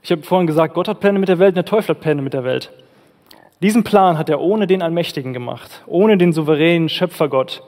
ich 0.03 0.12
habe 0.12 0.22
vorhin 0.22 0.47
gesagt, 0.47 0.74
Gott 0.74 0.88
hat 0.88 1.01
Pläne 1.01 1.18
mit 1.18 1.28
der 1.28 1.38
Welt, 1.38 1.57
der 1.57 1.64
Teufel 1.64 1.95
hat 1.95 2.01
Pläne 2.01 2.22
mit 2.22 2.34
der 2.34 2.45
Welt. 2.45 2.70
Diesen 3.62 3.84
Plan 3.84 4.18
hat 4.18 4.28
er 4.28 4.41
ohne 4.41 4.66
den 4.66 4.82
Allmächtigen 4.82 5.32
gemacht, 5.32 5.82
ohne 5.86 6.18
den 6.18 6.32
souveränen 6.32 6.88
Schöpfergott 6.88 7.62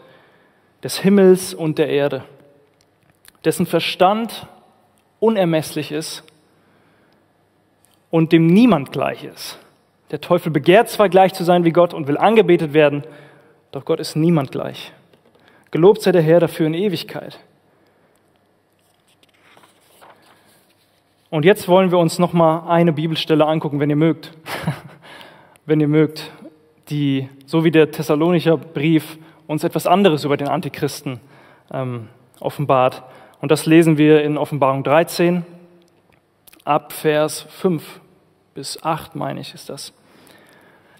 des 0.82 0.98
Himmels 0.98 1.54
und 1.54 1.78
der 1.78 1.88
Erde, 1.88 2.24
dessen 3.44 3.66
Verstand 3.66 4.46
unermesslich 5.22 5.92
ist 5.92 6.24
und 8.10 8.32
dem 8.32 8.48
niemand 8.48 8.90
gleich 8.90 9.22
ist. 9.22 9.58
Der 10.10 10.20
Teufel 10.20 10.50
begehrt 10.50 10.88
zwar 10.88 11.08
gleich 11.08 11.32
zu 11.32 11.44
sein 11.44 11.64
wie 11.64 11.70
Gott 11.70 11.94
und 11.94 12.08
will 12.08 12.18
angebetet 12.18 12.74
werden, 12.74 13.04
doch 13.70 13.84
Gott 13.84 14.00
ist 14.00 14.16
niemand 14.16 14.50
gleich. 14.50 14.92
Gelobt 15.70 16.02
sei 16.02 16.10
der 16.10 16.22
Herr 16.22 16.40
dafür 16.40 16.66
in 16.66 16.74
Ewigkeit. 16.74 17.38
Und 21.30 21.44
jetzt 21.44 21.68
wollen 21.68 21.90
wir 21.92 21.98
uns 21.98 22.18
noch 22.18 22.32
mal 22.32 22.68
eine 22.68 22.92
Bibelstelle 22.92 23.46
angucken, 23.46 23.80
wenn 23.80 23.88
ihr 23.88 23.96
mögt. 23.96 24.32
wenn 25.66 25.80
ihr 25.80 25.88
mögt, 25.88 26.30
die 26.90 27.28
so 27.46 27.64
wie 27.64 27.70
der 27.70 27.90
Thessalonicher 27.90 28.56
Brief 28.56 29.18
uns 29.46 29.62
etwas 29.62 29.86
anderes 29.86 30.24
über 30.24 30.36
den 30.36 30.48
Antichristen 30.48 31.20
ähm, 31.72 32.08
offenbart. 32.40 33.04
Und 33.42 33.50
das 33.50 33.66
lesen 33.66 33.98
wir 33.98 34.22
in 34.22 34.38
Offenbarung 34.38 34.84
13, 34.84 35.44
ab 36.64 36.92
Vers 36.92 37.40
5 37.50 38.00
bis 38.54 38.80
8, 38.84 39.16
meine 39.16 39.40
ich, 39.40 39.52
ist 39.52 39.68
das. 39.68 39.92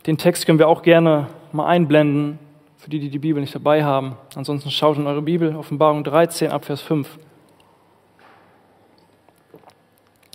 Den 0.06 0.18
Text 0.18 0.44
können 0.44 0.58
wir 0.58 0.66
auch 0.66 0.82
gerne 0.82 1.28
mal 1.52 1.66
einblenden, 1.66 2.40
für 2.78 2.90
die, 2.90 2.98
die 2.98 3.10
die 3.10 3.20
Bibel 3.20 3.40
nicht 3.40 3.54
dabei 3.54 3.84
haben. 3.84 4.16
Ansonsten 4.34 4.72
schaut 4.72 4.98
in 4.98 5.06
eure 5.06 5.22
Bibel, 5.22 5.54
Offenbarung 5.54 6.02
13, 6.02 6.50
ab 6.50 6.64
Vers 6.64 6.80
5. 6.80 7.16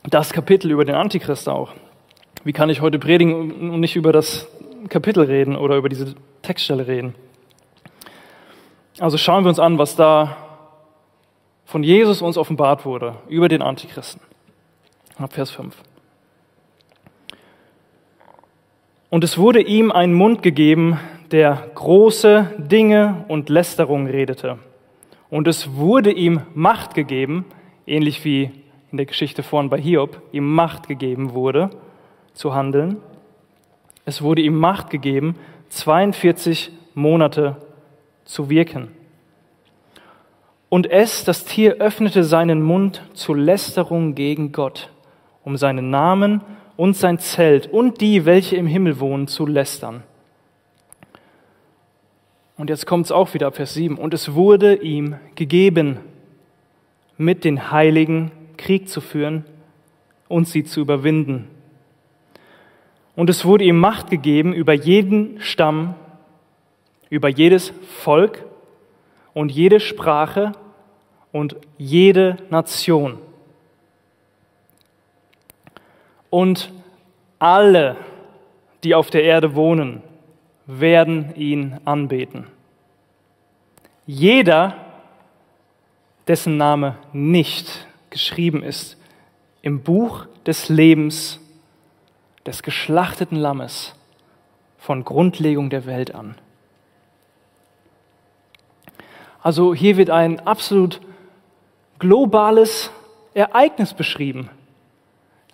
Das 0.09 0.31
Kapitel 0.31 0.71
über 0.71 0.85
den 0.85 0.95
Antichrist 0.95 1.49
auch. 1.49 1.73
Wie 2.45 2.53
kann 2.53 2.69
ich 2.69 2.79
heute 2.79 2.99
predigen 2.99 3.69
und 3.69 3.81
nicht 3.81 3.97
über 3.97 4.13
das 4.13 4.47
Kapitel 4.87 5.23
reden 5.25 5.57
oder 5.57 5.75
über 5.75 5.89
diese 5.89 6.15
Textstelle 6.41 6.87
reden? 6.87 7.15
Also 8.97 9.17
schauen 9.17 9.43
wir 9.43 9.49
uns 9.49 9.59
an, 9.59 9.77
was 9.77 9.97
da 9.97 10.46
von 11.67 11.83
Jesus 11.83 12.21
uns 12.21 12.37
offenbart 12.37 12.85
wurde 12.85 13.15
über 13.27 13.49
den 13.49 13.61
Antichristen. 13.61 14.21
Ab 15.17 15.33
Vers 15.33 15.51
5. 15.51 15.75
Und 19.09 19.23
es 19.25 19.37
wurde 19.37 19.61
ihm 19.61 19.91
ein 19.91 20.13
Mund 20.13 20.41
gegeben, 20.41 20.97
der 21.31 21.69
große 21.75 22.53
Dinge 22.57 23.25
und 23.27 23.49
Lästerung 23.49 24.07
redete. 24.07 24.59
Und 25.29 25.47
es 25.47 25.75
wurde 25.75 26.11
ihm 26.11 26.41
Macht 26.55 26.93
gegeben, 26.93 27.45
ähnlich 27.85 28.23
wie 28.23 28.49
in 28.91 28.97
der 28.97 29.05
Geschichte 29.05 29.43
vorhin 29.43 29.69
bei 29.69 29.79
Hiob, 29.79 30.21
ihm 30.31 30.49
Macht 30.49 30.87
gegeben 30.87 31.33
wurde, 31.33 31.69
zu 32.33 32.55
handeln. 32.55 32.97
Es 34.05 34.21
wurde 34.21 34.41
ihm 34.41 34.55
Macht 34.55 34.89
gegeben, 34.89 35.35
42 35.67 36.71
Monate 36.93 37.57
zu 38.23 38.49
wirken. 38.49 38.96
Und 40.69 40.89
es, 40.89 41.23
das 41.23 41.45
Tier, 41.45 41.75
öffnete 41.75 42.23
seinen 42.23 42.61
Mund 42.61 43.01
zur 43.13 43.37
Lästerung 43.37 44.15
gegen 44.15 44.51
Gott, 44.51 44.89
um 45.43 45.55
seinen 45.55 45.89
Namen 45.89 46.41
und 46.75 46.95
sein 46.95 47.19
Zelt 47.19 47.67
und 47.67 48.01
die, 48.01 48.25
welche 48.25 48.57
im 48.57 48.67
Himmel 48.67 48.99
wohnen, 48.99 49.27
zu 49.27 49.45
lästern. 49.45 50.03
Und 52.57 52.69
jetzt 52.69 52.85
kommt 52.85 53.05
es 53.05 53.11
auch 53.11 53.33
wieder 53.33 53.47
ab 53.47 53.55
Vers 53.55 53.75
7. 53.75 53.97
Und 53.97 54.13
es 54.13 54.33
wurde 54.33 54.75
ihm 54.75 55.15
gegeben, 55.35 55.99
mit 57.17 57.43
den 57.43 57.71
Heiligen 57.71 58.31
Krieg 58.57 58.89
zu 58.89 58.99
führen 58.99 59.45
und 60.27 60.47
sie 60.47 60.63
zu 60.63 60.81
überwinden. 60.81 61.47
Und 63.15 63.29
es 63.29 63.45
wurde 63.45 63.63
ihm 63.63 63.79
Macht 63.79 64.09
gegeben 64.09 64.53
über 64.53 64.73
jeden 64.73 65.39
Stamm, 65.39 65.95
über 67.09 67.29
jedes 67.29 67.73
Volk 68.01 68.43
und 69.37 69.51
jede 69.51 69.79
Sprache 69.79 70.53
und 71.31 71.57
jede 71.77 72.37
Nation. 72.49 73.19
Und 76.31 76.71
alle, 77.37 77.97
die 78.83 78.95
auf 78.95 79.11
der 79.11 79.23
Erde 79.23 79.53
wohnen, 79.53 80.01
werden 80.65 81.35
ihn 81.35 81.79
anbeten. 81.85 82.47
Jeder, 84.07 84.75
dessen 86.27 86.57
Name 86.57 86.95
nicht 87.13 87.85
geschrieben 88.09 88.63
ist 88.63 88.97
im 89.61 89.83
Buch 89.83 90.25
des 90.47 90.67
Lebens 90.67 91.39
des 92.43 92.63
geschlachteten 92.63 93.37
Lammes 93.37 93.93
von 94.79 95.03
Grundlegung 95.03 95.69
der 95.69 95.85
Welt 95.85 96.15
an. 96.15 96.33
Also 99.47 99.73
hier 99.73 99.95
wird 99.95 100.09
ein 100.09 100.41
absolut 100.41 100.99
globales 101.99 102.91
Ereignis 103.33 103.93
beschrieben. 103.93 104.49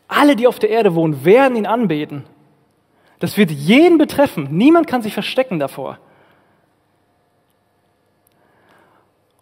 Alle, 0.08 0.36
die 0.36 0.48
auf 0.48 0.58
der 0.58 0.72
Erde 0.72 0.96
wohnen, 0.96 1.24
werden 1.26 1.56
ihn 1.56 1.68
anbeten. 1.68 2.24
Das 3.20 3.38
wird 3.38 3.52
jeden 3.52 4.00
betreffen. 4.00 4.48
Niemand 4.50 4.88
kann 4.88 5.04
sich 5.04 5.14
verstecken 5.14 5.60
davor. 5.60 6.00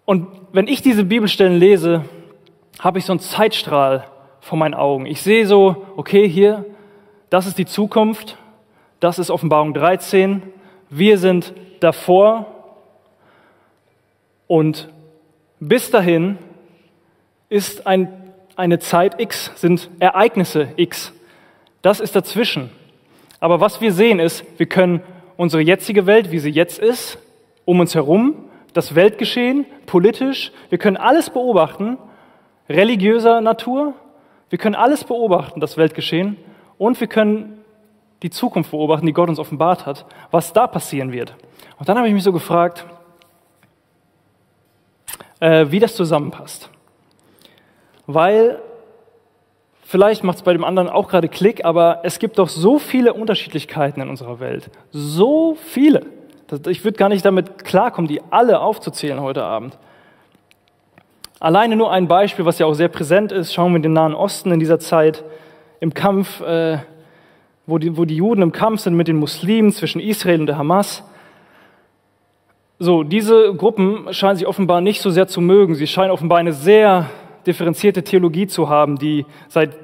Und 0.04 0.28
wenn 0.52 0.68
ich 0.68 0.82
diese 0.82 1.06
Bibelstellen 1.06 1.58
lese, 1.58 2.04
habe 2.78 3.00
ich 3.00 3.06
so 3.06 3.14
einen 3.14 3.22
Zeitstrahl 3.22 4.06
vor 4.42 4.58
meinen 4.58 4.74
Augen. 4.74 5.06
Ich 5.06 5.22
sehe 5.22 5.48
so, 5.48 5.88
okay, 5.96 6.28
hier, 6.28 6.66
das 7.30 7.48
ist 7.48 7.58
die 7.58 7.66
Zukunft, 7.66 8.38
das 9.00 9.18
ist 9.18 9.32
Offenbarung 9.32 9.74
13, 9.74 10.44
wir 10.90 11.18
sind 11.18 11.54
davor 11.80 12.61
und 14.52 14.90
bis 15.62 15.92
dahin 15.92 16.38
ist 17.48 17.88
ein, 17.88 18.34
eine 18.58 18.80
Zeit 18.80 19.18
X, 19.18 19.50
sind 19.56 19.90
Ereignisse 20.00 20.74
X. 20.76 21.14
Das 21.82 22.02
ist 22.02 22.18
dazwischen. 22.18 22.70
Aber 23.40 23.62
was 23.62 23.80
wir 23.80 23.94
sehen 23.94 24.20
ist, 24.20 24.44
wir 24.58 24.66
können 24.66 25.04
unsere 25.38 25.64
jetzige 25.64 26.06
Welt, 26.06 26.32
wie 26.32 26.40
sie 26.40 26.50
jetzt 26.50 26.80
ist, 26.80 27.18
um 27.64 27.80
uns 27.80 27.96
herum, 27.96 28.44
das 28.74 28.94
Weltgeschehen, 28.94 29.66
politisch, 29.86 30.52
wir 30.68 30.78
können 30.78 30.98
alles 30.98 31.30
beobachten, 31.30 31.98
religiöser 32.68 33.40
Natur, 33.40 33.94
wir 34.50 34.58
können 34.60 34.76
alles 34.76 35.06
beobachten, 35.06 35.62
das 35.62 35.78
Weltgeschehen, 35.78 36.36
und 36.78 37.00
wir 37.00 37.08
können 37.08 37.64
die 38.22 38.32
Zukunft 38.32 38.72
beobachten, 38.72 39.06
die 39.06 39.14
Gott 39.14 39.30
uns 39.30 39.40
offenbart 39.40 39.86
hat, 39.86 40.06
was 40.30 40.52
da 40.52 40.68
passieren 40.68 41.14
wird. 41.14 41.36
Und 41.80 41.88
dann 41.88 41.98
habe 41.98 42.10
ich 42.10 42.14
mich 42.14 42.24
so 42.24 42.34
gefragt, 42.34 42.86
äh, 45.42 45.66
wie 45.70 45.80
das 45.80 45.96
zusammenpasst. 45.96 46.70
Weil 48.08 48.62
vielleicht 49.84 50.24
macht 50.24 50.38
es 50.38 50.44
bei 50.44 50.54
dem 50.54 50.64
anderen 50.64 50.90
auch 50.90 51.10
gerade 51.10 51.28
Klick, 51.28 51.66
aber 51.66 52.00
es 52.04 52.20
gibt 52.20 52.40
doch 52.40 52.48
so 52.48 52.80
viele 52.80 53.14
Unterschiedlichkeiten 53.14 54.02
in 54.02 54.10
unserer 54.10 54.40
Welt. 54.40 54.70
So 54.92 55.56
viele. 55.56 56.06
Ich 56.68 56.84
würde 56.84 56.98
gar 56.98 57.10
nicht 57.10 57.26
damit 57.26 57.66
klarkommen, 57.66 58.08
die 58.08 58.22
alle 58.30 58.60
aufzuzählen 58.62 59.22
heute 59.22 59.44
Abend. 59.44 59.78
Alleine 61.40 61.76
nur 61.76 61.92
ein 61.92 62.08
Beispiel, 62.08 62.46
was 62.46 62.60
ja 62.60 62.66
auch 62.68 62.74
sehr 62.74 62.90
präsent 62.90 63.32
ist, 63.32 63.54
schauen 63.54 63.72
wir 63.72 63.78
in 63.78 63.84
den 63.84 63.94
Nahen 63.94 64.14
Osten 64.14 64.52
in 64.52 64.60
dieser 64.60 64.80
Zeit 64.80 65.24
im 65.80 65.94
Kampf, 65.94 66.42
äh, 66.42 66.78
wo, 67.66 67.80
die, 67.80 67.98
wo 67.98 68.06
die 68.06 68.18
Juden 68.18 68.44
im 68.44 68.52
Kampf 68.52 68.82
sind 68.82 68.96
mit 68.96 69.08
den 69.08 69.18
Muslimen 69.18 69.72
zwischen 69.72 70.00
Israel 70.00 70.42
und 70.42 70.46
der 70.46 70.58
Hamas. 70.58 71.04
So, 72.84 73.04
diese 73.04 73.54
Gruppen 73.54 74.12
scheinen 74.12 74.38
sich 74.38 74.48
offenbar 74.48 74.82
nicht 74.82 75.02
so 75.02 75.12
sehr 75.12 75.28
zu 75.28 75.40
mögen. 75.40 75.76
Sie 75.76 75.86
scheinen 75.86 76.10
offenbar 76.10 76.40
eine 76.40 76.52
sehr 76.52 77.12
differenzierte 77.46 78.04
Theologie 78.04 78.48
zu 78.48 78.70
haben, 78.70 78.98
die 78.98 79.28
seit 79.50 79.78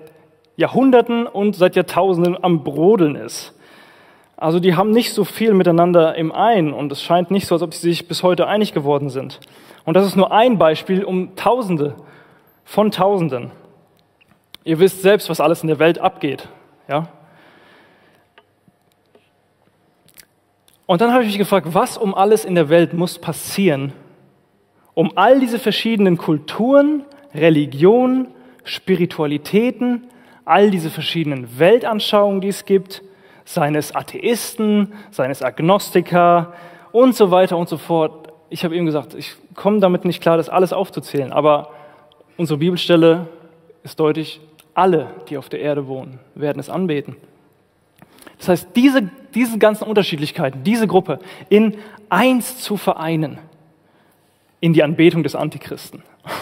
Jahrhunderten 0.55 1.27
und 1.27 1.55
seit 1.55 1.75
Jahrtausenden 1.75 2.43
am 2.43 2.63
Brodeln 2.63 3.13
ist. 3.13 3.53
Also 4.35 4.59
die 4.59 4.75
haben 4.75 4.89
nicht 4.89 5.13
so 5.13 5.25
viel 5.25 5.53
miteinander 5.53 6.15
im 6.15 6.31
Ein 6.31 6.73
und 6.73 6.91
es 6.91 7.03
scheint 7.03 7.29
nicht 7.29 7.45
so, 7.45 7.53
als 7.53 7.61
ob 7.61 7.75
sie 7.75 7.89
sich 7.89 8.07
bis 8.07 8.23
heute 8.23 8.47
einig 8.47 8.73
geworden 8.73 9.11
sind. 9.11 9.41
Und 9.85 9.93
das 9.93 10.07
ist 10.07 10.15
nur 10.15 10.31
ein 10.31 10.57
Beispiel 10.57 11.03
um 11.03 11.35
Tausende 11.35 11.97
von 12.65 12.89
Tausenden. 12.89 13.51
Ihr 14.63 14.79
wisst 14.79 15.03
selbst, 15.03 15.29
was 15.29 15.39
alles 15.39 15.61
in 15.61 15.67
der 15.67 15.77
Welt 15.77 15.99
abgeht. 15.99 16.49
Ja? 16.89 17.09
Und 20.87 21.01
dann 21.01 21.11
habe 21.11 21.23
ich 21.23 21.29
mich 21.29 21.37
gefragt, 21.37 21.67
was 21.71 21.97
um 21.97 22.15
alles 22.15 22.45
in 22.45 22.55
der 22.55 22.69
Welt 22.69 22.93
muss 22.93 23.19
passieren, 23.19 23.91
um 24.93 25.11
all 25.15 25.39
diese 25.39 25.59
verschiedenen 25.59 26.17
Kulturen, 26.17 27.03
Religionen, 27.35 28.29
Spiritualitäten, 28.63 30.07
all 30.45 30.71
diese 30.71 30.89
verschiedenen 30.89 31.59
Weltanschauungen, 31.59 32.41
die 32.41 32.47
es 32.47 32.65
gibt, 32.65 33.03
seines 33.43 33.93
Atheisten, 33.93 34.93
seines 35.11 35.43
Agnostiker 35.43 36.53
und 36.93 37.15
so 37.15 37.31
weiter 37.31 37.57
und 37.57 37.67
so 37.67 37.77
fort. 37.77 38.29
Ich 38.49 38.63
habe 38.63 38.75
eben 38.75 38.85
gesagt, 38.85 39.13
ich 39.13 39.35
komme 39.55 39.79
damit 39.79 40.05
nicht 40.05 40.21
klar, 40.21 40.37
das 40.37 40.47
alles 40.47 40.71
aufzuzählen, 40.71 41.33
aber 41.33 41.69
unsere 42.37 42.59
Bibelstelle 42.59 43.27
ist 43.83 43.99
deutlich, 43.99 44.39
alle, 44.73 45.07
die 45.27 45.37
auf 45.37 45.49
der 45.49 45.59
Erde 45.59 45.87
wohnen, 45.87 46.19
werden 46.33 46.59
es 46.59 46.69
anbeten. 46.69 47.17
Das 48.37 48.49
heißt, 48.49 48.69
diese, 48.75 49.09
diese 49.37 49.59
ganzen 49.59 49.83
Unterschiedlichkeiten, 49.83 50.63
diese 50.63 50.87
Gruppe 50.87 51.19
in 51.47 51.77
eins 52.09 52.57
zu 52.57 52.75
vereinen, 52.75 53.37
in 54.59 54.73
die 54.73 54.81
Anbetung 54.83 55.23
des 55.23 55.35
Antichristen. 55.35 56.03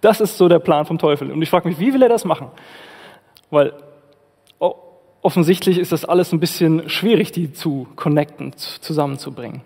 Das 0.00 0.20
ist 0.20 0.36
so 0.36 0.48
der 0.48 0.58
Plan 0.58 0.84
vom 0.84 0.98
Teufel. 0.98 1.30
Und 1.30 1.40
ich 1.40 1.48
frage 1.48 1.66
mich, 1.66 1.78
wie 1.78 1.94
will 1.94 2.02
er 2.02 2.10
das 2.10 2.26
machen? 2.26 2.48
Weil 3.50 3.72
offensichtlich 5.22 5.78
ist 5.78 5.92
das 5.92 6.04
alles 6.04 6.30
ein 6.32 6.40
bisschen 6.40 6.90
schwierig, 6.90 7.32
die 7.32 7.54
zu 7.54 7.86
connecten, 7.96 8.52
zusammenzubringen. 8.54 9.62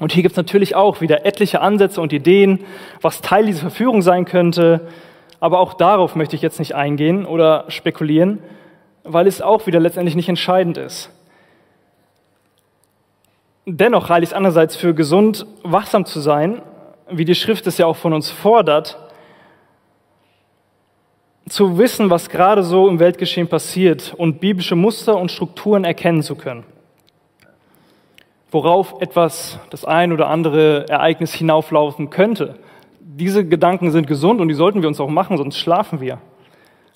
Und 0.00 0.12
hier 0.12 0.22
gibt 0.22 0.32
es 0.32 0.36
natürlich 0.38 0.74
auch 0.74 1.02
wieder 1.02 1.26
etliche 1.26 1.60
Ansätze 1.60 2.00
und 2.00 2.14
Ideen, 2.14 2.60
was 3.02 3.20
Teil 3.20 3.44
dieser 3.44 3.60
Verführung 3.60 4.00
sein 4.00 4.24
könnte. 4.24 4.88
Aber 5.38 5.60
auch 5.60 5.74
darauf 5.74 6.16
möchte 6.16 6.34
ich 6.34 6.40
jetzt 6.40 6.58
nicht 6.58 6.74
eingehen 6.74 7.26
oder 7.26 7.66
spekulieren, 7.68 8.38
weil 9.04 9.26
es 9.26 9.42
auch 9.42 9.66
wieder 9.66 9.80
letztendlich 9.80 10.16
nicht 10.16 10.30
entscheidend 10.30 10.78
ist. 10.78 11.10
Dennoch 13.64 14.08
halte 14.08 14.24
ich 14.24 14.30
es 14.30 14.34
andererseits 14.34 14.74
für 14.74 14.92
gesund, 14.92 15.46
wachsam 15.62 16.04
zu 16.04 16.18
sein, 16.18 16.62
wie 17.08 17.24
die 17.24 17.36
Schrift 17.36 17.66
es 17.66 17.78
ja 17.78 17.86
auch 17.86 17.96
von 17.96 18.12
uns 18.12 18.28
fordert, 18.30 18.98
zu 21.48 21.78
wissen, 21.78 22.10
was 22.10 22.28
gerade 22.28 22.64
so 22.64 22.88
im 22.88 22.98
Weltgeschehen 22.98 23.46
passiert 23.46 24.14
und 24.16 24.40
biblische 24.40 24.74
Muster 24.74 25.16
und 25.16 25.30
Strukturen 25.30 25.84
erkennen 25.84 26.22
zu 26.22 26.34
können. 26.34 26.64
Worauf 28.50 29.00
etwas, 29.00 29.60
das 29.70 29.84
ein 29.84 30.12
oder 30.12 30.28
andere 30.28 30.88
Ereignis 30.88 31.32
hinauflaufen 31.32 32.10
könnte. 32.10 32.58
Diese 33.00 33.46
Gedanken 33.46 33.90
sind 33.90 34.06
gesund 34.06 34.40
und 34.40 34.48
die 34.48 34.54
sollten 34.54 34.82
wir 34.82 34.88
uns 34.88 35.00
auch 35.00 35.08
machen, 35.08 35.36
sonst 35.36 35.56
schlafen 35.56 36.00
wir. 36.00 36.18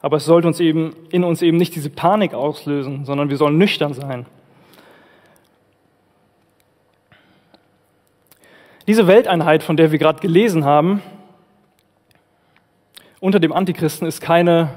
Aber 0.01 0.17
es 0.17 0.25
sollte 0.25 0.49
uns 0.49 0.61
eben, 0.61 0.95
in 1.11 1.25
uns 1.25 1.43
eben 1.43 1.57
nicht 1.57 1.75
diese 1.75 1.91
Panik 1.91 2.35
auslösen, 2.35 3.05
sondern 3.05 3.31
wir 3.31 3.37
sollen 3.37 3.59
nüchtern 3.59 3.95
sein. 3.95 4.27
Diese 8.87 9.09
Welteinheit, 9.09 9.65
von 9.65 9.77
der 9.77 9.91
wir 9.91 9.99
gerade 9.99 10.21
gelesen 10.21 10.65
haben, 10.65 11.03
unter 13.19 13.41
dem 13.41 13.53
Antichristen 13.53 14.07
ist 14.07 14.21
keine, 14.21 14.71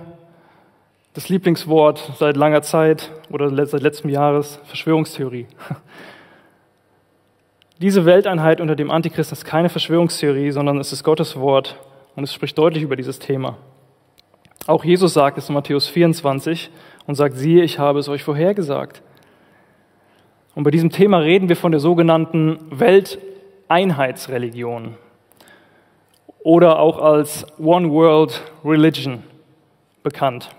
das 1.13 1.29
Lieblingswort 1.29 2.13
seit 2.17 2.35
langer 2.35 2.63
Zeit 2.63 3.11
oder 3.29 3.53
seit 3.67 3.83
letztem 3.83 4.09
Jahres, 4.09 4.59
Verschwörungstheorie. 4.63 5.45
Diese 7.81 8.05
Welteinheit 8.05 8.61
unter 8.61 8.75
dem 8.75 8.89
Antichristen 8.89 9.37
ist 9.37 9.45
keine 9.45 9.69
Verschwörungstheorie, 9.69 10.49
sondern 10.49 10.79
es 10.79 10.91
ist 10.91 11.03
Gottes 11.03 11.35
Wort 11.39 11.77
und 12.15 12.23
es 12.23 12.33
spricht 12.33 12.57
deutlich 12.57 12.81
über 12.81 12.95
dieses 12.95 13.19
Thema. 13.19 13.57
Auch 14.65 14.83
Jesus 14.83 15.13
sagt 15.13 15.37
es 15.37 15.49
in 15.49 15.53
Matthäus 15.53 15.87
24 15.87 16.71
und 17.05 17.13
sagt, 17.13 17.35
siehe, 17.37 17.63
ich 17.63 17.77
habe 17.77 17.99
es 17.99 18.09
euch 18.09 18.23
vorhergesagt. 18.23 19.03
Und 20.55 20.63
bei 20.63 20.71
diesem 20.71 20.89
Thema 20.89 21.19
reden 21.19 21.47
wir 21.47 21.55
von 21.55 21.71
der 21.71 21.79
sogenannten 21.79 22.57
Welteinheitsreligion 23.69 24.97
oder 26.39 26.79
auch 26.79 26.97
als 26.97 27.45
One 27.59 27.91
World 27.91 28.41
Religion 28.65 29.23
bekannt. 30.01 30.49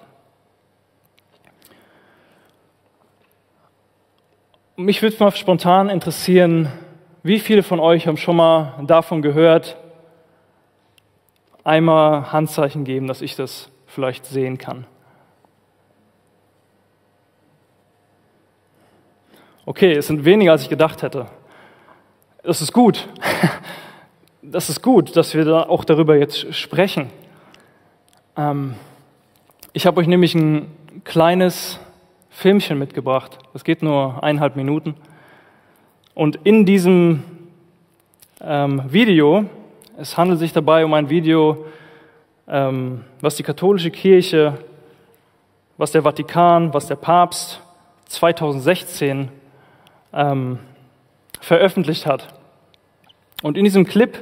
Mich 4.77 5.03
würde 5.03 5.17
mal 5.19 5.33
spontan 5.33 5.89
interessieren, 5.89 6.71
wie 7.25 7.41
viele 7.41 7.65
von 7.65 7.81
euch 7.81 8.07
haben 8.07 8.17
schon 8.17 8.37
mal 8.37 8.75
davon 8.87 9.23
gehört, 9.23 9.77
einmal 11.65 12.33
Handzeichen 12.33 12.85
geben, 12.85 13.09
dass 13.09 13.23
ich 13.23 13.35
das 13.35 13.71
vielleicht 13.87 14.25
sehen 14.25 14.57
kann. 14.57 14.87
Okay, 19.67 19.93
es 19.93 20.07
sind 20.07 20.25
weniger, 20.25 20.53
als 20.53 20.63
ich 20.63 20.71
gedacht 20.71 21.03
hätte. 21.03 21.27
Das 22.43 22.63
ist 22.63 22.73
gut. 22.73 23.07
das 24.43 24.71
ist 24.71 24.83
gut, 24.83 25.15
dass 25.15 25.35
wir 25.35 25.45
da 25.45 25.65
auch 25.65 25.85
darüber 25.85 26.17
jetzt 26.17 26.55
sprechen. 26.55 27.11
Ähm, 28.35 28.77
ich 29.75 29.87
habe 29.87 30.01
euch 30.01 30.07
nämlich 30.07 30.35
ein 30.35 30.73
kleines 31.05 31.79
Filmchen 32.31 32.79
mitgebracht. 32.79 33.37
Das 33.53 33.63
geht 33.63 33.83
nur 33.83 34.25
eineinhalb 34.25 34.57
Minuten. 34.57 34.95
Und 36.15 36.39
in 36.45 36.65
diesem 36.65 37.25
ähm, 38.41 38.85
Video, 38.89 39.45
es 39.99 40.17
handelt 40.17 40.39
sich 40.39 40.55
dabei 40.55 40.87
um 40.87 40.95
ein 40.95 41.11
Video, 41.11 41.67
ähm, 42.49 43.05
was 43.21 43.37
die 43.37 43.43
katholische 43.43 43.91
Kirche, 43.91 44.57
was 45.77 45.93
der 45.93 46.05
Vatikan, 46.05 46.73
was 46.73 46.87
der 46.87 46.97
Papst 46.97 47.61
2016 48.07 49.29
ähm, 50.15 50.59
veröffentlicht 51.41 52.07
hat. 52.07 52.29
Und 53.43 53.57
in 53.57 53.65
diesem 53.65 53.85
Clip 53.85 54.19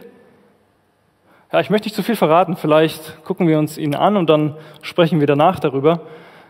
Ja, 1.50 1.60
ich 1.60 1.70
möchte 1.70 1.86
nicht 1.86 1.94
zu 1.94 2.02
viel 2.02 2.14
verraten. 2.14 2.56
Vielleicht 2.56 3.24
gucken 3.24 3.48
wir 3.48 3.58
uns 3.58 3.78
ihn 3.78 3.94
an 3.94 4.18
und 4.18 4.28
dann 4.28 4.54
sprechen 4.82 5.18
wir 5.18 5.26
danach 5.26 5.58
darüber. 5.58 6.02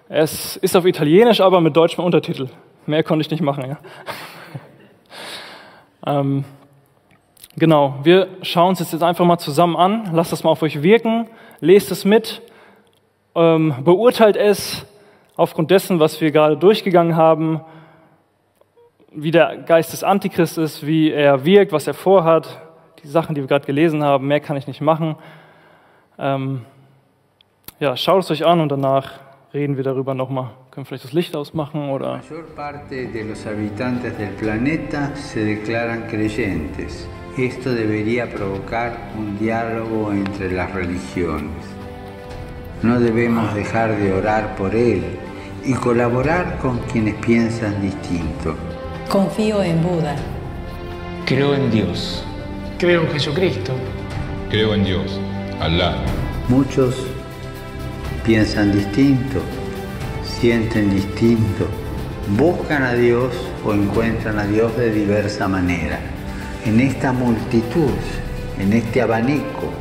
Es 0.08 0.56
ist 0.56 0.76
auf 0.76 0.86
Italienisch, 0.86 1.40
aber 1.40 1.60
mit 1.60 1.76
deutschem 1.76 2.04
Untertitel. 2.04 2.48
Mehr 2.86 3.04
konnte 3.04 3.20
ich 3.20 3.30
nicht 3.30 3.42
machen. 3.42 3.64
Ja. 3.68 3.78
ähm, 6.20 6.44
genau, 7.56 8.00
wir 8.02 8.26
schauen 8.42 8.70
uns 8.70 8.80
jetzt 8.80 9.02
einfach 9.02 9.24
mal 9.24 9.38
zusammen 9.38 9.76
an. 9.76 10.10
Lasst 10.12 10.32
das 10.32 10.42
mal 10.42 10.50
auf 10.50 10.62
euch 10.62 10.82
wirken. 10.82 11.28
Lest 11.60 11.92
es 11.92 12.04
mit. 12.04 12.42
Ähm, 13.36 13.74
beurteilt 13.84 14.36
es 14.36 14.84
aufgrund 15.36 15.70
dessen, 15.70 16.00
was 16.00 16.20
wir 16.20 16.32
gerade 16.32 16.56
durchgegangen 16.56 17.14
haben. 17.14 17.60
Wie 19.12 19.30
der 19.30 19.58
Geist 19.58 19.92
des 19.92 20.04
Antichrist 20.04 20.58
ist, 20.58 20.86
wie 20.86 21.10
er 21.10 21.44
wirkt, 21.44 21.72
was 21.72 21.86
er 21.86 21.94
vorhat, 21.94 22.60
die 23.02 23.08
Sachen, 23.08 23.34
die 23.34 23.40
wir 23.40 23.48
gerade 23.48 23.66
gelesen 23.66 24.02
haben, 24.02 24.26
mehr 24.26 24.40
kann 24.40 24.56
ich 24.56 24.66
nicht 24.66 24.80
machen. 24.80 25.16
Ähm, 26.18 26.62
ja, 27.80 27.96
schaut 27.96 28.24
es 28.24 28.30
euch 28.30 28.44
an 28.44 28.60
und 28.60 28.70
danach 28.70 29.12
reden 29.54 29.76
wir 29.76 29.84
darüber 29.84 30.14
nochmal. 30.14 30.50
Können 30.70 30.84
vielleicht 30.84 31.04
das 31.04 31.12
Licht 31.12 31.34
ausmachen 31.34 31.90
oder? 31.90 32.20
Esto 37.38 37.72
debería 37.72 38.26
provocar 38.26 38.96
un 39.16 39.38
diálogo 39.38 40.10
entre 40.10 40.50
las 40.50 40.74
religiones. 40.74 41.64
No 42.82 42.98
debemos 42.98 43.54
dejar 43.54 43.96
de 43.96 44.12
orar 44.12 44.56
por 44.56 44.74
él 44.74 45.04
y 45.64 45.72
colaborar 45.74 46.58
con 46.58 46.78
quienes 46.90 47.14
piensan 47.24 47.80
distinto. 47.80 48.56
Confío 49.08 49.62
en 49.62 49.82
Buda. 49.82 50.16
Creo 51.24 51.54
en 51.54 51.70
Dios. 51.70 52.22
Creo 52.76 53.00
en 53.00 53.08
Jesucristo. 53.08 53.72
Creo 54.50 54.74
en 54.74 54.84
Dios, 54.84 55.18
Alá. 55.60 55.96
Muchos 56.48 56.94
piensan 58.26 58.70
distinto, 58.70 59.40
sienten 60.22 60.90
distinto, 60.90 61.66
buscan 62.36 62.82
a 62.82 62.92
Dios 62.92 63.32
o 63.64 63.72
encuentran 63.72 64.38
a 64.38 64.44
Dios 64.44 64.76
de 64.76 64.92
diversa 64.92 65.48
manera. 65.48 66.00
En 66.66 66.78
esta 66.78 67.10
multitud, 67.10 67.94
en 68.58 68.74
este 68.74 69.00
abanico 69.00 69.72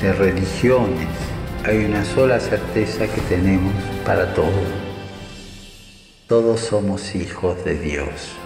de 0.00 0.14
religiones, 0.14 1.06
hay 1.66 1.84
una 1.84 2.02
sola 2.02 2.40
certeza 2.40 3.06
que 3.08 3.20
tenemos 3.28 3.74
para 4.06 4.32
todos. 4.32 4.87
Todos 6.28 6.60
somos 6.60 7.14
hijos 7.14 7.64
de 7.64 7.74
Dios. 7.78 8.36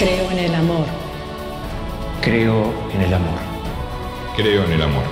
Creo 0.00 0.30
en 0.32 0.38
el 0.40 0.54
amor. 0.56 0.84
Creo 2.20 2.74
en 2.92 3.00
el 3.00 3.14
amor. 3.14 3.38
Creo 4.34 4.64
en 4.64 4.72
el 4.72 4.82
amor. 4.82 5.04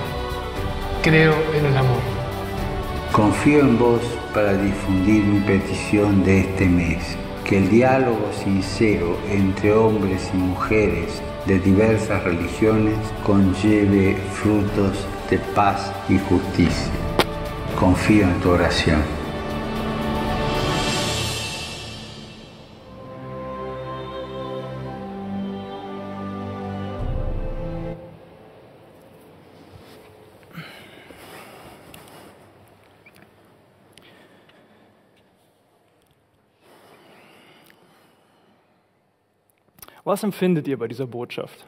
Creo 1.01 1.33
en 1.53 1.65
el 1.65 1.77
amor. 1.77 2.01
Confío 3.13 3.61
en 3.61 3.79
vos 3.79 4.01
para 4.33 4.53
difundir 4.55 5.23
mi 5.23 5.39
petición 5.39 6.25
de 6.25 6.41
este 6.41 6.65
mes, 6.65 7.15
que 7.45 7.59
el 7.59 7.69
diálogo 7.69 8.33
sincero 8.43 9.17
entre 9.29 9.73
hombres 9.73 10.29
y 10.33 10.35
mujeres 10.35 11.21
de 11.45 11.57
diversas 11.59 12.21
religiones 12.25 12.97
conlleve 13.25 14.17
frutos 14.33 15.07
de 15.29 15.37
paz 15.55 15.93
y 16.09 16.19
justicia. 16.19 17.06
Confío 17.77 18.23
en 18.23 18.41
tu 18.41 18.49
oración. 18.49 19.03
Was 40.03 40.23
empfindet 40.23 40.67
ihr 40.67 40.79
bei 40.79 40.87
dieser 40.87 41.05
Botschaft? 41.05 41.67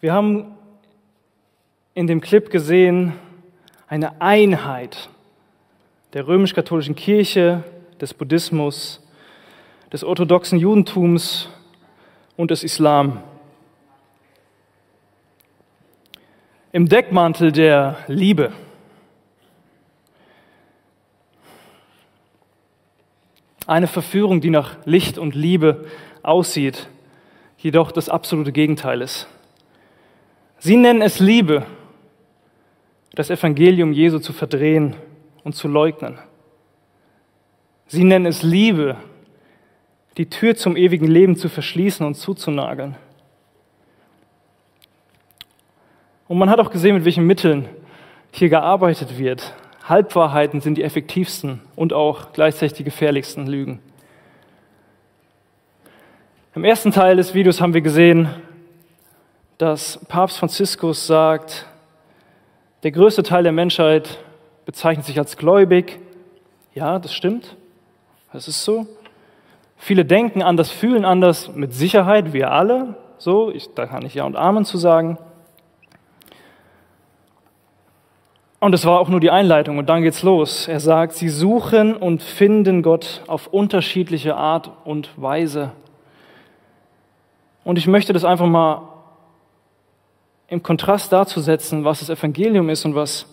Wir 0.00 0.14
haben 0.14 0.56
in 1.92 2.06
dem 2.06 2.22
Clip 2.22 2.48
gesehen 2.48 3.12
eine 3.86 4.22
Einheit 4.22 5.10
der 6.14 6.26
römisch-katholischen 6.26 6.94
Kirche, 6.94 7.64
des 8.00 8.14
Buddhismus, 8.14 9.06
des 9.92 10.02
orthodoxen 10.02 10.58
Judentums 10.58 11.50
und 12.38 12.50
des 12.50 12.64
Islam. 12.64 13.22
Im 16.72 16.88
Deckmantel 16.88 17.52
der 17.52 17.98
Liebe. 18.06 18.54
Eine 23.66 23.86
Verführung, 23.86 24.40
die 24.40 24.48
nach 24.48 24.78
Licht 24.86 25.18
und 25.18 25.34
Liebe 25.34 25.84
aussieht, 26.22 26.88
jedoch 27.58 27.92
das 27.92 28.08
absolute 28.08 28.52
Gegenteil 28.52 29.02
ist. 29.02 29.28
Sie 30.62 30.76
nennen 30.76 31.00
es 31.00 31.20
Liebe, 31.20 31.64
das 33.14 33.30
Evangelium 33.30 33.92
Jesu 33.92 34.18
zu 34.18 34.34
verdrehen 34.34 34.94
und 35.42 35.54
zu 35.54 35.68
leugnen. 35.68 36.18
Sie 37.86 38.04
nennen 38.04 38.26
es 38.26 38.42
Liebe, 38.42 38.96
die 40.18 40.28
Tür 40.28 40.54
zum 40.54 40.76
ewigen 40.76 41.06
Leben 41.06 41.36
zu 41.36 41.48
verschließen 41.48 42.06
und 42.06 42.14
zuzunageln. 42.14 42.96
Und 46.28 46.36
man 46.36 46.50
hat 46.50 46.60
auch 46.60 46.70
gesehen, 46.70 46.94
mit 46.94 47.06
welchen 47.06 47.26
Mitteln 47.26 47.66
hier 48.30 48.50
gearbeitet 48.50 49.18
wird. 49.18 49.54
Halbwahrheiten 49.84 50.60
sind 50.60 50.76
die 50.76 50.84
effektivsten 50.84 51.62
und 51.74 51.94
auch 51.94 52.34
gleichzeitig 52.34 52.76
die 52.76 52.84
gefährlichsten 52.84 53.46
Lügen. 53.46 53.80
Im 56.54 56.64
ersten 56.64 56.92
Teil 56.92 57.16
des 57.16 57.32
Videos 57.32 57.62
haben 57.62 57.72
wir 57.72 57.80
gesehen, 57.80 58.28
dass 59.60 60.00
Papst 60.08 60.38
Franziskus 60.38 61.06
sagt, 61.06 61.66
der 62.82 62.92
größte 62.92 63.22
Teil 63.22 63.42
der 63.42 63.52
Menschheit 63.52 64.18
bezeichnet 64.64 65.04
sich 65.04 65.18
als 65.18 65.36
gläubig. 65.36 65.98
Ja, 66.72 66.98
das 66.98 67.12
stimmt. 67.12 67.56
Das 68.32 68.48
ist 68.48 68.64
so. 68.64 68.86
Viele 69.76 70.06
denken 70.06 70.42
anders, 70.42 70.70
fühlen 70.70 71.04
anders, 71.04 71.54
mit 71.54 71.74
Sicherheit, 71.74 72.32
wir 72.32 72.52
alle. 72.52 72.96
So, 73.18 73.50
ich, 73.50 73.74
da 73.74 73.84
kann 73.84 74.06
ich 74.06 74.14
Ja 74.14 74.24
und 74.24 74.34
Amen 74.34 74.64
zu 74.64 74.78
sagen. 74.78 75.18
Und 78.60 78.74
es 78.74 78.86
war 78.86 78.98
auch 78.98 79.10
nur 79.10 79.20
die 79.20 79.30
Einleitung 79.30 79.76
und 79.76 79.90
dann 79.90 80.00
geht's 80.00 80.22
los. 80.22 80.68
Er 80.68 80.80
sagt, 80.80 81.12
sie 81.12 81.28
suchen 81.28 81.94
und 81.94 82.22
finden 82.22 82.82
Gott 82.82 83.22
auf 83.26 83.46
unterschiedliche 83.48 84.36
Art 84.36 84.70
und 84.84 85.10
Weise. 85.20 85.72
Und 87.62 87.76
ich 87.76 87.86
möchte 87.86 88.14
das 88.14 88.24
einfach 88.24 88.46
mal 88.46 88.89
im 90.50 90.62
Kontrast 90.62 91.12
dazu 91.12 91.40
setzen, 91.40 91.84
was 91.84 92.00
das 92.00 92.10
Evangelium 92.10 92.68
ist 92.68 92.84
und 92.84 92.94
was 92.94 93.24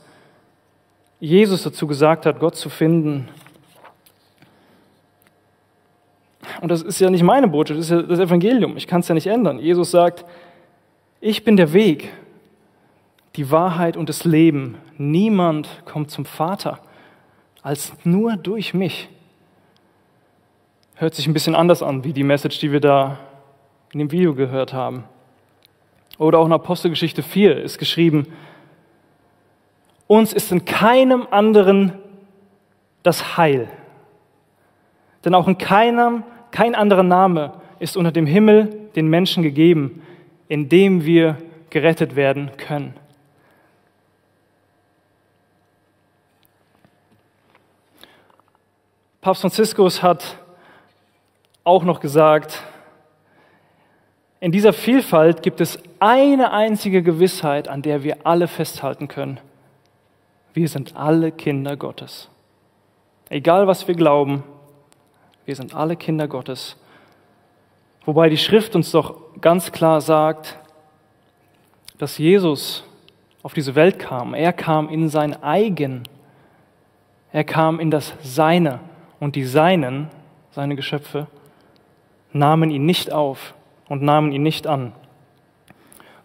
Jesus 1.20 1.64
dazu 1.64 1.88
gesagt 1.88 2.28
hat, 2.28 2.40
Gott 2.40 2.56
zu 2.56 2.70
finden. 2.70 3.28
Und 6.62 6.70
das 6.70 6.84
ist 6.84 7.00
ja 7.00 7.10
nicht 7.10 7.24
meine 7.24 7.48
Botschaft, 7.48 7.80
das 7.80 7.88
ist 7.88 7.92
ja 7.92 8.04
das 8.04 8.20
Evangelium. 8.20 8.78
Ich 8.78 8.86
kann 8.86 9.02
es 9.02 9.08
ja 9.08 9.16
nicht 9.16 9.26
ändern. 9.26 9.58
Jesus 9.58 9.90
sagt, 9.90 10.26
ich 11.20 11.44
bin 11.44 11.58
der 11.58 11.74
Weg, 11.74 12.14
die 13.36 13.50
Wahrheit 13.50 13.98
und 13.98 14.10
das 14.10 14.24
Leben. 14.24 14.78
Niemand 14.98 15.68
kommt 15.86 16.12
zum 16.12 16.24
Vater 16.26 16.80
als 17.64 17.94
nur 18.04 18.38
durch 18.38 18.76
mich. 18.76 19.10
Hört 20.96 21.16
sich 21.16 21.28
ein 21.28 21.34
bisschen 21.34 21.56
anders 21.56 21.82
an, 21.82 22.04
wie 22.04 22.14
die 22.14 22.24
Message, 22.24 22.60
die 22.60 22.72
wir 22.72 22.80
da 22.80 23.18
in 23.92 24.00
dem 24.00 24.12
Video 24.12 24.36
gehört 24.36 24.72
haben. 24.72 25.04
Oder 26.18 26.40
auch 26.40 26.46
in 26.46 26.54
Apostelgeschichte 26.54 27.24
4 27.24 27.62
ist 27.62 27.78
geschrieben, 27.78 28.28
uns 30.08 30.34
ist 30.34 30.52
in 30.52 30.66
keinem 30.66 31.28
anderen 31.30 31.94
das 33.04 33.38
Heil. 33.38 33.70
Denn 35.26 35.36
auch 35.36 35.48
in 35.48 35.58
keinem, 35.58 36.24
kein 36.52 36.76
anderer 36.76 37.04
Name 37.04 37.54
ist 37.80 37.98
unter 37.98 38.12
dem 38.12 38.26
Himmel 38.26 38.90
den 38.96 39.08
Menschen 39.08 39.44
gegeben, 39.44 40.02
in 40.48 40.70
dem 40.70 41.06
wir 41.06 41.38
gerettet 41.70 42.16
werden 42.16 42.52
können. 42.58 42.94
Papst 49.22 49.42
Franziskus 49.42 50.02
hat 50.02 50.38
auch 51.66 51.84
noch 51.84 52.00
gesagt, 52.00 52.64
in 54.40 54.52
dieser 54.52 54.74
Vielfalt 54.74 55.42
gibt 55.42 55.62
es 55.62 55.80
eine 56.00 56.52
einzige 56.52 57.02
Gewissheit, 57.02 57.68
an 57.68 57.82
der 57.82 58.04
wir 58.04 58.18
alle 58.26 58.48
festhalten 58.48 59.08
können. 59.08 59.40
Wir 60.54 60.68
sind 60.68 60.96
alle 60.96 61.32
Kinder 61.32 61.76
Gottes. 61.76 62.30
Egal 63.30 63.68
was 63.68 63.88
wir 63.88 63.96
glauben, 63.96 64.44
Wir 65.48 65.56
sind 65.56 65.74
alle 65.74 65.96
Kinder 65.96 66.28
Gottes. 66.28 66.76
Wobei 68.04 68.28
die 68.28 68.38
Schrift 68.38 68.76
uns 68.76 68.92
doch 68.92 69.16
ganz 69.40 69.72
klar 69.72 70.02
sagt, 70.02 70.58
dass 71.98 72.18
Jesus 72.18 72.84
auf 73.44 73.54
diese 73.54 73.74
Welt 73.74 73.98
kam. 73.98 74.34
Er 74.34 74.52
kam 74.52 74.90
in 74.90 75.08
sein 75.08 75.42
eigen. 75.42 76.04
Er 77.32 77.46
kam 77.46 77.80
in 77.80 77.92
das 77.92 78.14
Seine. 78.22 78.82
Und 79.22 79.38
die 79.38 79.46
Seinen, 79.46 80.10
seine 80.52 80.76
Geschöpfe, 80.76 81.28
nahmen 82.34 82.70
ihn 82.70 82.86
nicht 82.86 83.14
auf 83.14 83.54
und 83.90 84.02
nahmen 84.02 84.32
ihn 84.32 84.44
nicht 84.44 84.68
an. 84.68 84.94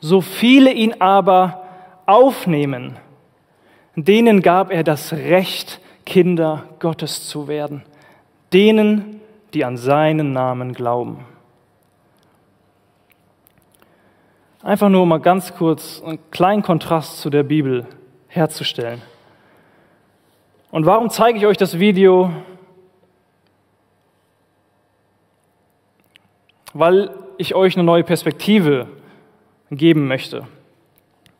So 0.00 0.20
viele 0.20 0.72
ihn 0.72 1.00
aber 1.00 1.62
aufnehmen, 2.06 2.96
denen 3.94 4.42
gab 4.42 4.70
er 4.70 4.84
das 4.84 5.12
Recht, 5.12 5.80
Kinder 6.04 6.64
Gottes 6.80 7.28
zu 7.28 7.46
werden. 7.46 7.82
Denen, 8.52 9.20
die 9.54 9.64
an 9.64 9.76
seinen 9.76 10.32
Namen 10.32 10.72
glauben. 10.72 11.24
Einfach 14.62 14.88
nur 14.88 15.06
mal 15.06 15.20
ganz 15.20 15.54
kurz 15.54 16.02
einen 16.04 16.18
kleinen 16.30 16.62
Kontrast 16.62 17.20
zu 17.20 17.30
der 17.30 17.42
Bibel 17.42 17.86
herzustellen. 18.28 19.02
Und 20.70 20.86
warum 20.86 21.10
zeige 21.10 21.38
ich 21.38 21.46
euch 21.46 21.56
das 21.56 21.78
Video? 21.78 22.30
Weil 26.72 27.10
ich 27.42 27.54
euch 27.54 27.76
eine 27.76 27.84
neue 27.84 28.04
Perspektive 28.04 28.86
geben 29.70 30.08
möchte. 30.08 30.46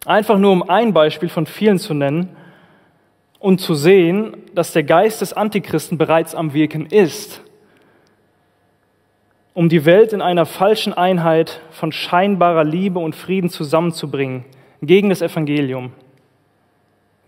Einfach 0.05 0.37
nur 0.37 0.53
um 0.53 0.69
ein 0.69 0.93
Beispiel 0.93 1.29
von 1.29 1.47
vielen 1.47 1.79
zu 1.79 1.95
nennen 1.95 2.37
und 3.39 3.61
zu 3.61 3.75
sehen, 3.75 4.37
dass 4.55 4.73
der 4.73 4.83
Geist 4.83 5.21
des 5.21 5.33
Antichristen 5.33 5.97
bereits 5.97 6.35
am 6.35 6.53
Wirken 6.53 6.87
ist, 6.87 7.43
um 9.55 9.69
die 9.69 9.85
Welt 9.85 10.13
in 10.13 10.23
einer 10.23 10.47
falschen 10.47 10.93
Einheit 10.93 11.61
von 11.71 11.93
scheinbarer 11.93 12.65
Liebe 12.65 12.99
und 12.99 13.15
Frieden 13.15 13.51
zusammenzubringen, 13.51 14.45
gegen 14.81 15.11
das 15.11 15.23
Evangelium, 15.23 15.93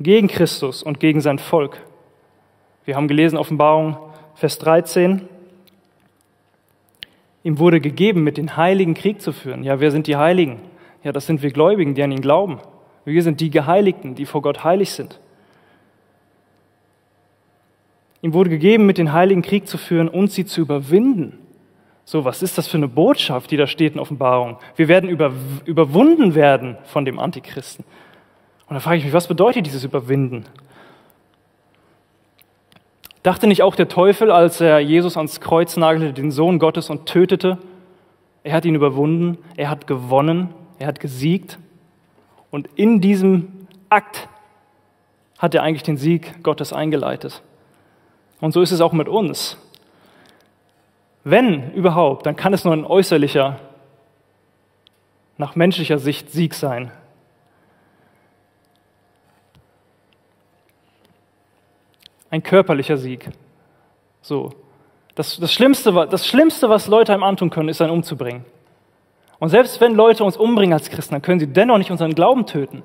gegen 0.01 0.27
Christus 0.29 0.83
und 0.83 0.99
gegen 0.99 1.21
sein 1.21 1.39
Volk. 1.39 1.81
Wir 2.85 2.97
haben 2.97 3.09
gelesen 3.09 3.39
Offenbarung 3.39 3.97
Vers 4.35 4.59
13, 4.59 5.29
ihm 7.45 7.59
wurde 7.59 7.81
gegeben, 7.81 8.25
mit 8.25 8.37
den 8.37 8.57
Heiligen 8.57 8.95
Krieg 8.95 9.23
zu 9.23 9.33
führen. 9.33 9.63
Ja, 9.63 9.79
wer 9.79 9.93
sind 9.93 10.09
die 10.09 10.17
Heiligen? 10.17 10.59
Ja, 11.05 11.13
das 11.13 11.27
sind 11.27 11.43
wir 11.43 11.53
Gläubigen, 11.53 11.95
die 11.95 12.03
an 12.03 12.11
ihn 12.11 12.23
glauben. 12.23 12.59
Wir 13.05 13.23
sind 13.23 13.41
die 13.41 13.51
Geheiligten, 13.51 14.15
die 14.15 14.25
vor 14.25 14.43
Gott 14.43 14.65
heilig 14.65 14.91
sind. 14.93 15.21
Ihm 18.23 18.33
wurde 18.33 18.49
gegeben, 18.49 18.87
mit 18.87 18.97
den 18.97 19.13
Heiligen 19.13 19.43
Krieg 19.43 19.69
zu 19.69 19.77
führen 19.77 20.09
und 20.09 20.33
sie 20.33 20.47
zu 20.47 20.63
überwinden. 20.63 21.39
So, 22.07 22.25
was 22.25 22.43
ist 22.43 22.57
das 22.57 22.67
für 22.67 22.79
eine 22.79 22.89
Botschaft, 22.89 23.51
die 23.51 23.59
da 23.59 23.67
steht 23.67 23.93
in 23.93 24.01
Offenbarung? 24.01 24.57
Wir 24.77 24.89
werden 24.89 25.11
über, 25.11 25.33
überwunden 25.67 26.35
werden 26.35 26.79
von 26.85 27.05
dem 27.05 27.19
Antichristen. 27.19 27.85
Und 28.67 28.75
da 28.75 28.81
frage 28.81 28.97
ich 28.97 29.05
mich, 29.05 29.13
was 29.13 29.29
bedeutet 29.29 29.67
dieses 29.67 29.85
Überwinden? 29.85 30.47
Dachte 33.25 33.47
nicht 33.47 33.63
auch 33.63 33.75
der 33.75 33.89
Teufel, 33.89 34.31
als 34.31 34.61
er 34.61 34.81
Jesus 34.81 35.17
ans 35.17 35.41
Kreuz 35.41 35.79
nagelte, 35.79 36.13
den 36.13 36.31
Sohn 36.31 36.59
Gottes 36.59 36.91
und 36.91 37.07
tötete, 37.07 37.57
er 38.43 38.53
hat 38.53 38.67
ihn 38.67 38.75
überwunden, 38.75 39.39
er 39.57 39.71
hat 39.71 39.87
gewonnen, 39.87 40.51
er 40.79 40.87
hat 40.87 41.01
gesiegt. 41.01 41.59
Und 42.51 42.69
in 42.77 43.01
diesem 43.01 43.67
Akt 43.89 44.29
hat 45.39 45.55
er 45.55 45.63
eigentlich 45.63 45.83
den 45.83 45.97
Sieg 45.97 46.43
Gottes 46.43 46.75
eingeleitet. 46.75 47.41
Und 48.43 48.53
so 48.53 48.61
ist 48.61 48.73
es 48.73 48.83
auch 48.83 48.93
mit 48.93 49.09
uns. 49.09 49.57
Wenn 51.25 51.73
überhaupt, 51.73 52.27
dann 52.27 52.37
kann 52.37 52.53
es 52.53 52.65
nur 52.65 52.75
ein 52.75 52.85
äußerlicher, 52.85 53.59
nach 55.39 55.57
menschlicher 55.57 55.99
Sicht 55.99 56.31
Sieg 56.31 56.53
sein. 56.53 56.93
Ein 62.35 62.43
körperlicher 62.43 62.97
Sieg. 62.97 63.29
So. 64.21 64.51
Das, 65.15 65.39
das, 65.39 65.53
Schlimmste, 65.53 65.93
das 66.11 66.27
Schlimmste, 66.27 66.69
was 66.69 66.89
Leute 66.89 67.13
einem 67.13 67.23
antun 67.23 67.49
können, 67.49 67.69
ist, 67.69 67.81
einen 67.81 67.93
umzubringen. 67.93 68.45
Und 69.39 69.51
selbst 69.51 69.81
wenn 69.81 69.95
Leute 69.95 70.25
uns 70.25 70.37
umbringen 70.37 70.73
als 70.73 70.91
Christen, 70.91 71.15
dann 71.15 71.23
können 71.23 71.39
sie 71.39 71.47
dennoch 71.47 71.79
nicht 71.79 71.93
unseren 71.93 72.13
Glauben 72.13 72.45
töten. 72.45 72.83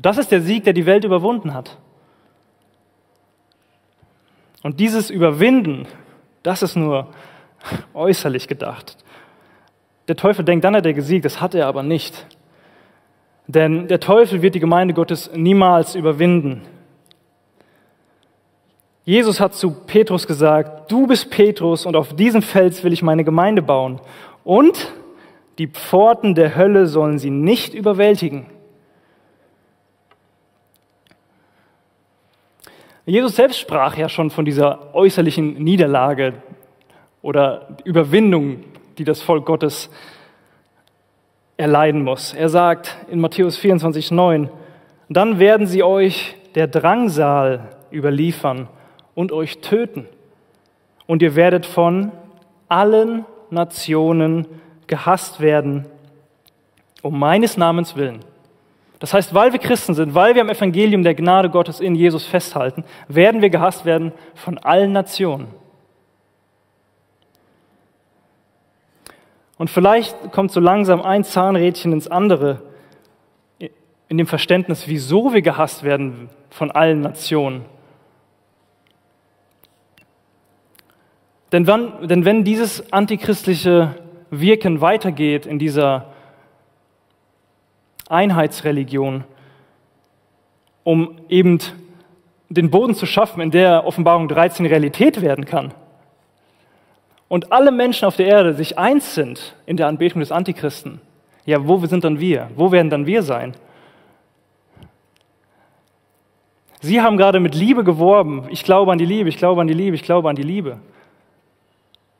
Das 0.00 0.16
ist 0.16 0.32
der 0.32 0.40
Sieg, 0.40 0.64
der 0.64 0.72
die 0.72 0.86
Welt 0.86 1.04
überwunden 1.04 1.52
hat. 1.52 1.76
Und 4.62 4.80
dieses 4.80 5.10
Überwinden, 5.10 5.86
das 6.42 6.62
ist 6.62 6.74
nur 6.74 7.08
äußerlich 7.92 8.48
gedacht. 8.48 8.96
Der 10.08 10.16
Teufel 10.16 10.42
denkt, 10.42 10.64
dann 10.64 10.74
hat 10.74 10.86
er 10.86 10.94
gesiegt, 10.94 11.26
das 11.26 11.38
hat 11.38 11.54
er 11.54 11.66
aber 11.66 11.82
nicht. 11.82 12.26
Denn 13.46 13.88
der 13.88 14.00
Teufel 14.00 14.40
wird 14.40 14.54
die 14.54 14.60
Gemeinde 14.60 14.94
Gottes 14.94 15.30
niemals 15.34 15.94
überwinden. 15.94 16.62
Jesus 19.04 19.38
hat 19.38 19.54
zu 19.54 19.70
Petrus 19.70 20.26
gesagt, 20.26 20.90
du 20.90 21.06
bist 21.06 21.30
Petrus 21.30 21.84
und 21.84 21.94
auf 21.94 22.14
diesem 22.14 22.40
Fels 22.40 22.82
will 22.84 22.92
ich 22.92 23.02
meine 23.02 23.22
Gemeinde 23.22 23.60
bauen. 23.60 24.00
Und 24.44 24.92
die 25.58 25.66
Pforten 25.66 26.34
der 26.34 26.56
Hölle 26.56 26.86
sollen 26.86 27.18
sie 27.18 27.30
nicht 27.30 27.74
überwältigen. 27.74 28.46
Jesus 33.04 33.36
selbst 33.36 33.58
sprach 33.58 33.98
ja 33.98 34.08
schon 34.08 34.30
von 34.30 34.46
dieser 34.46 34.94
äußerlichen 34.94 35.62
Niederlage 35.62 36.34
oder 37.20 37.76
Überwindung, 37.84 38.64
die 38.96 39.04
das 39.04 39.20
Volk 39.20 39.44
Gottes 39.44 39.90
erleiden 41.58 42.02
muss. 42.02 42.32
Er 42.32 42.48
sagt 42.48 42.96
in 43.10 43.20
Matthäus 43.20 43.58
24, 43.58 44.10
9, 44.10 44.48
dann 45.10 45.38
werden 45.38 45.66
sie 45.66 45.82
euch 45.82 46.34
der 46.54 46.66
Drangsal 46.66 47.68
überliefern 47.92 48.68
und 49.14 49.32
euch 49.32 49.58
töten. 49.58 50.06
Und 51.06 51.22
ihr 51.22 51.36
werdet 51.36 51.66
von 51.66 52.12
allen 52.68 53.24
Nationen 53.50 54.46
gehasst 54.86 55.40
werden, 55.40 55.86
um 57.02 57.18
meines 57.18 57.56
Namens 57.56 57.96
willen. 57.96 58.20
Das 58.98 59.12
heißt, 59.12 59.34
weil 59.34 59.52
wir 59.52 59.58
Christen 59.58 59.94
sind, 59.94 60.14
weil 60.14 60.34
wir 60.34 60.42
am 60.42 60.48
Evangelium 60.48 61.02
der 61.02 61.14
Gnade 61.14 61.50
Gottes 61.50 61.80
in 61.80 61.94
Jesus 61.94 62.24
festhalten, 62.24 62.84
werden 63.08 63.42
wir 63.42 63.50
gehasst 63.50 63.84
werden 63.84 64.12
von 64.34 64.58
allen 64.58 64.92
Nationen. 64.92 65.48
Und 69.58 69.70
vielleicht 69.70 70.32
kommt 70.32 70.52
so 70.52 70.60
langsam 70.60 71.02
ein 71.02 71.24
Zahnrädchen 71.24 71.92
ins 71.92 72.08
andere 72.08 72.62
in 74.08 74.18
dem 74.18 74.26
Verständnis, 74.26 74.88
wieso 74.88 75.32
wir 75.32 75.42
gehasst 75.42 75.82
werden 75.82 76.28
von 76.50 76.70
allen 76.70 77.00
Nationen. 77.00 77.64
Denn, 81.54 81.68
wann, 81.68 82.08
denn 82.08 82.24
wenn 82.24 82.42
dieses 82.42 82.92
antichristliche 82.92 83.94
Wirken 84.28 84.80
weitergeht 84.80 85.46
in 85.46 85.60
dieser 85.60 86.06
Einheitsreligion, 88.08 89.22
um 90.82 91.14
eben 91.28 91.60
den 92.48 92.72
Boden 92.72 92.96
zu 92.96 93.06
schaffen, 93.06 93.40
in 93.40 93.52
der 93.52 93.86
Offenbarung 93.86 94.26
13 94.26 94.66
Realität 94.66 95.22
werden 95.22 95.44
kann. 95.44 95.72
Und 97.28 97.52
alle 97.52 97.70
Menschen 97.70 98.06
auf 98.06 98.16
der 98.16 98.26
Erde 98.26 98.54
sich 98.54 98.76
eins 98.76 99.14
sind 99.14 99.54
in 99.64 99.76
der 99.76 99.86
Anbetung 99.86 100.18
des 100.18 100.32
Antichristen. 100.32 101.00
Ja, 101.46 101.68
wo 101.68 101.78
sind 101.86 102.02
dann 102.02 102.18
wir? 102.18 102.50
Wo 102.56 102.72
werden 102.72 102.90
dann 102.90 103.06
wir 103.06 103.22
sein? 103.22 103.54
Sie 106.80 107.00
haben 107.00 107.16
gerade 107.16 107.38
mit 107.38 107.54
Liebe 107.54 107.84
geworben. 107.84 108.46
Ich 108.50 108.64
glaube 108.64 108.90
an 108.90 108.98
die 108.98 109.06
Liebe, 109.06 109.28
ich 109.28 109.36
glaube 109.36 109.60
an 109.60 109.68
die 109.68 109.74
Liebe, 109.74 109.94
ich 109.94 110.02
glaube 110.02 110.28
an 110.28 110.34
die 110.34 110.42
Liebe. 110.42 110.80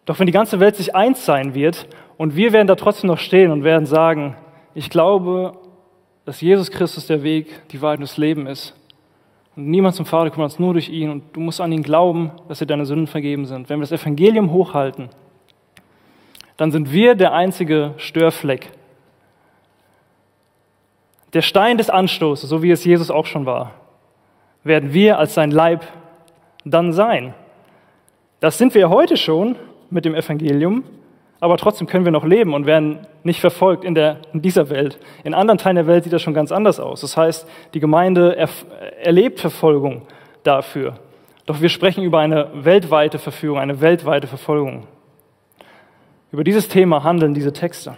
Doch 0.06 0.18
wenn 0.18 0.26
die 0.26 0.32
ganze 0.32 0.60
Welt 0.60 0.76
sich 0.76 0.94
eins 0.94 1.24
sein 1.24 1.54
wird 1.54 1.86
und 2.16 2.36
wir 2.36 2.52
werden 2.52 2.66
da 2.66 2.74
trotzdem 2.74 3.08
noch 3.08 3.18
stehen 3.18 3.50
und 3.50 3.64
werden 3.64 3.86
sagen, 3.86 4.36
ich 4.74 4.90
glaube, 4.90 5.56
dass 6.24 6.40
Jesus 6.40 6.70
Christus 6.70 7.06
der 7.06 7.22
Weg, 7.22 7.68
die 7.68 7.80
Wahrheit 7.80 7.98
und 7.98 8.08
das 8.08 8.16
Leben 8.16 8.46
ist. 8.46 8.74
Und 9.56 9.68
niemand 9.68 9.94
zum 9.94 10.06
Vater 10.06 10.30
kommt 10.30 10.44
als 10.44 10.58
nur 10.58 10.72
durch 10.72 10.88
ihn. 10.88 11.10
Und 11.10 11.36
du 11.36 11.40
musst 11.40 11.60
an 11.60 11.70
ihn 11.70 11.82
glauben, 11.82 12.32
dass 12.48 12.58
dir 12.58 12.66
deine 12.66 12.86
Sünden 12.86 13.06
vergeben 13.06 13.46
sind. 13.46 13.68
Wenn 13.68 13.78
wir 13.78 13.86
das 13.86 14.00
Evangelium 14.00 14.50
hochhalten, 14.50 15.10
dann 16.56 16.72
sind 16.72 16.92
wir 16.92 17.14
der 17.14 17.32
einzige 17.32 17.94
Störfleck. 17.96 18.70
Der 21.32 21.42
Stein 21.42 21.78
des 21.78 21.90
Anstoßes, 21.90 22.48
so 22.48 22.62
wie 22.62 22.70
es 22.70 22.84
Jesus 22.84 23.10
auch 23.10 23.26
schon 23.26 23.44
war, 23.44 23.72
werden 24.62 24.92
wir 24.92 25.18
als 25.18 25.34
sein 25.34 25.50
Leib 25.50 25.84
dann 26.64 26.92
sein. 26.92 27.34
Das 28.40 28.56
sind 28.56 28.74
wir 28.74 28.88
heute 28.88 29.16
schon 29.16 29.56
mit 29.94 30.04
dem 30.04 30.14
Evangelium, 30.14 30.84
aber 31.40 31.56
trotzdem 31.56 31.86
können 31.86 32.04
wir 32.04 32.12
noch 32.12 32.24
leben 32.24 32.52
und 32.52 32.66
werden 32.66 33.06
nicht 33.22 33.40
verfolgt 33.40 33.84
in, 33.84 33.94
der, 33.94 34.18
in 34.32 34.42
dieser 34.42 34.68
Welt. 34.68 34.98
In 35.22 35.34
anderen 35.34 35.58
Teilen 35.58 35.76
der 35.76 35.86
Welt 35.86 36.04
sieht 36.04 36.12
das 36.12 36.22
schon 36.22 36.34
ganz 36.34 36.52
anders 36.52 36.80
aus. 36.80 37.00
Das 37.00 37.16
heißt, 37.16 37.48
die 37.74 37.80
Gemeinde 37.80 38.36
er, 38.36 38.48
erlebt 39.02 39.40
Verfolgung 39.40 40.02
dafür. 40.42 40.94
Doch 41.46 41.60
wir 41.60 41.68
sprechen 41.68 42.02
über 42.02 42.18
eine 42.18 42.48
weltweite 42.54 43.18
Verführung, 43.18 43.58
eine 43.58 43.80
weltweite 43.80 44.26
Verfolgung. 44.26 44.86
Über 46.32 46.42
dieses 46.42 46.68
Thema 46.68 47.04
handeln 47.04 47.34
diese 47.34 47.52
Texte. 47.52 47.96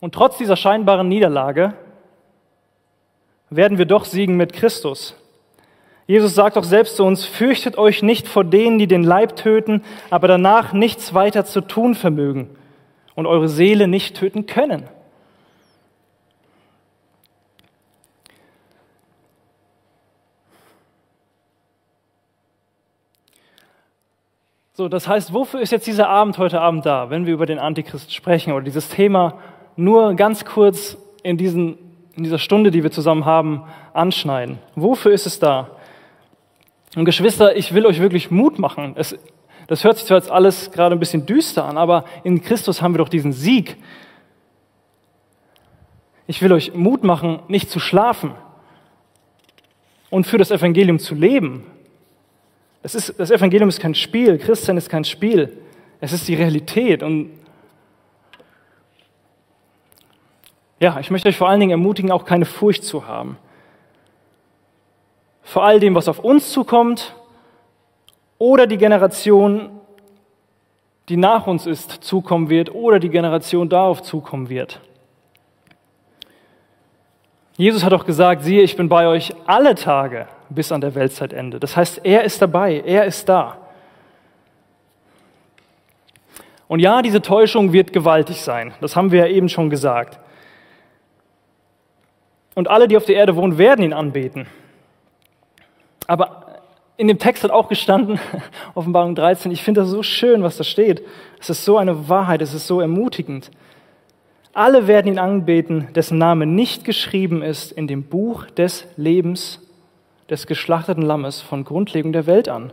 Und 0.00 0.12
trotz 0.12 0.36
dieser 0.36 0.56
scheinbaren 0.56 1.08
Niederlage 1.08 1.72
werden 3.50 3.78
wir 3.78 3.86
doch 3.86 4.04
siegen 4.04 4.36
mit 4.36 4.52
Christus. 4.52 5.16
Jesus 6.06 6.34
sagt 6.34 6.58
auch 6.58 6.64
selbst 6.64 6.96
zu 6.96 7.04
uns, 7.04 7.24
fürchtet 7.24 7.78
euch 7.78 8.02
nicht 8.02 8.28
vor 8.28 8.44
denen, 8.44 8.78
die 8.78 8.86
den 8.86 9.02
Leib 9.02 9.36
töten, 9.36 9.82
aber 10.10 10.28
danach 10.28 10.72
nichts 10.72 11.14
weiter 11.14 11.44
zu 11.44 11.62
tun 11.62 11.94
vermögen 11.94 12.50
und 13.14 13.26
eure 13.26 13.48
Seele 13.48 13.88
nicht 13.88 14.16
töten 14.16 14.46
können. 14.46 14.88
So, 24.76 24.88
das 24.88 25.06
heißt, 25.06 25.32
wofür 25.32 25.60
ist 25.60 25.70
jetzt 25.70 25.86
dieser 25.86 26.08
Abend 26.08 26.36
heute 26.36 26.60
Abend 26.60 26.84
da, 26.84 27.08
wenn 27.08 27.26
wir 27.26 27.34
über 27.34 27.46
den 27.46 27.60
Antichrist 27.60 28.12
sprechen 28.12 28.52
oder 28.52 28.64
dieses 28.64 28.88
Thema 28.88 29.38
nur 29.76 30.14
ganz 30.14 30.44
kurz 30.44 30.98
in, 31.22 31.36
diesen, 31.36 31.78
in 32.16 32.24
dieser 32.24 32.38
Stunde, 32.38 32.70
die 32.70 32.82
wir 32.82 32.90
zusammen 32.90 33.24
haben, 33.24 33.64
anschneiden? 33.92 34.58
Wofür 34.74 35.12
ist 35.12 35.26
es 35.26 35.38
da? 35.38 35.70
Und 36.96 37.04
Geschwister, 37.04 37.56
ich 37.56 37.74
will 37.74 37.86
euch 37.86 38.00
wirklich 38.00 38.30
Mut 38.30 38.58
machen. 38.58 38.94
Es, 38.96 39.16
das 39.66 39.82
hört 39.84 39.96
sich 39.96 40.06
zwar 40.06 40.18
jetzt 40.18 40.30
alles 40.30 40.70
gerade 40.70 40.94
ein 40.94 41.00
bisschen 41.00 41.26
düster 41.26 41.64
an, 41.64 41.76
aber 41.76 42.04
in 42.22 42.42
Christus 42.42 42.82
haben 42.82 42.94
wir 42.94 42.98
doch 42.98 43.08
diesen 43.08 43.32
Sieg. 43.32 43.76
Ich 46.26 46.40
will 46.40 46.52
euch 46.52 46.74
Mut 46.74 47.02
machen, 47.02 47.40
nicht 47.48 47.70
zu 47.70 47.80
schlafen 47.80 48.32
und 50.10 50.26
für 50.26 50.38
das 50.38 50.50
Evangelium 50.50 50.98
zu 50.98 51.14
leben. 51.14 51.66
Es 52.82 52.94
ist, 52.94 53.18
das 53.18 53.30
Evangelium 53.30 53.68
ist 53.68 53.80
kein 53.80 53.94
Spiel, 53.94 54.38
Christian 54.38 54.76
ist 54.76 54.88
kein 54.88 55.04
Spiel. 55.04 55.58
Es 56.00 56.12
ist 56.12 56.28
die 56.28 56.34
Realität. 56.34 57.02
Und 57.02 57.30
ja, 60.84 61.00
ich 61.00 61.10
möchte 61.10 61.28
euch 61.28 61.36
vor 61.36 61.48
allen 61.48 61.60
Dingen 61.60 61.72
ermutigen, 61.72 62.12
auch 62.12 62.24
keine 62.24 62.44
Furcht 62.44 62.84
zu 62.84 63.06
haben 63.06 63.38
vor 65.44 65.62
all 65.62 65.78
dem, 65.78 65.94
was 65.94 66.08
auf 66.08 66.18
uns 66.18 66.50
zukommt 66.50 67.14
oder 68.38 68.66
die 68.66 68.78
Generation, 68.78 69.70
die 71.08 71.16
nach 71.16 71.46
uns 71.46 71.66
ist, 71.66 72.02
zukommen 72.02 72.48
wird 72.48 72.74
oder 72.74 72.98
die 72.98 73.10
Generation 73.10 73.68
darauf 73.68 74.02
zukommen 74.02 74.48
wird. 74.48 74.80
Jesus 77.56 77.84
hat 77.84 77.92
auch 77.92 78.04
gesagt, 78.04 78.42
siehe, 78.42 78.62
ich 78.62 78.76
bin 78.76 78.88
bei 78.88 79.06
euch 79.06 79.32
alle 79.46 79.76
Tage 79.76 80.26
bis 80.48 80.72
an 80.72 80.80
der 80.80 80.94
Weltzeitende. 80.94 81.60
Das 81.60 81.76
heißt, 81.76 82.00
er 82.04 82.24
ist 82.24 82.42
dabei, 82.42 82.82
er 82.84 83.04
ist 83.04 83.28
da. 83.28 83.58
Und 86.66 86.80
ja, 86.80 87.02
diese 87.02 87.22
Täuschung 87.22 87.72
wird 87.72 87.92
gewaltig 87.92 88.40
sein. 88.40 88.74
Das 88.80 88.96
haben 88.96 89.12
wir 89.12 89.20
ja 89.20 89.26
eben 89.26 89.48
schon 89.48 89.70
gesagt. 89.70 90.18
Und 92.54 92.68
alle, 92.68 92.88
die 92.88 92.96
auf 92.96 93.04
der 93.04 93.16
Erde 93.16 93.36
wohnen, 93.36 93.58
werden 93.58 93.84
ihn 93.84 93.92
anbeten. 93.92 94.46
Aber 96.06 96.44
in 96.96 97.08
dem 97.08 97.18
Text 97.18 97.42
hat 97.42 97.50
auch 97.50 97.68
gestanden, 97.68 98.20
Offenbarung 98.74 99.14
13, 99.14 99.50
ich 99.50 99.62
finde 99.62 99.80
das 99.80 99.90
so 99.90 100.02
schön, 100.02 100.42
was 100.42 100.56
da 100.56 100.64
steht. 100.64 101.02
Es 101.40 101.50
ist 101.50 101.64
so 101.64 101.78
eine 101.78 102.08
Wahrheit, 102.08 102.42
es 102.42 102.54
ist 102.54 102.66
so 102.66 102.80
ermutigend. 102.80 103.50
Alle 104.52 104.86
werden 104.86 105.08
ihn 105.08 105.18
anbeten, 105.18 105.88
dessen 105.94 106.18
Name 106.18 106.46
nicht 106.46 106.84
geschrieben 106.84 107.42
ist 107.42 107.72
in 107.72 107.88
dem 107.88 108.04
Buch 108.04 108.46
des 108.46 108.86
Lebens 108.96 109.60
des 110.30 110.46
geschlachteten 110.46 111.02
Lammes 111.02 111.40
von 111.40 111.64
Grundlegung 111.64 112.12
der 112.12 112.26
Welt 112.26 112.48
an. 112.48 112.72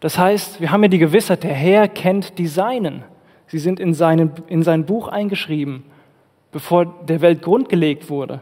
Das 0.00 0.18
heißt, 0.18 0.60
wir 0.60 0.72
haben 0.72 0.82
ja 0.82 0.88
die 0.88 0.98
Gewissheit, 0.98 1.44
der 1.44 1.54
Herr 1.54 1.88
kennt 1.88 2.38
die 2.38 2.48
Seinen. 2.48 3.04
Sie 3.46 3.58
sind 3.58 3.80
in, 3.80 3.94
seinen, 3.94 4.32
in 4.48 4.62
sein 4.62 4.84
Buch 4.84 5.08
eingeschrieben, 5.08 5.84
bevor 6.56 6.86
der 6.86 7.20
Welt 7.20 7.42
Grund 7.42 7.68
gelegt 7.68 8.08
wurde. 8.08 8.40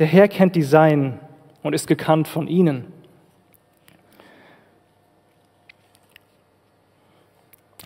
Der 0.00 0.08
Herr 0.08 0.26
kennt 0.26 0.56
die 0.56 0.64
Seinen 0.64 1.20
und 1.62 1.72
ist 1.72 1.86
gekannt 1.86 2.26
von 2.26 2.48
ihnen. 2.48 2.92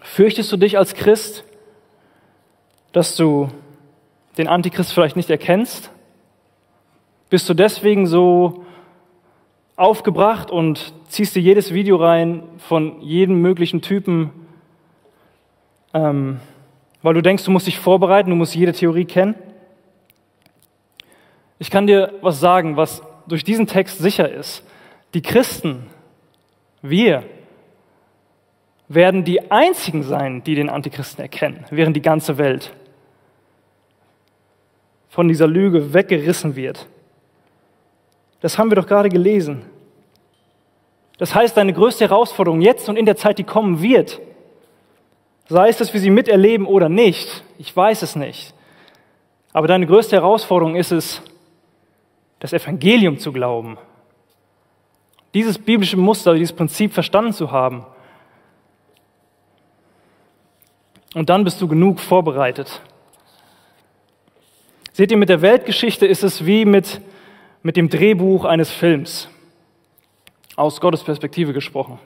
Fürchtest 0.00 0.50
du 0.50 0.56
dich 0.56 0.78
als 0.78 0.94
Christ, 0.94 1.44
dass 2.92 3.14
du 3.14 3.50
den 4.38 4.48
Antichrist 4.48 4.94
vielleicht 4.94 5.16
nicht 5.16 5.28
erkennst? 5.28 5.90
Bist 7.28 7.46
du 7.46 7.52
deswegen 7.52 8.06
so 8.06 8.64
aufgebracht 9.76 10.50
und 10.50 10.94
ziehst 11.08 11.36
dir 11.36 11.42
jedes 11.42 11.74
Video 11.74 11.96
rein 11.96 12.42
von 12.56 13.02
jedem 13.02 13.42
möglichen 13.42 13.82
Typen, 13.82 14.30
ähm, 15.92 16.40
weil 17.02 17.14
du 17.14 17.22
denkst, 17.22 17.44
du 17.44 17.50
musst 17.50 17.66
dich 17.66 17.78
vorbereiten, 17.78 18.30
du 18.30 18.36
musst 18.36 18.54
jede 18.54 18.72
Theorie 18.72 19.04
kennen? 19.04 19.34
Ich 21.58 21.70
kann 21.70 21.86
dir 21.86 22.14
was 22.20 22.40
sagen, 22.40 22.76
was 22.76 23.02
durch 23.26 23.44
diesen 23.44 23.66
Text 23.66 23.98
sicher 23.98 24.30
ist, 24.30 24.64
die 25.14 25.22
Christen, 25.22 25.86
wir, 26.82 27.24
werden 28.88 29.24
die 29.24 29.50
einzigen 29.50 30.02
sein, 30.02 30.42
die 30.42 30.54
den 30.54 30.70
Antichristen 30.70 31.22
erkennen, 31.22 31.64
während 31.70 31.94
die 31.94 32.02
ganze 32.02 32.38
Welt 32.38 32.72
von 35.10 35.28
dieser 35.28 35.46
Lüge 35.46 35.92
weggerissen 35.92 36.56
wird. 36.56 36.86
Das 38.40 38.56
haben 38.56 38.70
wir 38.70 38.76
doch 38.76 38.86
gerade 38.86 39.08
gelesen. 39.08 39.62
Das 41.18 41.34
heißt, 41.34 41.56
deine 41.56 41.72
größte 41.72 42.08
Herausforderung 42.08 42.60
jetzt 42.60 42.88
und 42.88 42.96
in 42.96 43.04
der 43.04 43.16
Zeit, 43.16 43.38
die 43.38 43.44
kommen 43.44 43.82
wird, 43.82 44.20
sei 45.48 45.68
es, 45.68 45.78
dass 45.78 45.92
wir 45.92 46.00
sie 46.00 46.10
miterleben 46.10 46.66
oder 46.66 46.88
nicht, 46.88 47.42
ich 47.58 47.74
weiß 47.74 48.02
es 48.02 48.16
nicht, 48.16 48.54
aber 49.52 49.66
deine 49.66 49.86
größte 49.86 50.16
Herausforderung 50.16 50.76
ist 50.76 50.92
es, 50.92 51.22
das 52.38 52.52
Evangelium 52.52 53.18
zu 53.18 53.32
glauben, 53.32 53.78
dieses 55.34 55.58
biblische 55.58 55.96
Muster, 55.96 56.34
dieses 56.34 56.54
Prinzip 56.54 56.92
verstanden 56.92 57.32
zu 57.32 57.50
haben. 57.50 57.84
Und 61.14 61.28
dann 61.30 61.42
bist 61.42 61.60
du 61.60 61.68
genug 61.68 62.00
vorbereitet. 62.00 62.80
Seht 64.92 65.10
ihr, 65.10 65.16
mit 65.16 65.28
der 65.28 65.42
Weltgeschichte 65.42 66.06
ist 66.06 66.22
es 66.22 66.44
wie 66.44 66.64
mit, 66.64 67.00
mit 67.62 67.76
dem 67.76 67.88
Drehbuch 67.88 68.44
eines 68.44 68.70
Films, 68.70 69.28
aus 70.56 70.80
Gottes 70.80 71.02
Perspektive 71.02 71.52
gesprochen. 71.52 71.98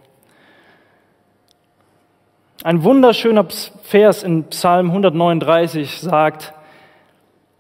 Ein 2.65 2.85
wunderschöner 2.85 3.47
Vers 3.83 4.23
in 4.23 4.45
Psalm 4.45 4.89
139 4.89 6.01
sagt, 6.01 6.55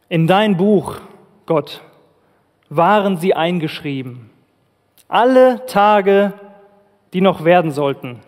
in 0.08 0.26
dein 0.26 0.56
Buch, 0.56 1.00
Gott, 1.46 1.80
waren 2.68 3.16
sie 3.16 3.34
eingeschrieben. 3.34 4.30
Alle 5.08 5.66
Tage, 5.66 6.34
die 7.12 7.20
noch 7.20 7.44
werden 7.44 7.72
sollten. 7.72 8.20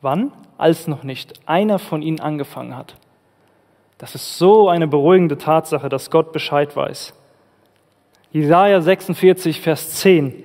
Wann? 0.00 0.32
Als 0.56 0.86
noch 0.86 1.02
nicht 1.02 1.40
einer 1.46 1.78
von 1.78 2.02
ihnen 2.02 2.20
angefangen 2.20 2.76
hat. 2.76 2.96
Das 3.98 4.14
ist 4.14 4.38
so 4.38 4.68
eine 4.68 4.88
beruhigende 4.88 5.36
Tatsache, 5.36 5.88
dass 5.88 6.10
Gott 6.10 6.32
Bescheid 6.32 6.74
weiß. 6.74 7.12
Jesaja 8.32 8.80
46, 8.80 9.60
Vers 9.60 9.90
10. 9.96 10.44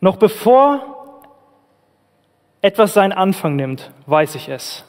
Noch 0.00 0.16
bevor 0.16 0.97
etwas 2.62 2.94
seinen 2.94 3.12
Anfang 3.12 3.56
nimmt, 3.56 3.90
weiß 4.06 4.34
ich 4.34 4.48
es. 4.48 4.84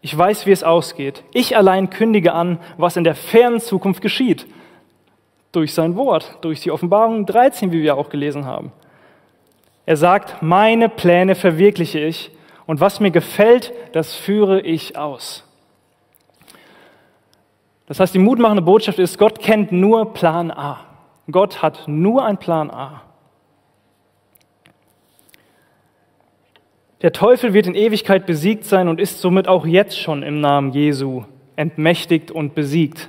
Ich 0.00 0.16
weiß, 0.16 0.46
wie 0.46 0.52
es 0.52 0.64
ausgeht. 0.64 1.24
Ich 1.32 1.56
allein 1.56 1.90
kündige 1.90 2.32
an, 2.32 2.58
was 2.76 2.96
in 2.96 3.04
der 3.04 3.14
fernen 3.14 3.60
Zukunft 3.60 4.00
geschieht. 4.00 4.46
Durch 5.52 5.74
sein 5.74 5.96
Wort, 5.96 6.38
durch 6.40 6.60
die 6.60 6.70
Offenbarung 6.70 7.26
13, 7.26 7.72
wie 7.72 7.82
wir 7.82 7.96
auch 7.96 8.10
gelesen 8.10 8.44
haben. 8.44 8.72
Er 9.86 9.96
sagt, 9.96 10.42
meine 10.42 10.88
Pläne 10.88 11.34
verwirkliche 11.34 11.98
ich 11.98 12.30
und 12.66 12.80
was 12.80 13.00
mir 13.00 13.10
gefällt, 13.10 13.72
das 13.92 14.14
führe 14.14 14.60
ich 14.60 14.96
aus. 14.96 15.44
Das 17.86 17.98
heißt, 17.98 18.14
die 18.14 18.18
mutmachende 18.18 18.62
Botschaft 18.62 18.98
ist, 18.98 19.18
Gott 19.18 19.40
kennt 19.40 19.72
nur 19.72 20.12
Plan 20.12 20.50
A. 20.50 20.80
Gott 21.30 21.62
hat 21.62 21.88
nur 21.88 22.24
ein 22.24 22.36
Plan 22.36 22.70
A. 22.70 23.02
Der 27.02 27.12
Teufel 27.12 27.54
wird 27.54 27.66
in 27.66 27.74
Ewigkeit 27.74 28.26
besiegt 28.26 28.64
sein 28.64 28.88
und 28.88 29.00
ist 29.00 29.20
somit 29.20 29.46
auch 29.46 29.66
jetzt 29.66 29.98
schon 29.98 30.22
im 30.22 30.40
Namen 30.40 30.72
Jesu 30.72 31.24
entmächtigt 31.54 32.30
und 32.30 32.54
besiegt. 32.54 33.08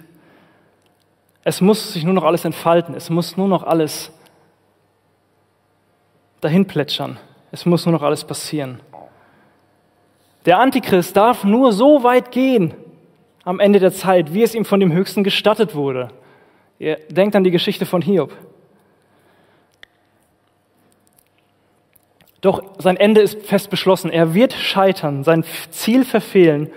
Es 1.44 1.62
muss 1.62 1.94
sich 1.94 2.04
nur 2.04 2.14
noch 2.14 2.24
alles 2.24 2.46
entfalten, 2.46 2.94
es 2.94 3.10
muss 3.10 3.38
nur 3.38 3.48
noch 3.48 3.64
alles 3.64 4.12
dahin 6.42 6.66
plätschern, 6.66 7.18
es 7.52 7.66
muss 7.66 7.86
nur 7.86 7.94
noch 7.94 8.04
alles 8.04 8.24
passieren. 8.24 8.80
Der 10.46 10.60
Antichrist 10.60 11.18
darf 11.18 11.44
nur 11.44 11.74
so 11.74 12.04
weit 12.04 12.32
gehen 12.32 12.74
am 13.44 13.60
Ende 13.60 13.80
der 13.80 13.92
Zeit, 13.92 14.34
wie 14.34 14.44
es 14.44 14.54
ihm 14.54 14.66
von 14.66 14.80
dem 14.80 14.94
Höchsten 14.94 15.24
gestattet 15.24 15.74
wurde. 15.74 16.10
Ihr 16.78 16.98
denkt 17.10 17.36
an 17.36 17.44
die 17.44 17.52
Geschichte 17.52 17.86
von 17.86 18.02
Hiob. 18.02 18.32
Doch 22.42 22.64
sein 22.78 22.98
Ende 22.98 23.22
ist 23.22 23.46
fest 23.46 23.70
beschlossen. 23.70 24.10
Er 24.12 24.34
wird 24.34 24.54
scheitern, 24.54 25.24
sein 25.24 25.44
Ziel 25.72 26.06
verfehlen 26.06 26.70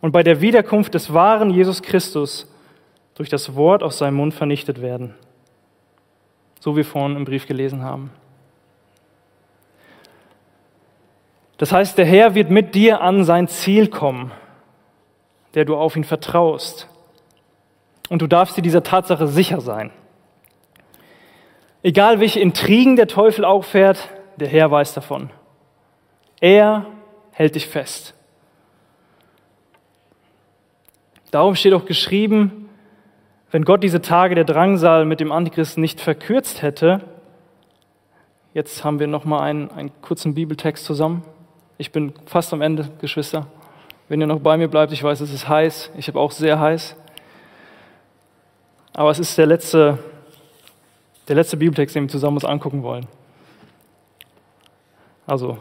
und 0.00 0.12
bei 0.12 0.22
der 0.22 0.40
Wiederkunft 0.40 0.94
des 0.94 1.14
wahren 1.14 1.50
Jesus 1.50 1.82
Christus 1.82 2.46
durch 3.14 3.28
das 3.28 3.54
Wort 3.54 3.82
aus 3.82 3.98
seinem 3.98 4.16
Mund 4.16 4.34
vernichtet 4.34 4.82
werden. 4.82 5.14
So 6.60 6.72
wie 6.72 6.78
wir 6.78 6.84
vorhin 6.84 7.16
im 7.16 7.24
Brief 7.24 7.46
gelesen 7.46 7.82
haben. 7.82 8.10
Das 11.56 11.72
heißt, 11.72 11.96
der 11.96 12.04
Herr 12.04 12.34
wird 12.34 12.50
mit 12.50 12.74
dir 12.74 13.00
an 13.00 13.24
sein 13.24 13.46
Ziel 13.46 13.88
kommen, 13.88 14.32
der 15.54 15.64
du 15.64 15.76
auf 15.76 15.96
ihn 15.96 16.04
vertraust. 16.04 16.88
Und 18.08 18.20
du 18.20 18.26
darfst 18.26 18.56
dir 18.56 18.62
dieser 18.62 18.82
Tatsache 18.82 19.28
sicher 19.28 19.60
sein. 19.60 19.92
Egal 21.84 22.20
welche 22.20 22.40
Intrigen 22.40 22.96
der 22.96 23.06
Teufel 23.06 23.44
auffährt, 23.44 24.08
der 24.36 24.48
Herr 24.48 24.70
weiß 24.70 24.94
davon. 24.94 25.30
Er 26.40 26.86
hält 27.32 27.54
dich 27.54 27.66
fest. 27.66 28.14
Darum 31.30 31.54
steht 31.54 31.72
auch 31.72 31.86
geschrieben, 31.86 32.68
wenn 33.50 33.64
Gott 33.64 33.82
diese 33.82 34.00
Tage 34.00 34.34
der 34.34 34.44
Drangsal 34.44 35.04
mit 35.04 35.20
dem 35.20 35.32
Antichristen 35.32 35.80
nicht 35.80 36.00
verkürzt 36.00 36.62
hätte, 36.62 37.00
jetzt 38.54 38.84
haben 38.84 38.98
wir 38.98 39.06
noch 39.06 39.24
mal 39.24 39.40
einen, 39.40 39.70
einen 39.70 39.92
kurzen 40.02 40.34
Bibeltext 40.34 40.84
zusammen. 40.84 41.22
Ich 41.78 41.92
bin 41.92 42.12
fast 42.26 42.52
am 42.52 42.60
Ende, 42.60 42.88
Geschwister. 43.00 43.46
Wenn 44.08 44.20
ihr 44.20 44.26
noch 44.26 44.40
bei 44.40 44.56
mir 44.56 44.68
bleibt, 44.68 44.92
ich 44.92 45.02
weiß, 45.02 45.20
es 45.20 45.32
ist 45.32 45.48
heiß. 45.48 45.90
Ich 45.96 46.08
habe 46.08 46.18
auch 46.20 46.32
sehr 46.32 46.60
heiß. 46.60 46.96
Aber 48.94 49.10
es 49.10 49.18
ist 49.18 49.36
der 49.38 49.46
letzte, 49.46 49.98
der 51.28 51.36
letzte 51.36 51.56
Bibeltext, 51.56 51.96
den 51.96 52.04
wir 52.04 52.08
zusammen 52.08 52.36
uns 52.36 52.44
angucken 52.44 52.82
wollen. 52.82 53.06
Also 55.26 55.58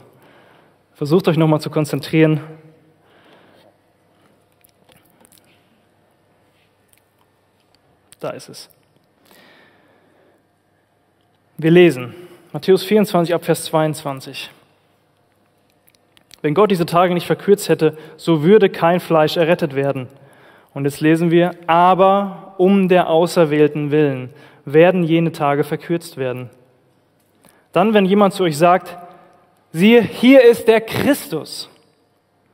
versucht 0.93 1.27
euch 1.27 1.37
nochmal 1.37 1.61
zu 1.61 1.69
konzentrieren. 1.69 2.41
Da 8.19 8.29
ist 8.31 8.49
es. 8.49 8.69
Wir 11.57 11.71
lesen 11.71 12.13
Matthäus 12.53 12.83
24 12.83 13.33
ab 13.33 13.45
Vers 13.45 13.65
22. 13.65 14.51
Wenn 16.41 16.53
Gott 16.53 16.71
diese 16.71 16.85
Tage 16.85 17.13
nicht 17.13 17.27
verkürzt 17.27 17.69
hätte, 17.69 17.97
so 18.17 18.43
würde 18.43 18.69
kein 18.69 18.99
Fleisch 18.99 19.37
errettet 19.37 19.75
werden. 19.75 20.07
Und 20.73 20.85
jetzt 20.85 21.01
lesen 21.01 21.31
wir, 21.31 21.51
aber 21.67 22.55
um 22.57 22.87
der 22.87 23.09
Auserwählten 23.09 23.91
willen 23.91 24.33
werden 24.65 25.03
jene 25.03 25.31
Tage 25.31 25.63
verkürzt 25.63 26.17
werden. 26.17 26.49
Dann, 27.71 27.93
wenn 27.93 28.05
jemand 28.05 28.33
zu 28.33 28.43
euch 28.43 28.57
sagt, 28.57 28.97
Siehe, 29.71 30.01
hier 30.01 30.43
ist 30.43 30.67
der 30.67 30.81
Christus. 30.81 31.69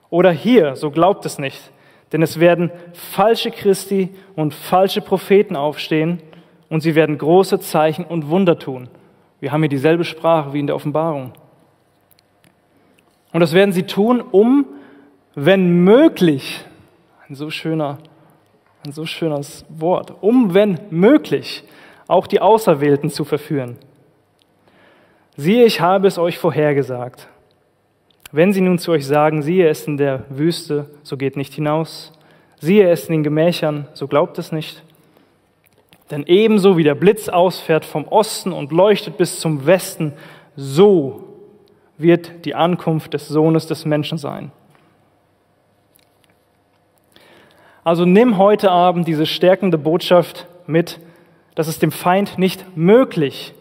Oder 0.10 0.32
hier, 0.32 0.76
so 0.76 0.92
glaubt 0.92 1.26
es 1.26 1.40
nicht. 1.40 1.72
Denn 2.12 2.22
es 2.22 2.40
werden 2.40 2.72
falsche 2.94 3.52
Christi 3.52 4.10
und 4.36 4.54
falsche 4.54 5.02
Propheten 5.02 5.56
aufstehen 5.56 6.22
und 6.70 6.82
sie 6.82 6.96
werden 6.96 7.18
große 7.18 7.60
Zeichen 7.60 8.06
und 8.06 8.30
Wunder 8.30 8.58
tun. 8.58 8.90
Wir 9.40 9.52
haben 9.52 9.62
hier 9.62 9.70
dieselbe 9.70 10.04
Sprache 10.04 10.54
wie 10.54 10.60
in 10.60 10.68
der 10.68 10.76
Offenbarung. 10.76 11.34
Und 13.34 13.42
das 13.42 13.54
werden 13.54 13.74
sie 13.74 13.84
tun, 13.84 14.22
um, 14.22 14.66
wenn 15.36 15.84
möglich, 15.84 16.66
ein 17.28 17.36
so 17.36 17.50
schöner, 17.50 17.98
ein 18.86 18.92
so 18.92 19.06
schönes 19.06 19.66
Wort, 19.70 20.14
um, 20.22 20.54
wenn 20.54 20.80
möglich, 20.90 21.64
auch 22.08 22.26
die 22.26 22.40
Auserwählten 22.40 23.10
zu 23.10 23.26
verführen. 23.26 23.78
Siehe, 25.40 25.66
ich 25.66 25.82
habe 25.82 26.08
es 26.08 26.18
euch 26.18 26.40
vorhergesagt. 26.40 27.28
Wenn 28.32 28.54
sie 28.54 28.62
nun 28.62 28.80
zu 28.80 28.92
euch 28.92 29.06
sagen, 29.06 29.44
siehe 29.44 29.70
es 29.70 29.86
in 29.86 29.98
der 29.98 30.24
Wüste, 30.30 30.90
so 31.04 31.16
geht 31.16 31.38
nicht 31.38 31.54
hinaus. 31.54 32.12
Siehe 32.60 32.90
es 32.90 33.06
in 33.06 33.14
den 33.14 33.24
Gemächern, 33.24 33.88
so 33.94 34.08
glaubt 34.08 34.40
es 34.40 34.52
nicht. 34.52 34.82
Denn 36.10 36.26
ebenso 36.26 36.76
wie 36.76 36.84
der 36.84 36.96
Blitz 36.96 37.30
ausfährt 37.30 37.86
vom 37.86 38.08
Osten 38.08 38.52
und 38.52 38.72
leuchtet 38.72 39.18
bis 39.18 39.40
zum 39.40 39.68
Westen, 39.68 40.14
so 40.56 41.24
wird 42.00 42.46
die 42.46 42.56
Ankunft 42.56 43.14
des 43.14 43.28
Sohnes 43.28 43.68
des 43.68 43.86
Menschen 43.86 44.18
sein. 44.18 44.52
Also 47.84 48.06
nimm 48.06 48.40
heute 48.40 48.72
Abend 48.72 49.08
diese 49.08 49.28
stärkende 49.28 49.78
Botschaft 49.78 50.48
mit, 50.66 51.00
dass 51.54 51.68
es 51.68 51.78
dem 51.78 51.92
Feind 51.92 52.40
nicht 52.40 52.76
möglich 52.76 53.54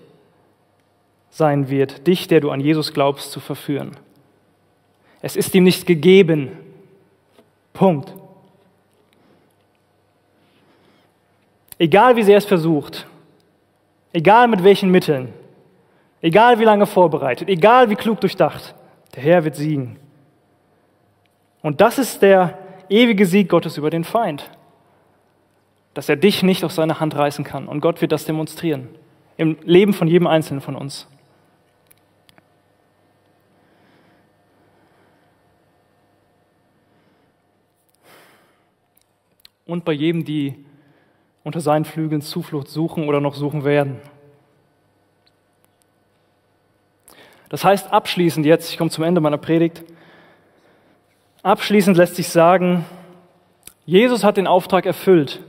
sein 1.37 1.69
wird, 1.69 2.07
dich, 2.07 2.29
der 2.29 2.41
du 2.41 2.51
an 2.51 2.61
Jesus 2.61 2.95
glaubst, 2.95 3.31
zu 3.31 3.41
verführen. 3.41 3.91
Es 5.21 5.37
ist 5.37 5.55
ihm 5.55 5.65
nicht 5.65 5.87
gegeben. 5.87 6.53
Punkt. 7.75 8.15
Egal 11.79 12.17
wie 12.17 12.23
sehr 12.23 12.39
es 12.39 12.47
versucht, 12.47 13.07
egal 14.15 14.49
mit 14.49 14.65
welchen 14.65 14.91
Mitteln, 14.91 15.35
egal 16.23 16.59
wie 16.59 16.65
lange 16.65 16.87
vorbereitet, 16.87 17.51
egal 17.51 17.91
wie 17.91 17.97
klug 17.97 18.19
durchdacht, 18.23 18.75
der 19.15 19.23
Herr 19.23 19.45
wird 19.45 19.57
siegen. 19.57 19.99
Und 21.61 21.83
das 21.83 21.99
ist 21.99 22.23
der 22.23 22.57
ewige 22.89 23.27
Sieg 23.27 23.51
Gottes 23.51 23.77
über 23.77 23.91
den 23.91 24.05
Feind, 24.05 24.51
dass 25.93 26.09
er 26.09 26.17
dich 26.17 26.43
nicht 26.43 26.65
aus 26.65 26.77
seiner 26.77 26.99
Hand 26.99 27.15
reißen 27.15 27.45
kann. 27.45 27.69
Und 27.69 27.83
Gott 27.83 28.01
wird 28.01 28.13
das 28.13 28.25
demonstrieren 28.25 28.89
im 29.37 29.59
Leben 29.65 29.93
von 29.93 30.09
jedem 30.09 30.27
Einzelnen 30.27 30.63
von 30.63 30.77
uns. 30.77 31.07
Und 39.67 39.85
bei 39.85 39.93
jedem, 39.93 40.25
die 40.25 40.65
unter 41.45 41.61
seinen 41.61 41.85
Flügeln 41.85 42.23
Zuflucht 42.23 42.69
suchen 42.69 43.09
oder 43.09 43.21
noch 43.21 43.35
suchen 43.35 43.65
werden. 43.65 44.01
Das 47.49 47.65
heißt, 47.65 47.93
abschließend 47.93 48.47
jetzt, 48.47 48.71
ich 48.71 48.79
komme 48.79 48.91
zum 48.91 49.05
Ende 49.05 49.21
meiner 49.21 49.39
Predigt, 49.39 49.85
abschließend 51.43 51.97
lässt 51.97 52.17
sich 52.17 52.29
sagen, 52.29 52.85
Jesus 53.85 54.25
hat 54.25 54.37
den 54.37 54.49
Auftrag 54.49 54.85
erfüllt, 54.85 55.41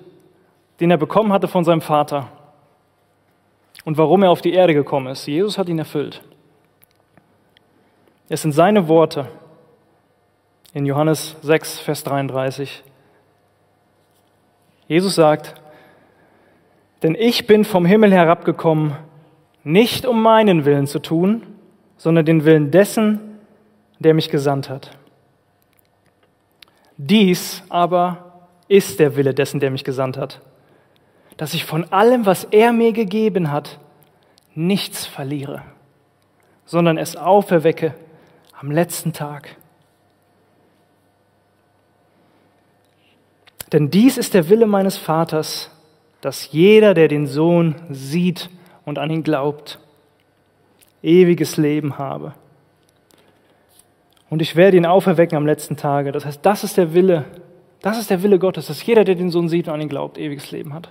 den 0.80 0.92
er 0.92 0.98
bekommen 0.98 1.34
hatte 1.34 1.48
von 1.48 1.64
seinem 1.64 1.82
Vater. 1.82 2.32
Und 3.84 3.98
warum 3.98 4.22
er 4.22 4.30
auf 4.30 4.42
die 4.42 4.54
Erde 4.54 4.74
gekommen 4.74 5.08
ist. 5.08 5.26
Jesus 5.26 5.58
hat 5.58 5.70
ihn 5.70 5.80
erfüllt. 5.80 6.22
Es 8.30 8.42
sind 8.42 8.52
seine 8.52 8.88
Worte 8.88 9.28
in 10.74 10.86
Johannes 10.86 11.36
6, 11.42 11.80
Vers 11.80 12.04
33. 12.04 12.84
Jesus 14.88 15.16
sagt, 15.16 15.56
denn 17.04 17.16
ich 17.16 17.46
bin 17.46 17.66
vom 17.66 17.86
Himmel 17.86 18.12
herabgekommen, 18.14 18.96
nicht 19.64 20.06
um 20.06 20.22
meinen 20.22 20.66
Willen 20.66 20.88
zu 20.88 21.00
tun, 21.00 21.44
sondern 21.98 22.26
den 22.26 22.46
Willen 22.46 22.72
dessen, 22.72 23.20
der 24.00 24.14
mich 24.14 24.30
gesandt 24.30 24.70
hat. 24.70 24.98
Dies 26.98 27.64
aber 27.70 28.50
ist 28.68 29.00
der 29.00 29.16
Wille 29.16 29.34
dessen, 29.34 29.60
der 29.60 29.72
mich 29.72 29.84
gesandt 29.84 30.18
hat, 30.18 30.42
dass 31.38 31.54
ich 31.54 31.66
von 31.66 31.92
allem, 31.92 32.26
was 32.26 32.46
er 32.46 32.74
mir 32.74 32.94
gegeben 32.94 33.52
hat, 33.52 33.80
nichts 34.56 35.06
verliere, 35.06 35.62
sondern 36.66 36.98
es 36.98 37.16
auferwecke 37.16 37.94
am 38.60 38.72
letzten 38.72 39.14
Tag. 39.14 39.56
Denn 43.74 43.90
dies 43.90 44.18
ist 44.18 44.34
der 44.34 44.50
Wille 44.50 44.66
meines 44.66 44.98
Vaters, 44.98 45.70
dass 46.22 46.52
jeder, 46.52 46.94
der 46.94 47.08
den 47.08 47.28
Sohn 47.28 47.76
sieht 47.90 48.50
und 48.86 48.98
an 48.98 49.10
ihn 49.10 49.24
glaubt, 49.24 49.80
ewiges 51.04 51.58
Leben 51.58 51.98
habe. 51.98 52.34
Und 54.30 54.42
ich 54.42 54.56
werde 54.56 54.78
ihn 54.78 54.86
auferwecken 54.86 55.38
am 55.38 55.46
letzten 55.46 55.78
Tage. 55.78 56.12
Das 56.12 56.26
heißt, 56.26 56.46
das 56.46 56.64
ist 56.64 56.78
der 56.78 56.94
Wille, 56.94 57.26
das 57.82 58.00
ist 58.00 58.10
der 58.10 58.24
Wille 58.24 58.40
Gottes, 58.40 58.68
dass 58.68 58.86
jeder, 58.86 59.04
der 59.04 59.16
den 59.16 59.30
Sohn 59.30 59.48
sieht 59.50 59.68
und 59.68 59.74
an 59.74 59.82
ihn 59.82 59.90
glaubt, 59.90 60.18
ewiges 60.18 60.52
Leben 60.52 60.74
hat. 60.74 60.90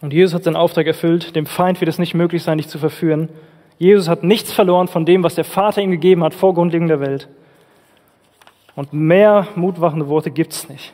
Und 0.00 0.12
Jesus 0.12 0.34
hat 0.34 0.44
seinen 0.44 0.56
Auftrag 0.56 0.86
erfüllt. 0.86 1.36
Dem 1.36 1.46
Feind 1.46 1.80
wird 1.80 1.88
es 1.88 1.98
nicht 1.98 2.14
möglich 2.14 2.42
sein, 2.42 2.58
dich 2.58 2.68
zu 2.68 2.78
verführen. 2.78 3.28
Jesus 3.78 4.08
hat 4.08 4.22
nichts 4.22 4.52
verloren 4.52 4.88
von 4.88 5.04
dem, 5.04 5.22
was 5.22 5.34
der 5.34 5.44
Vater 5.44 5.82
ihm 5.82 5.90
gegeben 5.90 6.24
hat 6.24 6.34
vor 6.34 6.54
Grundlegung 6.54 6.88
der 6.88 7.00
Welt. 7.00 7.28
Und 8.76 8.92
mehr 8.92 9.48
mutwachende 9.56 10.08
Worte 10.08 10.30
gibt 10.30 10.52
es 10.52 10.68
nicht. 10.68 10.92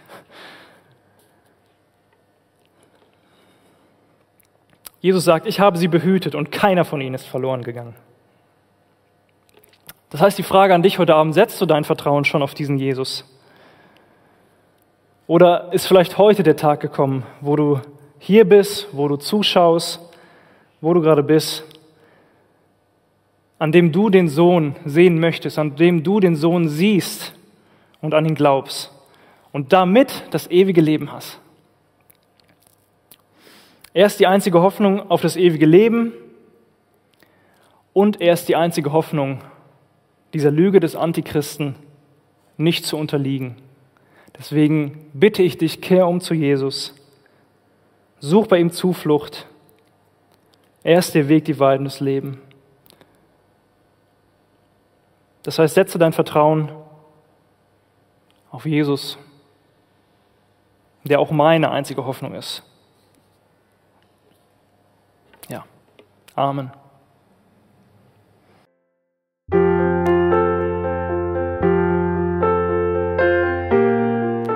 Jesus 5.00 5.24
sagt, 5.24 5.46
ich 5.46 5.60
habe 5.60 5.78
sie 5.78 5.88
behütet 5.88 6.34
und 6.34 6.50
keiner 6.50 6.84
von 6.84 7.00
ihnen 7.00 7.14
ist 7.14 7.26
verloren 7.26 7.62
gegangen. 7.62 7.94
Das 10.10 10.20
heißt, 10.20 10.38
die 10.38 10.42
Frage 10.42 10.74
an 10.74 10.82
dich 10.82 10.98
heute 10.98 11.14
Abend, 11.14 11.34
setzt 11.34 11.60
du 11.60 11.66
dein 11.66 11.84
Vertrauen 11.84 12.24
schon 12.24 12.42
auf 12.42 12.54
diesen 12.54 12.78
Jesus? 12.78 13.24
Oder 15.26 15.72
ist 15.72 15.86
vielleicht 15.86 16.18
heute 16.18 16.42
der 16.42 16.56
Tag 16.56 16.80
gekommen, 16.80 17.24
wo 17.40 17.54
du 17.54 17.80
hier 18.18 18.48
bist, 18.48 18.88
wo 18.92 19.06
du 19.08 19.16
zuschaust, 19.16 20.00
wo 20.80 20.94
du 20.94 21.00
gerade 21.00 21.22
bist, 21.22 21.64
an 23.58 23.72
dem 23.72 23.92
du 23.92 24.10
den 24.10 24.28
Sohn 24.28 24.74
sehen 24.84 25.20
möchtest, 25.20 25.58
an 25.58 25.76
dem 25.76 26.02
du 26.02 26.18
den 26.18 26.34
Sohn 26.34 26.68
siehst 26.68 27.35
und 28.06 28.14
an 28.14 28.24
ihn 28.24 28.34
glaubst 28.34 28.92
und 29.52 29.72
damit 29.72 30.24
das 30.30 30.50
ewige 30.50 30.80
Leben 30.80 31.12
hast. 31.12 31.40
Er 33.92 34.06
ist 34.06 34.20
die 34.20 34.26
einzige 34.26 34.62
Hoffnung 34.62 35.10
auf 35.10 35.20
das 35.20 35.36
ewige 35.36 35.66
Leben 35.66 36.12
und 37.92 38.20
er 38.20 38.32
ist 38.34 38.48
die 38.48 38.56
einzige 38.56 38.92
Hoffnung, 38.92 39.40
dieser 40.34 40.50
Lüge 40.50 40.80
des 40.80 40.96
Antichristen 40.96 41.76
nicht 42.56 42.84
zu 42.84 42.96
unterliegen. 42.96 43.56
Deswegen 44.38 45.10
bitte 45.14 45.42
ich 45.42 45.58
dich, 45.58 45.80
kehr 45.80 46.06
um 46.06 46.20
zu 46.20 46.34
Jesus. 46.34 46.94
Such 48.20 48.46
bei 48.46 48.58
ihm 48.58 48.70
Zuflucht. 48.70 49.46
Er 50.82 50.98
ist 50.98 51.14
der 51.14 51.28
Weg, 51.28 51.46
die 51.46 51.58
und 51.58 51.84
das 51.84 52.00
Leben. 52.00 52.38
Das 55.42 55.58
heißt, 55.58 55.74
setze 55.74 55.98
dein 55.98 56.12
Vertrauen 56.12 56.70
auf 58.56 58.64
Jesus, 58.64 59.18
der 61.04 61.20
auch 61.20 61.30
meine 61.30 61.70
einzige 61.70 62.06
Hoffnung 62.06 62.32
ist. 62.32 62.62
Ja. 65.50 65.62
Amen. 66.34 66.72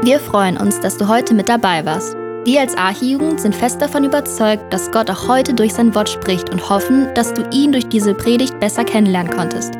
Wir 0.03 0.18
freuen 0.18 0.57
uns, 0.57 0.80
dass 0.80 0.96
du 0.96 1.07
heute 1.07 1.34
mit 1.34 1.51
dabei 1.51 1.84
warst. 1.84 2.16
Wir 2.46 2.62
als 2.62 2.74
Archijugend 2.78 3.38
sind 3.38 3.55
fest 3.55 3.82
davon 3.82 4.05
überzeugt, 4.05 4.72
dass 4.72 4.90
Gott 4.90 5.11
auch 5.11 5.28
heute 5.28 5.53
durch 5.53 5.74
sein 5.74 5.94
Wort 5.94 6.09
spricht 6.09 6.48
und 6.48 6.70
hoffen, 6.70 7.12
dass 7.12 7.34
du 7.34 7.46
ihn 7.53 7.72
durch 7.72 7.86
diese 7.86 8.14
Predigt 8.14 8.59
besser 8.61 8.84
kennenlernen 8.84 9.30
konntest. 9.30 9.80